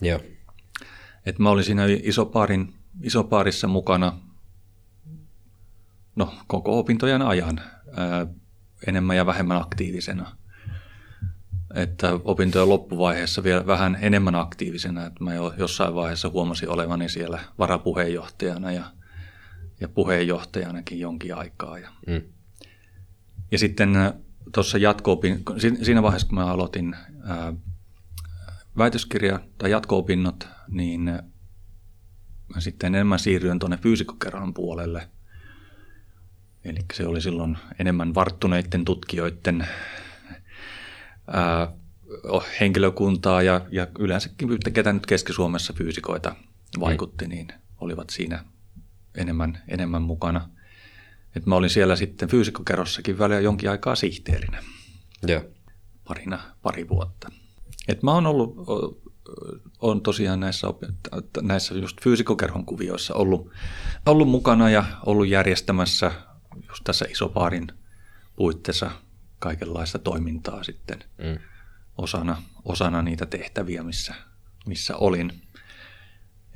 Joo. 0.00 0.20
Et 1.26 1.38
mä 1.38 1.50
olin 1.50 1.64
siinä 1.64 1.82
isopaarin, 2.02 2.74
isopaarissa 3.02 3.68
mukana 3.68 4.18
no, 6.16 6.34
koko 6.46 6.78
opintojen 6.78 7.22
ajan 7.22 7.60
ää, 7.96 8.26
enemmän 8.86 9.16
ja 9.16 9.26
vähemmän 9.26 9.62
aktiivisena. 9.62 10.36
Että 11.74 12.12
opintojen 12.24 12.68
loppuvaiheessa 12.68 13.42
vielä 13.42 13.66
vähän 13.66 13.98
enemmän 14.00 14.34
aktiivisena. 14.34 15.06
Että 15.06 15.24
mä 15.24 15.34
jo 15.34 15.54
jossain 15.58 15.94
vaiheessa 15.94 16.28
huomasin 16.28 16.68
olevani 16.68 17.08
siellä 17.08 17.40
varapuheenjohtajana 17.58 18.72
ja, 18.72 18.84
ja 19.80 19.88
puheenjohtajanakin 19.88 21.00
jonkin 21.00 21.34
aikaa. 21.34 21.78
Ja, 21.78 21.88
mm. 22.06 22.22
Ja 23.50 23.58
sitten 23.58 23.90
tuossa 24.54 24.78
jatko 24.78 25.20
siinä 25.82 26.02
vaiheessa 26.02 26.28
kun 26.28 26.38
mä 26.38 26.46
aloitin 26.46 26.96
ää, 27.24 27.52
väitöskirja 28.78 29.40
tai 29.58 29.70
jatko-opinnot, 29.70 30.48
niin 30.68 31.04
mä 32.54 32.60
sitten 32.60 32.94
enemmän 32.94 33.18
siirryin 33.18 33.58
tuonne 33.58 33.76
fyysikkokerran 33.76 34.54
puolelle. 34.54 35.08
Eli 36.64 36.78
se 36.94 37.06
oli 37.06 37.20
silloin 37.20 37.58
enemmän 37.78 38.14
varttuneiden 38.14 38.84
tutkijoiden 38.84 39.66
ää, 41.26 41.72
henkilökuntaa 42.60 43.42
ja, 43.42 43.60
ja 43.70 43.86
yleensäkin, 43.98 44.58
ketä 44.72 44.92
nyt 44.92 45.06
Keski-Suomessa 45.06 45.72
fyysikoita 45.72 46.34
vaikutti, 46.80 47.26
niin 47.26 47.48
olivat 47.80 48.10
siinä 48.10 48.44
enemmän, 49.14 49.62
enemmän 49.68 50.02
mukana– 50.02 50.48
et 51.36 51.46
mä 51.46 51.54
olin 51.54 51.70
siellä 51.70 51.96
sitten 51.96 52.28
fyysikkokerrossakin 52.28 53.18
välillä 53.18 53.40
jonkin 53.40 53.70
aikaa 53.70 53.94
sihteerinä. 53.94 54.62
Joo. 55.26 55.42
Parina, 56.08 56.40
pari 56.62 56.88
vuotta. 56.88 57.32
Et 57.88 58.02
mä 58.02 58.14
oon 58.14 58.26
ollut, 58.26 58.56
on 59.80 60.02
tosiaan 60.02 60.40
näissä, 60.40 60.66
näissä 61.42 61.74
just 61.74 62.00
fyysikkokerhon 62.02 62.64
kuvioissa 62.64 63.14
ollut, 63.14 63.50
ollut 64.06 64.28
mukana 64.28 64.70
ja 64.70 64.84
ollut 65.06 65.28
järjestämässä 65.28 66.12
just 66.68 66.84
tässä 66.84 67.04
isopaarin 67.10 67.66
puitteissa 68.36 68.90
kaikenlaista 69.38 69.98
toimintaa 69.98 70.62
sitten 70.62 70.98
mm. 71.18 71.38
osana, 71.98 72.42
osana 72.64 73.02
niitä 73.02 73.26
tehtäviä, 73.26 73.82
missä, 73.82 74.14
missä 74.66 74.96
olin. 74.96 75.42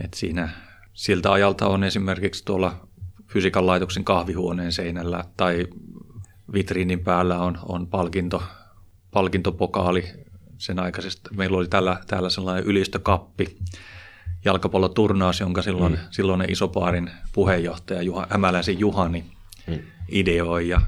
Et 0.05 0.15
siinä 0.15 0.49
siltä 0.95 1.33
ajalta 1.33 1.67
on 1.67 1.85
esimerkiksi 1.85 2.45
tuolla 2.45 2.89
fysiikan 3.27 3.67
laitoksen 3.67 4.05
kahvihuoneen 4.05 4.73
seinällä 4.73 5.25
tai 5.37 5.67
vitriinin 6.53 7.01
päällä 7.01 7.39
on, 7.39 7.59
on 7.69 7.87
palkinto, 7.87 8.43
palkintopokaali 9.11 10.05
sen 10.59 10.79
aikaisesta. 10.79 11.31
Meillä 11.35 11.59
oli 11.59 11.69
täällä, 11.69 12.01
täällä 12.07 12.31
sellainen 12.31 12.65
ylistökappi, 12.65 13.59
jalkapalloturnaus, 14.45 15.41
jonka 15.41 15.63
silloin, 15.63 15.93
mm. 15.93 15.99
silloinen 16.11 16.53
isopaarin 16.53 17.11
puheenjohtaja 17.33 18.03
Juha, 18.03 18.27
Hämäläisen 18.31 18.79
Juhani 18.79 19.36
mm. 19.67 19.79
ideoi 20.09 20.69
ja, 20.69 20.81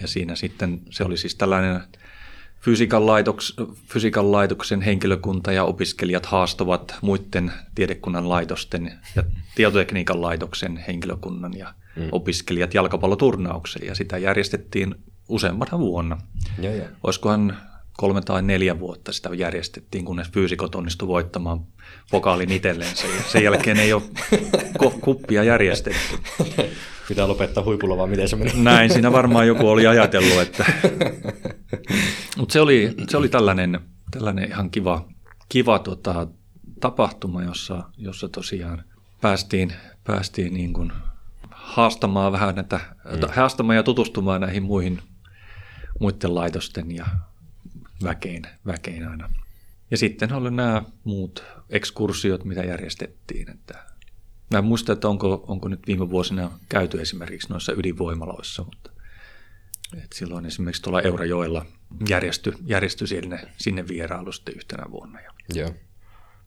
ja 0.00 0.08
siinä 0.08 0.36
sitten 0.36 0.80
se 0.90 1.04
oli 1.04 1.16
siis 1.16 1.34
tällainen 1.34 1.80
fysiikan, 2.60 3.06
laitoks, 3.06 3.56
fysiikan 3.88 4.32
laitoksen 4.32 4.82
henkilökunta 4.82 5.52
ja 5.52 5.64
opiskelijat 5.64 6.26
haastavat 6.26 6.94
muiden 7.02 7.52
tiedekunnan 7.74 8.28
laitosten 8.28 8.92
ja 9.16 9.22
tietotekniikan 9.54 10.22
laitoksen 10.22 10.76
henkilökunnan 10.76 11.58
ja 11.58 11.74
mm. 11.96 12.08
opiskelijat 12.12 12.74
jalkapalloturnaukseen 12.74 13.86
ja 13.86 13.94
sitä 13.94 14.18
järjestettiin 14.18 14.94
useampana 15.28 15.78
vuonna. 15.78 16.18
Ja, 16.58 16.74
ja. 16.74 16.88
Olisikohan 17.02 17.56
kolme 17.96 18.20
tai 18.20 18.42
neljä 18.42 18.78
vuotta 18.78 19.12
sitä 19.12 19.28
järjestettiin, 19.34 20.04
kunnes 20.04 20.30
fyysikot 20.30 20.74
onnistu 20.74 21.08
voittamaan 21.08 21.60
pokaalin 22.10 22.52
itselleen. 22.52 22.96
Sen 23.32 23.44
jälkeen 23.44 23.78
ei 23.78 23.92
ole 23.92 24.02
kuppia 25.00 25.42
järjestetty. 25.42 26.18
Pitää 27.08 27.28
lopettaa 27.28 27.64
huipulla 27.64 27.96
vaan 27.96 28.10
miten 28.10 28.28
se 28.28 28.36
meni. 28.36 28.52
Näin, 28.54 28.92
siinä 28.92 29.12
varmaan 29.12 29.46
joku 29.46 29.68
oli 29.68 29.86
ajatellut. 29.86 30.40
Että... 30.40 30.64
Mutta 32.36 32.52
se 32.52 32.60
oli, 32.60 32.94
se 33.08 33.16
oli 33.16 33.28
tällainen, 33.28 33.80
tällainen 34.10 34.48
ihan 34.48 34.70
kiva, 34.70 35.08
kiva 35.48 35.78
tota, 35.78 36.26
tapahtuma, 36.80 37.42
jossa, 37.42 37.82
jossa 37.96 38.28
tosiaan 38.28 38.84
päästiin, 39.20 39.72
päästiin 40.04 40.54
niin 40.54 40.72
kuin 40.72 40.92
haastamaan 41.50 42.32
vähän 42.32 42.54
näitä, 42.54 42.80
mm. 43.04 43.28
haastamaan 43.36 43.76
ja 43.76 43.82
tutustumaan 43.82 44.40
näihin 44.40 44.62
muihin 44.62 45.02
muiden 46.00 46.34
laitosten 46.34 46.94
ja 46.94 47.06
väkein, 48.02 48.46
väkein 48.66 49.08
aina. 49.08 49.30
Ja 49.90 49.96
sitten 49.96 50.32
oli 50.32 50.50
nämä 50.50 50.82
muut 51.04 51.44
ekskursiot, 51.70 52.44
mitä 52.44 52.60
järjestettiin. 52.60 53.50
Että 53.50 53.86
mä 54.50 54.58
en 54.58 54.64
muista, 54.64 54.92
että 54.92 55.08
onko, 55.08 55.44
onko 55.48 55.68
nyt 55.68 55.86
viime 55.86 56.10
vuosina 56.10 56.50
käyty 56.68 57.00
esimerkiksi 57.00 57.48
noissa 57.48 57.72
ydinvoimaloissa, 57.72 58.64
mutta 58.64 58.90
että 59.94 60.16
silloin 60.16 60.46
esimerkiksi 60.46 60.82
tuolla 60.82 61.02
Eurajoella 61.02 61.66
järjesty, 62.08 62.54
järjesty 62.64 63.06
sinne, 63.06 63.40
sinne 63.56 63.88
vierailu 63.88 64.32
sitten 64.32 64.54
yhtenä 64.56 64.90
vuonna. 64.90 65.20
Joo. 65.54 65.74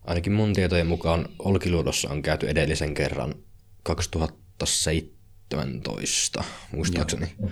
Ainakin 0.04 0.34
mun 0.34 0.54
tietojen 0.54 0.88
mukaan 0.88 1.30
Olkiluodossa 1.40 2.10
on 2.10 2.22
käyty 2.22 2.50
edellisen 2.50 2.94
kerran 2.94 3.36
2000 3.84 4.50
2017, 4.60 6.44
muistaakseni. 6.72 7.34
Joo. 7.40 7.50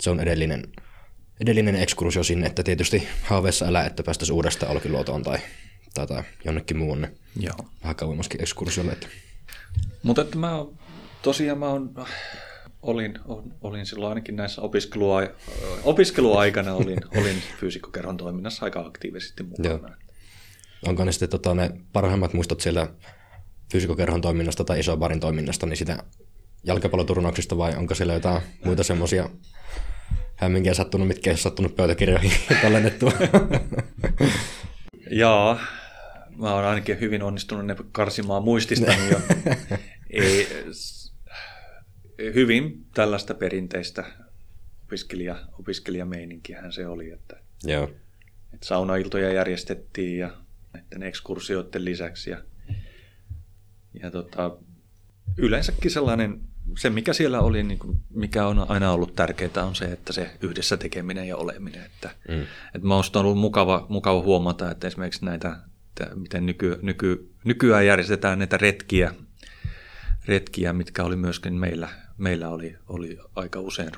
Se 0.00 0.10
on 0.10 0.20
edellinen, 0.20 0.72
edellinen 1.40 1.76
ekskursio 1.76 2.22
sinne, 2.24 2.46
että 2.46 2.62
tietysti 2.62 3.08
haaveessa 3.22 3.66
elää, 3.66 3.86
että 3.86 4.02
päästäisiin 4.02 4.34
uudestaan 4.34 4.72
Olkiluotoon 4.72 5.22
tai, 5.22 5.38
tai, 5.94 6.06
tai 6.06 6.22
jonnekin 6.44 6.76
muunne. 6.76 7.12
Joo. 7.40 7.56
Vähän 7.82 7.96
kauemmaskin 7.96 8.42
ekskursiolle. 8.42 8.92
Että. 8.92 9.06
Mutta 10.02 10.22
että 10.22 10.38
mä 10.38 10.64
tosiaan 11.22 11.58
mä 11.58 11.68
on, 11.68 11.94
olin, 12.82 13.18
olin 13.60 13.86
silloin 13.86 14.08
ainakin 14.08 14.36
näissä 14.36 14.62
opiskelua, 14.62 15.22
opiskeluaikana 15.84 16.74
olin, 16.74 17.00
olin 17.20 17.42
fyysikkokerhon 17.60 18.16
toiminnassa 18.16 18.64
aika 18.64 18.80
aktiivisesti 18.80 19.42
mukana. 19.42 19.68
Joo. 19.68 19.90
Onko 20.86 21.04
ne 21.04 21.12
sitten 21.12 21.28
tota, 21.28 21.54
ne 21.54 21.70
parhaimmat 21.92 22.32
muistot 22.32 22.60
siellä 22.60 22.88
fyysikkokerhon 23.72 24.20
toiminnasta 24.20 24.64
tai 24.64 24.80
isobarin 24.80 25.20
toiminnasta, 25.20 25.66
niin 25.66 25.76
sitä 25.76 26.02
jalkapalloturnauksista 26.64 27.58
vai 27.58 27.76
onko 27.76 27.94
siellä 27.94 28.14
jotain 28.14 28.42
muita 28.64 28.82
semmoisia 28.82 29.30
hämminkiä 30.38 30.74
sattunut, 30.74 31.08
mitkä 31.08 31.30
ei 31.30 31.32
ole 31.32 31.38
sattunut 31.38 31.76
pöytäkirjoihin 31.76 32.32
tallennettua? 32.62 33.12
Joo, 35.10 35.58
mä 36.36 36.54
oon 36.54 36.64
ainakin 36.64 37.00
hyvin 37.00 37.22
onnistunut 37.22 37.66
ne 37.66 37.76
karsimaan 37.92 38.44
muististani 38.44 39.10
jo. 39.10 39.20
ei, 40.10 40.48
hyvin 42.34 42.86
tällaista 42.94 43.34
perinteistä 43.34 44.04
opiskelija, 44.84 45.36
opiskelijameininkiähän 45.58 46.72
se 46.72 46.86
oli, 46.86 47.10
että, 47.10 47.36
Joo. 47.64 47.84
että 48.54 48.66
saunailtoja 48.66 49.32
järjestettiin 49.32 50.18
ja 50.18 50.30
näiden 50.72 51.02
ekskursioiden 51.02 51.84
lisäksi 51.84 52.30
ja, 52.30 52.42
ja 54.02 54.10
tota, 54.10 54.56
yleensäkin 55.36 55.90
sellainen 55.90 56.40
se, 56.78 56.90
mikä 56.90 57.12
siellä 57.12 57.40
oli, 57.40 57.62
niin 57.62 57.78
kuin, 57.78 58.00
mikä 58.10 58.46
on 58.46 58.70
aina 58.70 58.92
ollut 58.92 59.14
tärkeää, 59.14 59.64
on 59.64 59.74
se, 59.74 59.84
että 59.84 60.12
se 60.12 60.30
yhdessä 60.42 60.76
tekeminen 60.76 61.28
ja 61.28 61.36
oleminen. 61.36 61.84
Että, 61.84 62.10
mm. 62.28 62.42
että 62.74 62.88
mä 62.88 62.96
on 62.96 63.04
ollut 63.14 63.38
mukava, 63.38 63.86
mukava 63.88 64.22
huomata, 64.22 64.70
että 64.70 64.86
esimerkiksi 64.86 65.24
näitä, 65.24 65.56
että 65.88 66.14
miten 66.14 66.46
nyky, 66.46 66.78
nyky, 66.82 67.30
nykyään 67.44 67.86
järjestetään 67.86 68.38
näitä 68.38 68.56
retkiä, 68.56 69.14
retkiä, 70.24 70.72
mitkä 70.72 71.04
oli 71.04 71.16
myöskin 71.16 71.54
meillä, 71.54 71.88
meillä 72.18 72.48
oli, 72.48 72.76
oli 72.88 73.18
aika 73.36 73.60
usein 73.60 73.90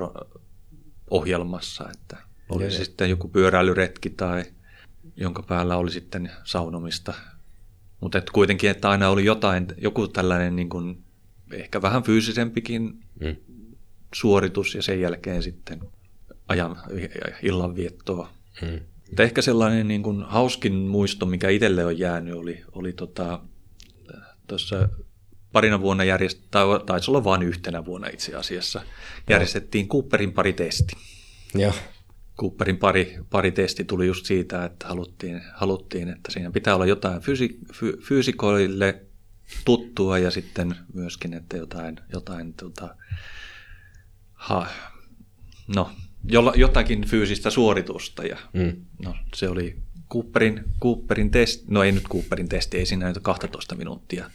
ohjelmassa, 1.10 1.90
että 1.94 2.16
oli 2.48 2.62
Jee. 2.62 2.70
sitten 2.70 3.10
joku 3.10 3.28
pyöräilyretki 3.28 4.10
tai 4.10 4.44
jonka 5.16 5.42
päällä 5.42 5.76
oli 5.76 5.90
sitten 5.90 6.30
saunomista. 6.44 7.14
Mutta 8.00 8.22
kuitenkin, 8.32 8.70
että 8.70 8.90
aina 8.90 9.08
oli 9.08 9.24
jotain, 9.24 9.66
joku 9.78 10.08
tällainen 10.08 10.56
niin 10.56 10.68
kuin 10.68 11.04
ehkä 11.52 11.82
vähän 11.82 12.02
fyysisempikin 12.02 13.00
mm. 13.20 13.36
suoritus 14.14 14.74
ja 14.74 14.82
sen 14.82 15.00
jälkeen 15.00 15.42
sitten 15.42 15.80
ajan 16.48 16.76
illanviettoa. 17.42 18.30
Mm. 18.62 18.80
Mutta 19.06 19.22
ehkä 19.22 19.42
sellainen 19.42 19.88
niin 19.88 20.02
kuin 20.02 20.22
hauskin 20.22 20.74
muisto, 20.74 21.26
mikä 21.26 21.48
itselle 21.48 21.84
on 21.84 21.98
jäänyt, 21.98 22.34
oli, 22.34 22.64
oli 22.72 22.92
tota, 22.92 23.40
tuossa 24.46 24.88
parina 25.52 25.80
vuonna 25.80 26.04
järjest... 26.04 26.38
tai 26.50 26.64
taisi 26.86 27.10
olla 27.10 27.24
vain 27.24 27.42
yhtenä 27.42 27.84
vuonna 27.84 28.08
itse 28.08 28.34
asiassa, 28.34 28.82
järjestettiin 29.30 29.88
Cooperin 29.88 30.32
pari 30.32 30.52
testi. 30.52 30.96
Joo. 31.54 31.72
Cooperin 32.38 32.76
pari, 32.76 33.18
pari 33.30 33.52
testi 33.52 33.84
tuli 33.84 34.06
just 34.06 34.26
siitä, 34.26 34.64
että 34.64 34.88
haluttiin, 34.88 35.42
haluttiin 35.54 36.08
että 36.08 36.32
siinä 36.32 36.50
pitää 36.50 36.74
olla 36.74 36.86
jotain 36.86 37.20
fysi, 37.20 37.58
fy, 37.72 37.96
fyysikoille 38.02 39.02
tuttua 39.64 40.18
ja 40.18 40.30
sitten 40.30 40.76
myöskin, 40.94 41.34
että 41.34 41.56
jotain, 41.56 42.00
jotain 42.12 42.54
tota, 42.54 42.96
ha, 44.32 44.66
no, 45.76 45.90
jotakin 46.56 47.06
fyysistä 47.06 47.50
suoritusta. 47.50 48.24
Ja, 48.24 48.36
mm. 48.52 48.72
no, 49.04 49.16
se 49.34 49.48
oli 49.48 49.76
Cooperin, 50.10 50.64
Cooperin 50.82 51.30
testi, 51.30 51.64
no 51.68 51.82
ei 51.82 51.92
nyt 51.92 52.08
Cooperin 52.08 52.48
testi, 52.48 52.78
ei 52.78 52.86
siinä 52.86 53.08
nyt 53.08 53.18
12 53.22 53.74
minuuttia 53.74 54.30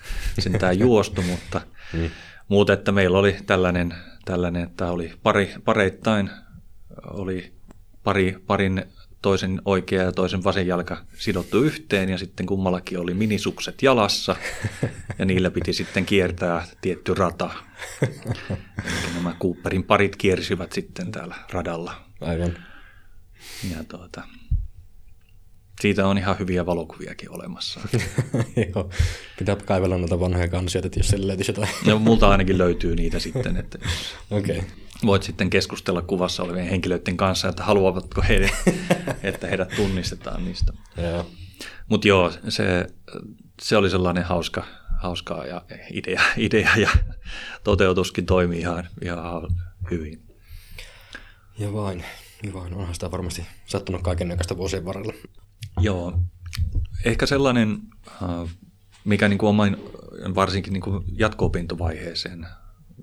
tämä 0.59 0.71
juostu, 0.85 1.21
mutta 1.21 1.61
mm. 1.93 2.09
muuta, 2.47 2.73
että 2.73 2.91
meillä 2.91 3.19
oli 3.19 3.35
tällainen, 3.45 3.93
tällainen 4.25 4.63
että 4.63 4.91
oli 4.91 5.13
pari, 5.23 5.53
pareittain 5.65 6.29
oli 7.07 7.53
pari, 8.03 8.37
parin 8.47 8.85
toisen 9.25 9.61
oikea 9.65 10.03
ja 10.03 10.11
toisen 10.11 10.43
vasen 10.43 10.67
jalka 10.67 11.05
sidottu 11.17 11.63
yhteen 11.63 12.09
ja 12.09 12.17
sitten 12.17 12.45
kummallakin 12.45 12.99
oli 12.99 13.13
minisukset 13.13 13.83
jalassa 13.83 14.35
ja 15.19 15.25
niillä 15.25 15.51
piti 15.51 15.73
sitten 15.73 16.05
kiertää 16.05 16.67
tietty 16.81 17.13
rata. 17.13 17.49
Eli 18.01 19.13
nämä 19.13 19.35
Cooperin 19.41 19.83
parit 19.83 20.15
kiersivät 20.15 20.71
sitten 20.71 21.11
täällä 21.11 21.35
radalla. 21.51 22.05
Aivan. 22.21 22.57
Ja 23.71 23.83
tuota, 23.83 24.23
siitä 25.81 26.07
on 26.07 26.17
ihan 26.17 26.39
hyviä 26.39 26.65
valokuviakin 26.65 27.31
olemassa. 27.31 27.79
Joo, 28.75 28.89
pitää 29.39 29.55
kaivella 29.55 29.97
noita 29.97 30.19
vanhoja 30.19 30.47
kansioita, 30.47 30.99
jos 30.99 31.07
siellä 31.07 31.27
löytyisi 31.27 31.51
jotain. 31.51 31.69
no, 31.85 31.99
multa 31.99 32.29
ainakin 32.29 32.57
löytyy 32.57 32.95
niitä 32.95 33.19
sitten. 33.19 33.57
Että 33.57 33.79
Okei. 34.31 34.57
Okay 34.57 34.84
voit 35.05 35.23
sitten 35.23 35.49
keskustella 35.49 36.01
kuvassa 36.01 36.43
olevien 36.43 36.69
henkilöiden 36.69 37.17
kanssa, 37.17 37.49
että 37.49 37.63
haluavatko 37.63 38.21
he, 38.29 38.49
että 39.23 39.47
heidät 39.47 39.69
tunnistetaan 39.75 40.45
niistä. 40.45 40.73
Mutta 41.89 42.07
joo, 42.07 42.31
se, 42.49 42.87
se 43.61 43.77
oli 43.77 43.89
sellainen 43.89 44.23
hauska, 44.23 44.65
hauskaa 45.01 45.45
ja 45.45 45.61
idea, 45.91 46.21
idea 46.37 46.69
ja 46.77 46.89
toteutuskin 47.63 48.25
toimii 48.25 48.59
ihan, 48.59 48.87
ihan 49.01 49.47
hyvin. 49.91 50.25
Ja 51.59 51.73
vain, 51.73 52.03
ja 52.43 52.53
vain. 52.53 52.73
Onhan 52.73 52.93
sitä 52.93 53.11
varmasti 53.11 53.45
sattunut 53.65 54.01
kaiken 54.01 54.27
näköistä 54.27 54.57
vuosien 54.57 54.85
varrella. 54.85 55.13
Joo. 55.79 56.19
Ehkä 57.05 57.25
sellainen, 57.25 57.79
äh, 58.23 58.49
mikä 59.05 59.27
niin 59.27 59.37
kuin 59.37 59.49
omain, 59.49 59.77
varsinkin 60.35 60.73
niin 60.73 60.81
kuin 60.81 61.03
jatko-opintovaiheeseen, 61.17 62.47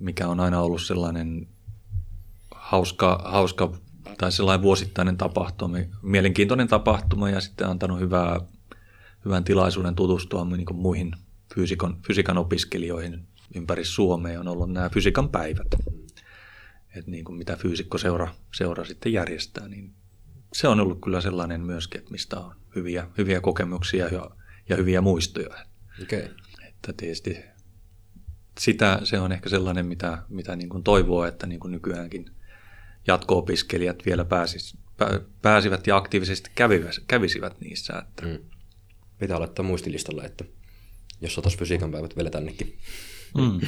mikä 0.00 0.28
on 0.28 0.40
aina 0.40 0.60
ollut 0.60 0.82
sellainen 0.82 1.48
hauska, 2.72 3.22
hauska 3.24 3.72
tai 4.18 4.32
sellainen 4.32 4.62
vuosittainen 4.62 5.16
tapahtuma, 5.16 5.76
mielenkiintoinen 6.02 6.68
tapahtuma 6.68 7.30
ja 7.30 7.40
sitten 7.40 7.68
antanut 7.68 8.00
hyvää, 8.00 8.40
hyvän 9.24 9.44
tilaisuuden 9.44 9.94
tutustua 9.94 10.44
niin 10.44 10.66
muihin 10.72 11.12
fysiikan, 11.54 11.96
fysiikan 12.06 12.38
opiskelijoihin 12.38 13.26
ympäri 13.54 13.84
Suomea 13.84 14.40
on 14.40 14.48
ollut 14.48 14.72
nämä 14.72 14.88
fysiikan 14.88 15.28
päivät. 15.28 15.66
Että 16.96 17.10
niin 17.10 17.24
kuin 17.24 17.38
mitä 17.38 17.56
fyysikkoseura 17.56 18.34
seura 18.56 18.84
sitten 18.84 19.12
järjestää, 19.12 19.68
niin 19.68 19.92
se 20.52 20.68
on 20.68 20.80
ollut 20.80 21.00
kyllä 21.04 21.20
sellainen 21.20 21.60
myöskin, 21.60 21.98
että 21.98 22.10
mistä 22.12 22.40
on 22.40 22.54
hyviä, 22.76 23.06
hyviä 23.18 23.40
kokemuksia 23.40 24.08
ja, 24.08 24.30
ja 24.68 24.76
hyviä 24.76 25.00
muistoja. 25.00 25.54
Okay. 26.02 26.22
Että 26.68 26.92
tietysti 26.96 27.38
sitä, 28.60 29.00
se 29.04 29.18
on 29.18 29.32
ehkä 29.32 29.48
sellainen, 29.48 29.86
mitä, 29.86 30.18
mitä 30.28 30.56
niin 30.56 30.68
kuin 30.68 30.82
toivoo, 30.82 31.24
että 31.24 31.46
niin 31.46 31.60
kuin 31.60 31.72
nykyäänkin– 31.72 32.30
jatko-opiskelijat 33.06 34.06
vielä 34.06 34.24
pääsis, 34.24 34.76
pääsivät 35.42 35.86
ja 35.86 35.96
aktiivisesti 35.96 36.50
kävisivät 37.06 37.60
niissä. 37.60 37.98
Että. 37.98 38.26
Mm. 38.26 38.38
Pitää 39.18 39.40
laittaa 39.40 39.64
muistilistalle, 39.64 40.22
että 40.22 40.44
jos 41.20 41.38
otas 41.38 41.56
fysiikan 41.56 41.90
päivät 41.90 42.16
vielä 42.16 42.30
tännekin. 42.30 42.78
Mm. 43.38 43.60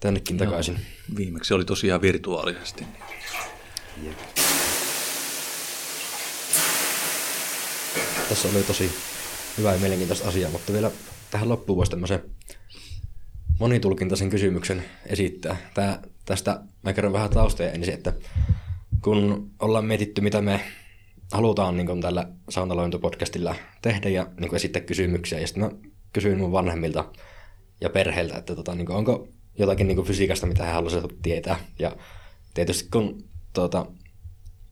tännekin 0.00 0.36
takaisin. 0.36 0.74
No, 0.74 0.80
viimeksi 1.16 1.54
oli 1.54 1.64
tosiaan 1.64 2.02
virtuaalisesti. 2.02 2.84
Niin. 4.02 4.14
Tässä 8.28 8.48
oli 8.48 8.62
tosi 8.62 8.90
hyvä 9.58 9.72
ja 9.72 9.78
mielenkiintoista 9.78 10.28
asiaa, 10.28 10.50
mutta 10.50 10.72
vielä 10.72 10.90
tähän 11.30 11.48
loppuun 11.48 11.76
voisi 11.76 11.90
tämmöisen 11.90 12.22
monitulkintaisen 13.60 14.30
kysymyksen 14.30 14.84
esittää. 15.06 15.70
Tää, 15.74 16.02
tästä 16.26 16.60
mä 16.82 16.92
kerron 16.92 17.12
vähän 17.12 17.30
taustoja 17.30 17.72
ensin, 17.72 17.94
että 17.94 18.12
kun 19.02 19.50
ollaan 19.60 19.84
mietitty, 19.84 20.20
mitä 20.20 20.42
me 20.42 20.60
halutaan 21.32 21.76
niin 21.76 22.00
tällä 22.00 22.28
Soundalointopodcastilla 22.48 23.54
tehdä 23.82 24.08
ja 24.08 24.26
niin 24.40 24.54
esittää 24.54 24.82
kysymyksiä, 24.82 25.40
ja 25.40 25.46
sitten 25.46 25.64
mä 25.64 25.70
kysyin 26.12 26.38
mun 26.38 26.52
vanhemmilta 26.52 27.04
ja 27.80 27.90
perheeltä, 27.90 28.36
että 28.36 28.56
tota, 28.56 28.74
niin 28.74 28.86
kuin, 28.86 28.96
onko 28.96 29.28
jotakin 29.58 29.88
niin 29.88 30.04
fysiikasta, 30.04 30.46
mitä 30.46 30.64
he 30.64 30.72
haluaisivat 30.72 31.12
tietää. 31.22 31.58
Ja 31.78 31.96
tietysti 32.54 32.88
kun 32.92 33.24
tuota, 33.52 33.86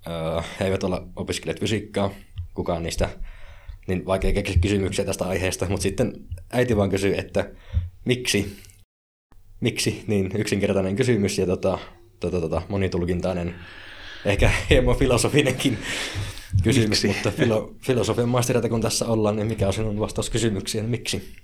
öö, 0.06 0.40
he 0.60 0.64
eivät 0.64 0.84
ole 0.84 1.02
opiskelijat 1.16 1.60
fysiikkaa, 1.60 2.10
kukaan 2.54 2.82
niistä, 2.82 3.08
niin 3.86 4.06
vaikea 4.06 4.32
keksiä 4.32 4.56
kysymyksiä 4.60 5.04
tästä 5.04 5.24
aiheesta, 5.24 5.68
mutta 5.68 5.82
sitten 5.82 6.12
äiti 6.52 6.76
vaan 6.76 6.90
kysyi, 6.90 7.18
että 7.18 7.50
miksi 8.04 8.56
miksi, 9.64 10.04
niin 10.06 10.30
yksinkertainen 10.36 10.96
kysymys 10.96 11.38
ja 11.38 11.46
tota, 11.46 11.78
tota, 12.20 12.40
tota, 12.40 12.62
monitulkintainen, 12.68 13.54
ehkä 14.24 14.50
hieman 14.70 14.96
filosofinenkin 14.96 15.78
kysymys, 16.62 16.88
miksi? 16.88 17.06
mutta 17.06 17.30
filo, 17.30 17.74
filosofian 17.80 18.28
maistereita 18.28 18.68
kun 18.68 18.80
tässä 18.80 19.06
ollaan, 19.06 19.36
niin 19.36 19.46
mikä 19.46 19.66
on 19.66 19.72
sinun 19.72 20.00
vastaus 20.00 20.30
kysymykseen, 20.30 20.84
miksi? 20.84 21.34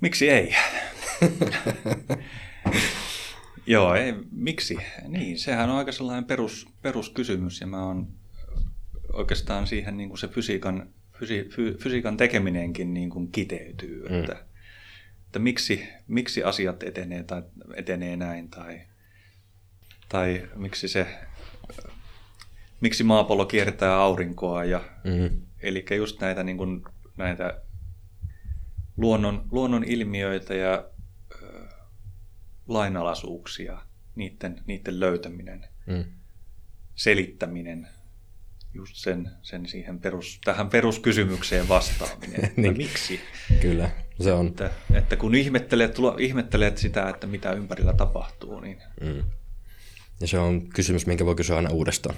Miksi 0.00 0.30
ei? 0.30 0.54
Joo, 3.66 3.94
ei, 3.94 4.14
miksi? 4.30 4.76
Niin, 5.08 5.38
sehän 5.38 5.70
on 5.70 5.76
aika 5.76 5.92
sellainen 5.92 6.24
perus, 6.24 6.66
peruskysymys 6.82 7.60
ja 7.60 7.66
mä 7.66 7.86
oon 7.86 8.08
oikeastaan 9.12 9.66
siihen 9.66 9.96
niin 9.96 10.08
kuin 10.08 10.18
se 10.18 10.28
fysiikan, 10.28 10.88
fysi, 11.18 11.48
fy, 11.54 11.76
fysiikan 11.80 12.16
tekeminenkin 12.16 12.94
niin 12.94 13.10
kuin 13.10 13.32
kiteytyy, 13.32 14.08
mm. 14.08 14.20
että 14.20 14.46
että 15.36 15.42
miksi, 15.42 15.88
miksi 16.08 16.42
asiat 16.42 16.82
etenee 16.82 17.22
tai 17.22 17.42
etenee 17.74 18.16
näin 18.16 18.48
tai, 18.48 18.80
tai 20.08 20.48
miksi 20.54 20.88
se 20.88 21.06
miksi 22.80 23.04
maapallo 23.04 23.46
kiertää 23.46 23.96
aurinkoa 23.96 24.64
ja 24.64 24.84
mm-hmm. 25.04 25.40
eli 25.60 25.84
just 25.96 26.20
näitä, 26.20 26.42
niin 26.42 26.56
kuin, 26.56 26.84
näitä 27.16 27.62
luonnon, 28.96 29.44
luonnon 29.50 29.84
ilmiöitä 29.84 30.54
ja 30.54 30.84
ö, 31.42 31.68
lainalaisuuksia, 32.68 33.78
niiden, 34.14 34.62
niiden 34.66 35.00
löytäminen, 35.00 35.66
mm. 35.86 36.04
selittäminen, 36.94 37.88
just 38.74 38.96
sen, 38.96 39.30
sen 39.42 39.66
siihen 39.66 40.00
perus, 40.00 40.40
tähän 40.44 40.68
peruskysymykseen 40.68 41.68
vastaaminen, 41.68 42.52
niin, 42.56 42.76
miksi. 42.76 43.20
Kyllä. 43.60 44.05
Se 44.20 44.32
on. 44.32 44.46
Että, 44.46 44.70
että 44.94 45.16
kun 45.16 45.34
ihmettelet, 45.34 45.94
tulo, 45.94 46.16
ihmettelet 46.18 46.78
sitä, 46.78 47.08
että 47.08 47.26
mitä 47.26 47.52
ympärillä 47.52 47.92
tapahtuu, 47.92 48.60
niin... 48.60 48.82
Mm. 49.00 49.22
Ja 50.20 50.26
se 50.26 50.38
on 50.38 50.68
kysymys, 50.68 51.06
minkä 51.06 51.26
voi 51.26 51.34
kysyä 51.34 51.56
aina 51.56 51.70
uudestaan. 51.70 52.16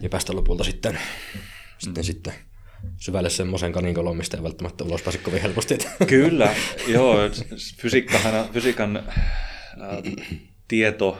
Ja 0.00 0.08
päästä 0.08 0.36
lopulta 0.36 0.64
sitten, 0.64 0.92
mm. 0.92 1.40
sitten, 1.78 2.04
sitten 2.04 2.34
syvälle 2.96 3.30
semmoisen 3.30 3.72
kanikolon, 3.72 4.16
mistä 4.16 4.36
ei 4.36 4.42
välttämättä 4.42 4.84
ulos 4.84 5.02
pääse 5.02 5.18
kovin 5.18 5.42
helposti. 5.42 5.78
Kyllä, 6.06 6.54
joo. 6.88 7.16
Fysiikkahan, 7.76 8.48
fysiikan 8.48 9.02
tieto, 10.68 11.18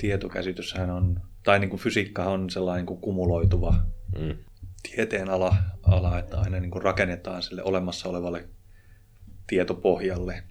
tietokäsityshän 0.00 0.90
on, 0.90 1.20
tai 1.42 1.58
niin 1.58 1.70
kuin 1.70 1.80
fysiikka 1.80 2.24
on 2.24 2.50
sellainen 2.50 2.80
niin 2.80 2.86
kuin 2.86 3.00
kumuloituva 3.00 3.74
mm. 4.18 4.36
Tieteen 4.90 5.30
ala, 5.30 5.56
ala, 5.82 6.18
että 6.18 6.40
aina 6.40 6.60
niin 6.60 6.70
kuin 6.70 6.82
rakennetaan 6.82 7.42
sille 7.42 7.62
olemassa 7.62 8.08
olevalle 8.08 8.48
tietopohjalle. 9.46 10.42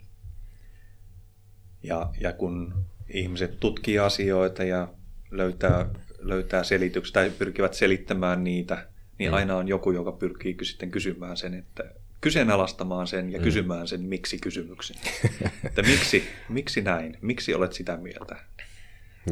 Ja, 1.84 2.10
ja 2.20 2.34
kun 2.34 2.86
ihmiset 3.10 3.60
tutkii 3.60 4.00
asioita 4.00 4.64
ja 4.64 4.94
löytää, 5.32 5.90
löytää 6.20 6.64
selityksiä 6.64 7.14
tai 7.14 7.30
pyrkivät 7.30 7.74
selittämään 7.74 8.44
niitä, 8.44 8.88
niin 9.20 9.32
mm. 9.32 9.36
aina 9.36 9.56
on 9.56 9.68
joku, 9.68 9.92
joka 9.92 10.12
pyrkii 10.12 10.58
sitten 10.64 10.92
kysymään 10.92 11.38
sen, 11.38 11.54
että 11.54 11.84
kyseenalaistamaan 12.22 13.08
sen 13.08 13.32
ja 13.32 13.40
mm. 13.40 13.44
kysymään 13.44 13.88
sen 13.88 14.02
miksi-kysymyksen. 14.02 14.98
että 15.68 15.82
miksi, 15.82 16.24
miksi 16.50 16.82
näin? 16.82 17.18
Miksi 17.22 17.54
olet 17.54 17.74
sitä 17.74 17.98
mieltä? 17.98 18.36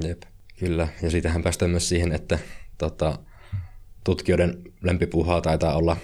Jep, 0.04 0.22
kyllä. 0.60 0.88
Ja 1.02 1.10
siitähän 1.10 1.44
päästään 1.44 1.72
myös 1.72 1.90
siihen, 1.90 2.14
että 2.14 2.40
tota, 2.78 3.20
tutkijoiden 4.04 4.64
lempipuhaa 4.82 5.42
taitaa 5.42 5.76
olla 5.76 5.98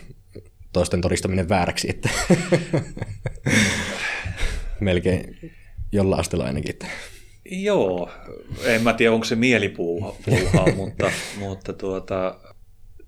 toisten 0.74 1.02
todistaminen 1.02 1.50
vääräksi, 1.50 1.90
että 1.90 2.10
melkein 4.80 5.54
jolla 5.92 6.16
asteella 6.16 6.46
ainakin. 6.46 6.70
Että. 6.70 6.88
Joo, 7.52 8.12
en 8.64 8.84
mä 8.84 8.94
tiedä 8.94 9.14
onko 9.14 9.26
se 9.26 9.36
mielipuuhaa, 9.36 10.16
mutta, 10.76 11.12
mutta 11.40 11.74
tuota, 11.74 12.40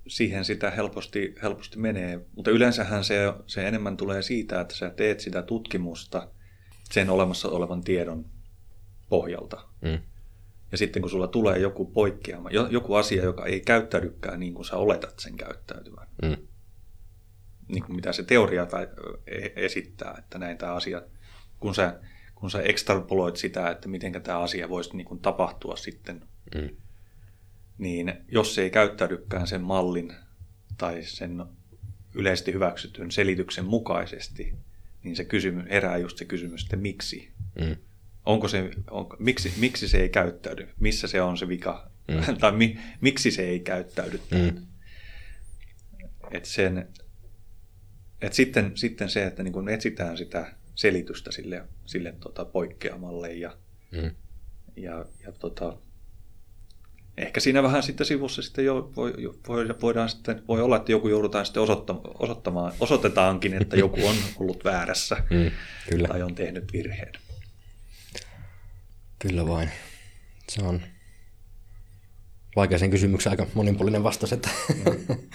siihen 0.07 0.45
sitä 0.45 0.71
helposti, 0.71 1.35
helposti 1.41 1.79
menee. 1.79 2.19
Mutta 2.35 2.51
yleensähän 2.51 3.03
se, 3.03 3.17
se 3.47 3.67
enemmän 3.67 3.97
tulee 3.97 4.21
siitä, 4.21 4.61
että 4.61 4.75
sä 4.75 4.89
teet 4.89 5.19
sitä 5.19 5.41
tutkimusta 5.41 6.27
sen 6.91 7.09
olemassa 7.09 7.49
olevan 7.49 7.83
tiedon 7.83 8.25
pohjalta. 9.09 9.63
Mm. 9.81 9.99
Ja 10.71 10.77
sitten 10.77 11.01
kun 11.01 11.11
sulla 11.11 11.27
tulee 11.27 11.59
joku 11.59 11.85
poikkeama, 11.85 12.49
joku 12.51 12.95
asia, 12.95 13.23
joka 13.23 13.45
ei 13.45 13.61
käyttäydykään 13.61 14.39
niin 14.39 14.53
kuin 14.53 14.65
sä 14.65 14.75
oletat 14.75 15.19
sen 15.19 15.37
käyttäytyvän, 15.37 16.07
mm. 16.21 16.37
niin 17.67 17.83
kuin 17.83 17.95
mitä 17.95 18.13
se 18.13 18.23
teoria 18.23 18.67
e-, 19.27 19.65
esittää, 19.65 20.15
että 20.17 20.37
näin 20.37 20.57
tämä 20.57 20.73
asia, 20.73 21.01
kun 21.59 21.75
sä, 21.75 21.99
kun 22.35 22.51
sä 22.51 22.61
ekstrapoloit 22.61 23.35
sitä, 23.35 23.69
että 23.69 23.89
miten 23.89 24.23
tämä 24.23 24.39
asia 24.39 24.69
voisi 24.69 24.97
niin 24.97 25.07
kuin 25.07 25.19
tapahtua 25.19 25.75
sitten 25.75 26.21
mm 26.55 26.69
niin 27.79 28.13
jos 28.31 28.55
se 28.55 28.61
ei 28.61 28.69
käyttäydykään 28.69 29.47
sen 29.47 29.61
mallin 29.61 30.13
tai 30.77 31.03
sen 31.03 31.45
yleisesti 32.13 32.53
hyväksytyn 32.53 33.11
selityksen 33.11 33.65
mukaisesti, 33.65 34.55
niin 35.03 35.15
se 35.15 35.25
kysymys, 35.25 35.65
herää 35.69 35.97
just 35.97 36.17
se 36.17 36.25
kysymys, 36.25 36.63
että 36.63 36.77
miksi? 36.77 37.31
Mm. 37.61 37.75
Onko 38.29 38.47
se, 38.47 38.69
on, 38.91 39.07
miksi, 39.19 39.53
miksi 39.57 39.87
se 39.87 39.97
ei 39.97 40.09
käyttäydy? 40.09 40.69
Missä 40.79 41.07
se 41.07 41.21
on 41.21 41.37
se 41.37 41.47
vika? 41.47 41.91
Mm. 42.07 42.37
tai 42.41 42.51
mi, 42.51 42.79
miksi 43.01 43.31
se 43.31 43.41
ei 43.41 43.59
käyttäydy? 43.59 44.19
Mm. 44.31 44.67
Et 46.31 46.45
sen, 46.45 46.87
et 48.21 48.33
sitten, 48.33 48.71
sitten 48.75 49.09
se, 49.09 49.25
että 49.25 49.43
niin 49.43 49.53
kun 49.53 49.69
etsitään 49.69 50.17
sitä 50.17 50.53
selitystä 50.75 51.31
sille, 51.31 51.63
sille 51.85 52.15
tota 52.19 52.45
poikkeamalle 52.45 53.33
ja, 53.33 53.57
mm. 53.91 54.11
ja, 54.75 55.05
ja 55.25 55.31
tota, 55.31 55.77
ehkä 57.17 57.39
siinä 57.39 57.63
vähän 57.63 57.83
sitten 57.83 58.05
sivussa 58.05 58.41
sitten 58.41 58.65
jo 58.65 58.91
voi, 58.95 59.13
voi, 59.47 59.67
voidaan 59.81 60.09
sitten, 60.09 60.43
voi 60.47 60.61
olla, 60.61 60.75
että 60.75 60.91
joku 60.91 61.07
joudutaan 61.07 61.45
sitten 61.45 61.63
osoittamaan, 61.63 62.11
osoittamaan, 62.19 62.73
osoitetaankin, 62.79 63.53
että 63.53 63.77
joku 63.77 64.07
on 64.07 64.15
ollut 64.39 64.63
väärässä 64.65 65.17
mm, 65.29 65.51
kyllä. 65.89 66.07
tai 66.07 66.21
on 66.21 66.35
tehnyt 66.35 66.73
virheen. 66.73 67.13
Kyllä 69.19 69.47
vain. 69.47 69.69
Se 70.49 70.61
on 70.63 70.81
vaikeaseen 72.55 72.91
kysymykseen 72.91 73.31
aika 73.31 73.51
monipuolinen 73.53 74.03
vastaus. 74.03 74.33
Että. 74.33 74.49
Mm. 74.85 75.15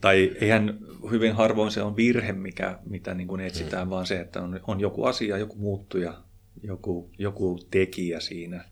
tai 0.00 0.36
eihän 0.40 0.78
hyvin 1.10 1.32
harvoin 1.32 1.70
se 1.70 1.82
on 1.82 1.96
virhe, 1.96 2.32
mikä, 2.32 2.78
mitä 2.86 3.14
niin 3.14 3.28
kuin 3.28 3.40
etsitään, 3.40 3.86
mm. 3.86 3.90
vaan 3.90 4.06
se, 4.06 4.20
että 4.20 4.42
on, 4.42 4.60
on 4.66 4.80
joku 4.80 5.04
asia, 5.04 5.38
joku 5.38 5.56
muuttuja, 5.56 6.22
joku, 6.62 7.10
joku 7.18 7.60
tekijä 7.70 8.20
siinä– 8.20 8.64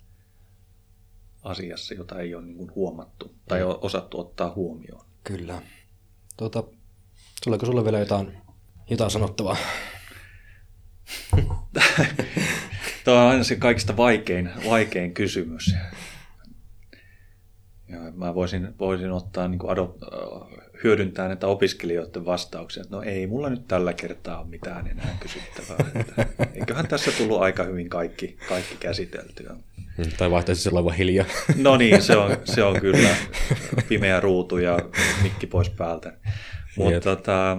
asiassa, 1.43 1.95
jota 1.95 2.21
ei 2.21 2.35
ole 2.35 2.45
niin 2.45 2.57
kuin 2.57 2.75
huomattu 2.75 3.35
tai 3.49 3.61
mm. 3.61 3.67
osattu 3.81 4.21
ottaa 4.21 4.53
huomioon. 4.55 5.05
Kyllä. 5.25 5.63
Tuota, 6.37 6.65
tuleeko 7.45 7.67
sulle 7.67 7.85
vielä 7.85 7.99
jotain, 7.99 8.39
jotain 8.91 9.11
sanottavaa? 9.11 9.57
Tämä 13.09 13.23
on 13.23 13.31
aina 13.31 13.45
se 13.45 13.57
kaikista 13.57 13.97
vaikein, 13.97 14.51
vaikein 14.69 15.15
kysymys. 15.15 15.75
Ja 17.89 17.99
mä 18.15 18.35
voisin, 18.35 18.69
voisin 18.79 19.13
ottaa, 19.13 19.49
niin 19.49 19.59
kuin 19.59 19.71
adop, 19.71 19.97
hyödyntää 20.85 21.29
näitä 21.29 21.47
opiskelijoiden 21.47 22.25
vastauksia, 22.25 22.83
että 22.83 22.97
no 22.97 23.03
ei 23.03 23.27
mulla 23.27 23.51
nyt 23.51 23.69
tällä 23.69 23.93
kertaa 23.93 24.41
ole 24.41 24.49
mitään 24.49 24.87
enää 24.87 25.17
kysyttävää. 25.21 25.77
Että 26.01 26.27
eiköhän 26.55 26.89
tässä 26.89 27.13
tullut 27.13 27.43
aika 27.43 27.65
hyvin 27.65 27.89
kaikki, 27.89 28.37
kaikki 28.49 28.77
käsiteltyä. 28.81 29.55
Tai 30.17 30.31
vaihtaisi 30.31 30.63
se 30.63 30.73
vaan 30.73 30.97
hiljaa. 30.97 31.27
No 31.57 31.77
niin, 31.77 32.03
se 32.03 32.17
on, 32.17 32.37
se 32.45 32.63
on 32.63 32.81
kyllä 32.81 33.17
pimeä 33.89 34.21
ruutu 34.21 34.59
ja 34.59 34.79
mikki 35.23 35.47
pois 35.47 35.71
päältä. 35.71 36.13
Mutta 36.77 37.01
tota, 37.01 37.59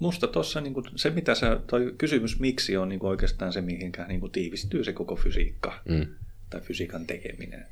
musta 0.00 0.26
tuossa 0.26 0.60
niin 0.60 0.74
se, 0.96 1.10
mitä 1.10 1.34
sä, 1.34 1.60
toi 1.66 1.94
kysymys 1.98 2.40
miksi 2.40 2.76
on 2.76 2.88
niin 2.88 3.04
oikeastaan 3.04 3.52
se, 3.52 3.60
mihinkä 3.60 4.06
niin 4.06 4.30
tiivistyy 4.32 4.84
se 4.84 4.92
koko 4.92 5.16
fysiikka 5.16 5.82
mm. 5.88 6.06
tai 6.50 6.60
fysiikan 6.60 7.06
tekeminen. 7.06 7.66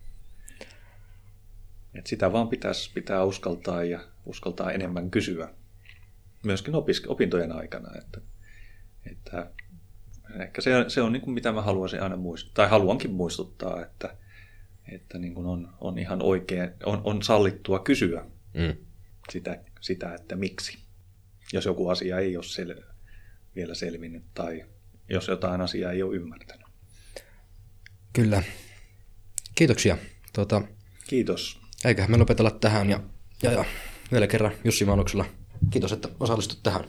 Et 1.94 2.06
sitä 2.06 2.32
vaan 2.32 2.48
pitäisi 2.48 2.90
pitää 2.94 3.24
uskaltaa 3.24 3.84
ja 3.84 4.00
uskaltaa 4.26 4.72
enemmän 4.72 5.10
kysyä 5.10 5.48
myöskin 6.44 6.74
opisk- 6.74 7.08
opintojen 7.08 7.52
aikana. 7.52 7.98
Että, 7.98 8.20
että 9.12 9.50
ehkä 10.40 10.60
se, 10.60 10.70
se 10.88 11.02
on 11.02 11.12
niin 11.12 11.20
kuin 11.20 11.34
mitä 11.34 11.52
mä 11.52 11.62
haluaisin 11.62 12.02
aina 12.02 12.16
muistuttaa, 12.16 12.64
tai 12.64 12.70
haluankin 12.70 13.10
muistuttaa, 13.10 13.82
että, 13.82 14.16
että 14.92 15.18
niin 15.18 15.34
kuin 15.34 15.46
on, 15.46 15.68
on 15.80 15.98
ihan 15.98 16.22
oikein, 16.22 16.70
on, 16.84 17.00
on 17.04 17.22
sallittua 17.22 17.78
kysyä 17.78 18.24
mm. 18.54 18.76
sitä, 19.30 19.60
sitä, 19.80 20.14
että 20.14 20.36
miksi. 20.36 20.87
Jos 21.52 21.64
joku 21.64 21.88
asia 21.88 22.18
ei 22.18 22.36
ole 22.36 22.44
sel, 22.44 22.74
vielä 23.56 23.74
selvinnyt 23.74 24.22
tai 24.34 24.64
jos 25.08 25.28
jotain 25.28 25.60
asiaa 25.60 25.92
ei 25.92 26.02
ole 26.02 26.16
ymmärtänyt. 26.16 26.66
Kyllä. 28.12 28.42
Kiitoksia. 29.54 29.98
Tuota, 30.32 30.62
Kiitos. 31.08 31.60
Eiköhän 31.84 32.10
me 32.10 32.16
lopetella 32.16 32.50
tähän 32.50 32.90
ja, 32.90 33.00
ja, 33.42 33.52
ja 33.52 33.64
vielä 34.12 34.26
kerran 34.26 34.52
Jussi 34.64 34.84
Manuksella. 34.84 35.24
Kiitos, 35.70 35.92
että 35.92 36.08
osallistut 36.20 36.62
tähän 36.62 36.84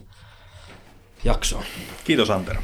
jaksoon. 1.24 1.64
Kiitos 2.04 2.30
Antero. 2.30 2.62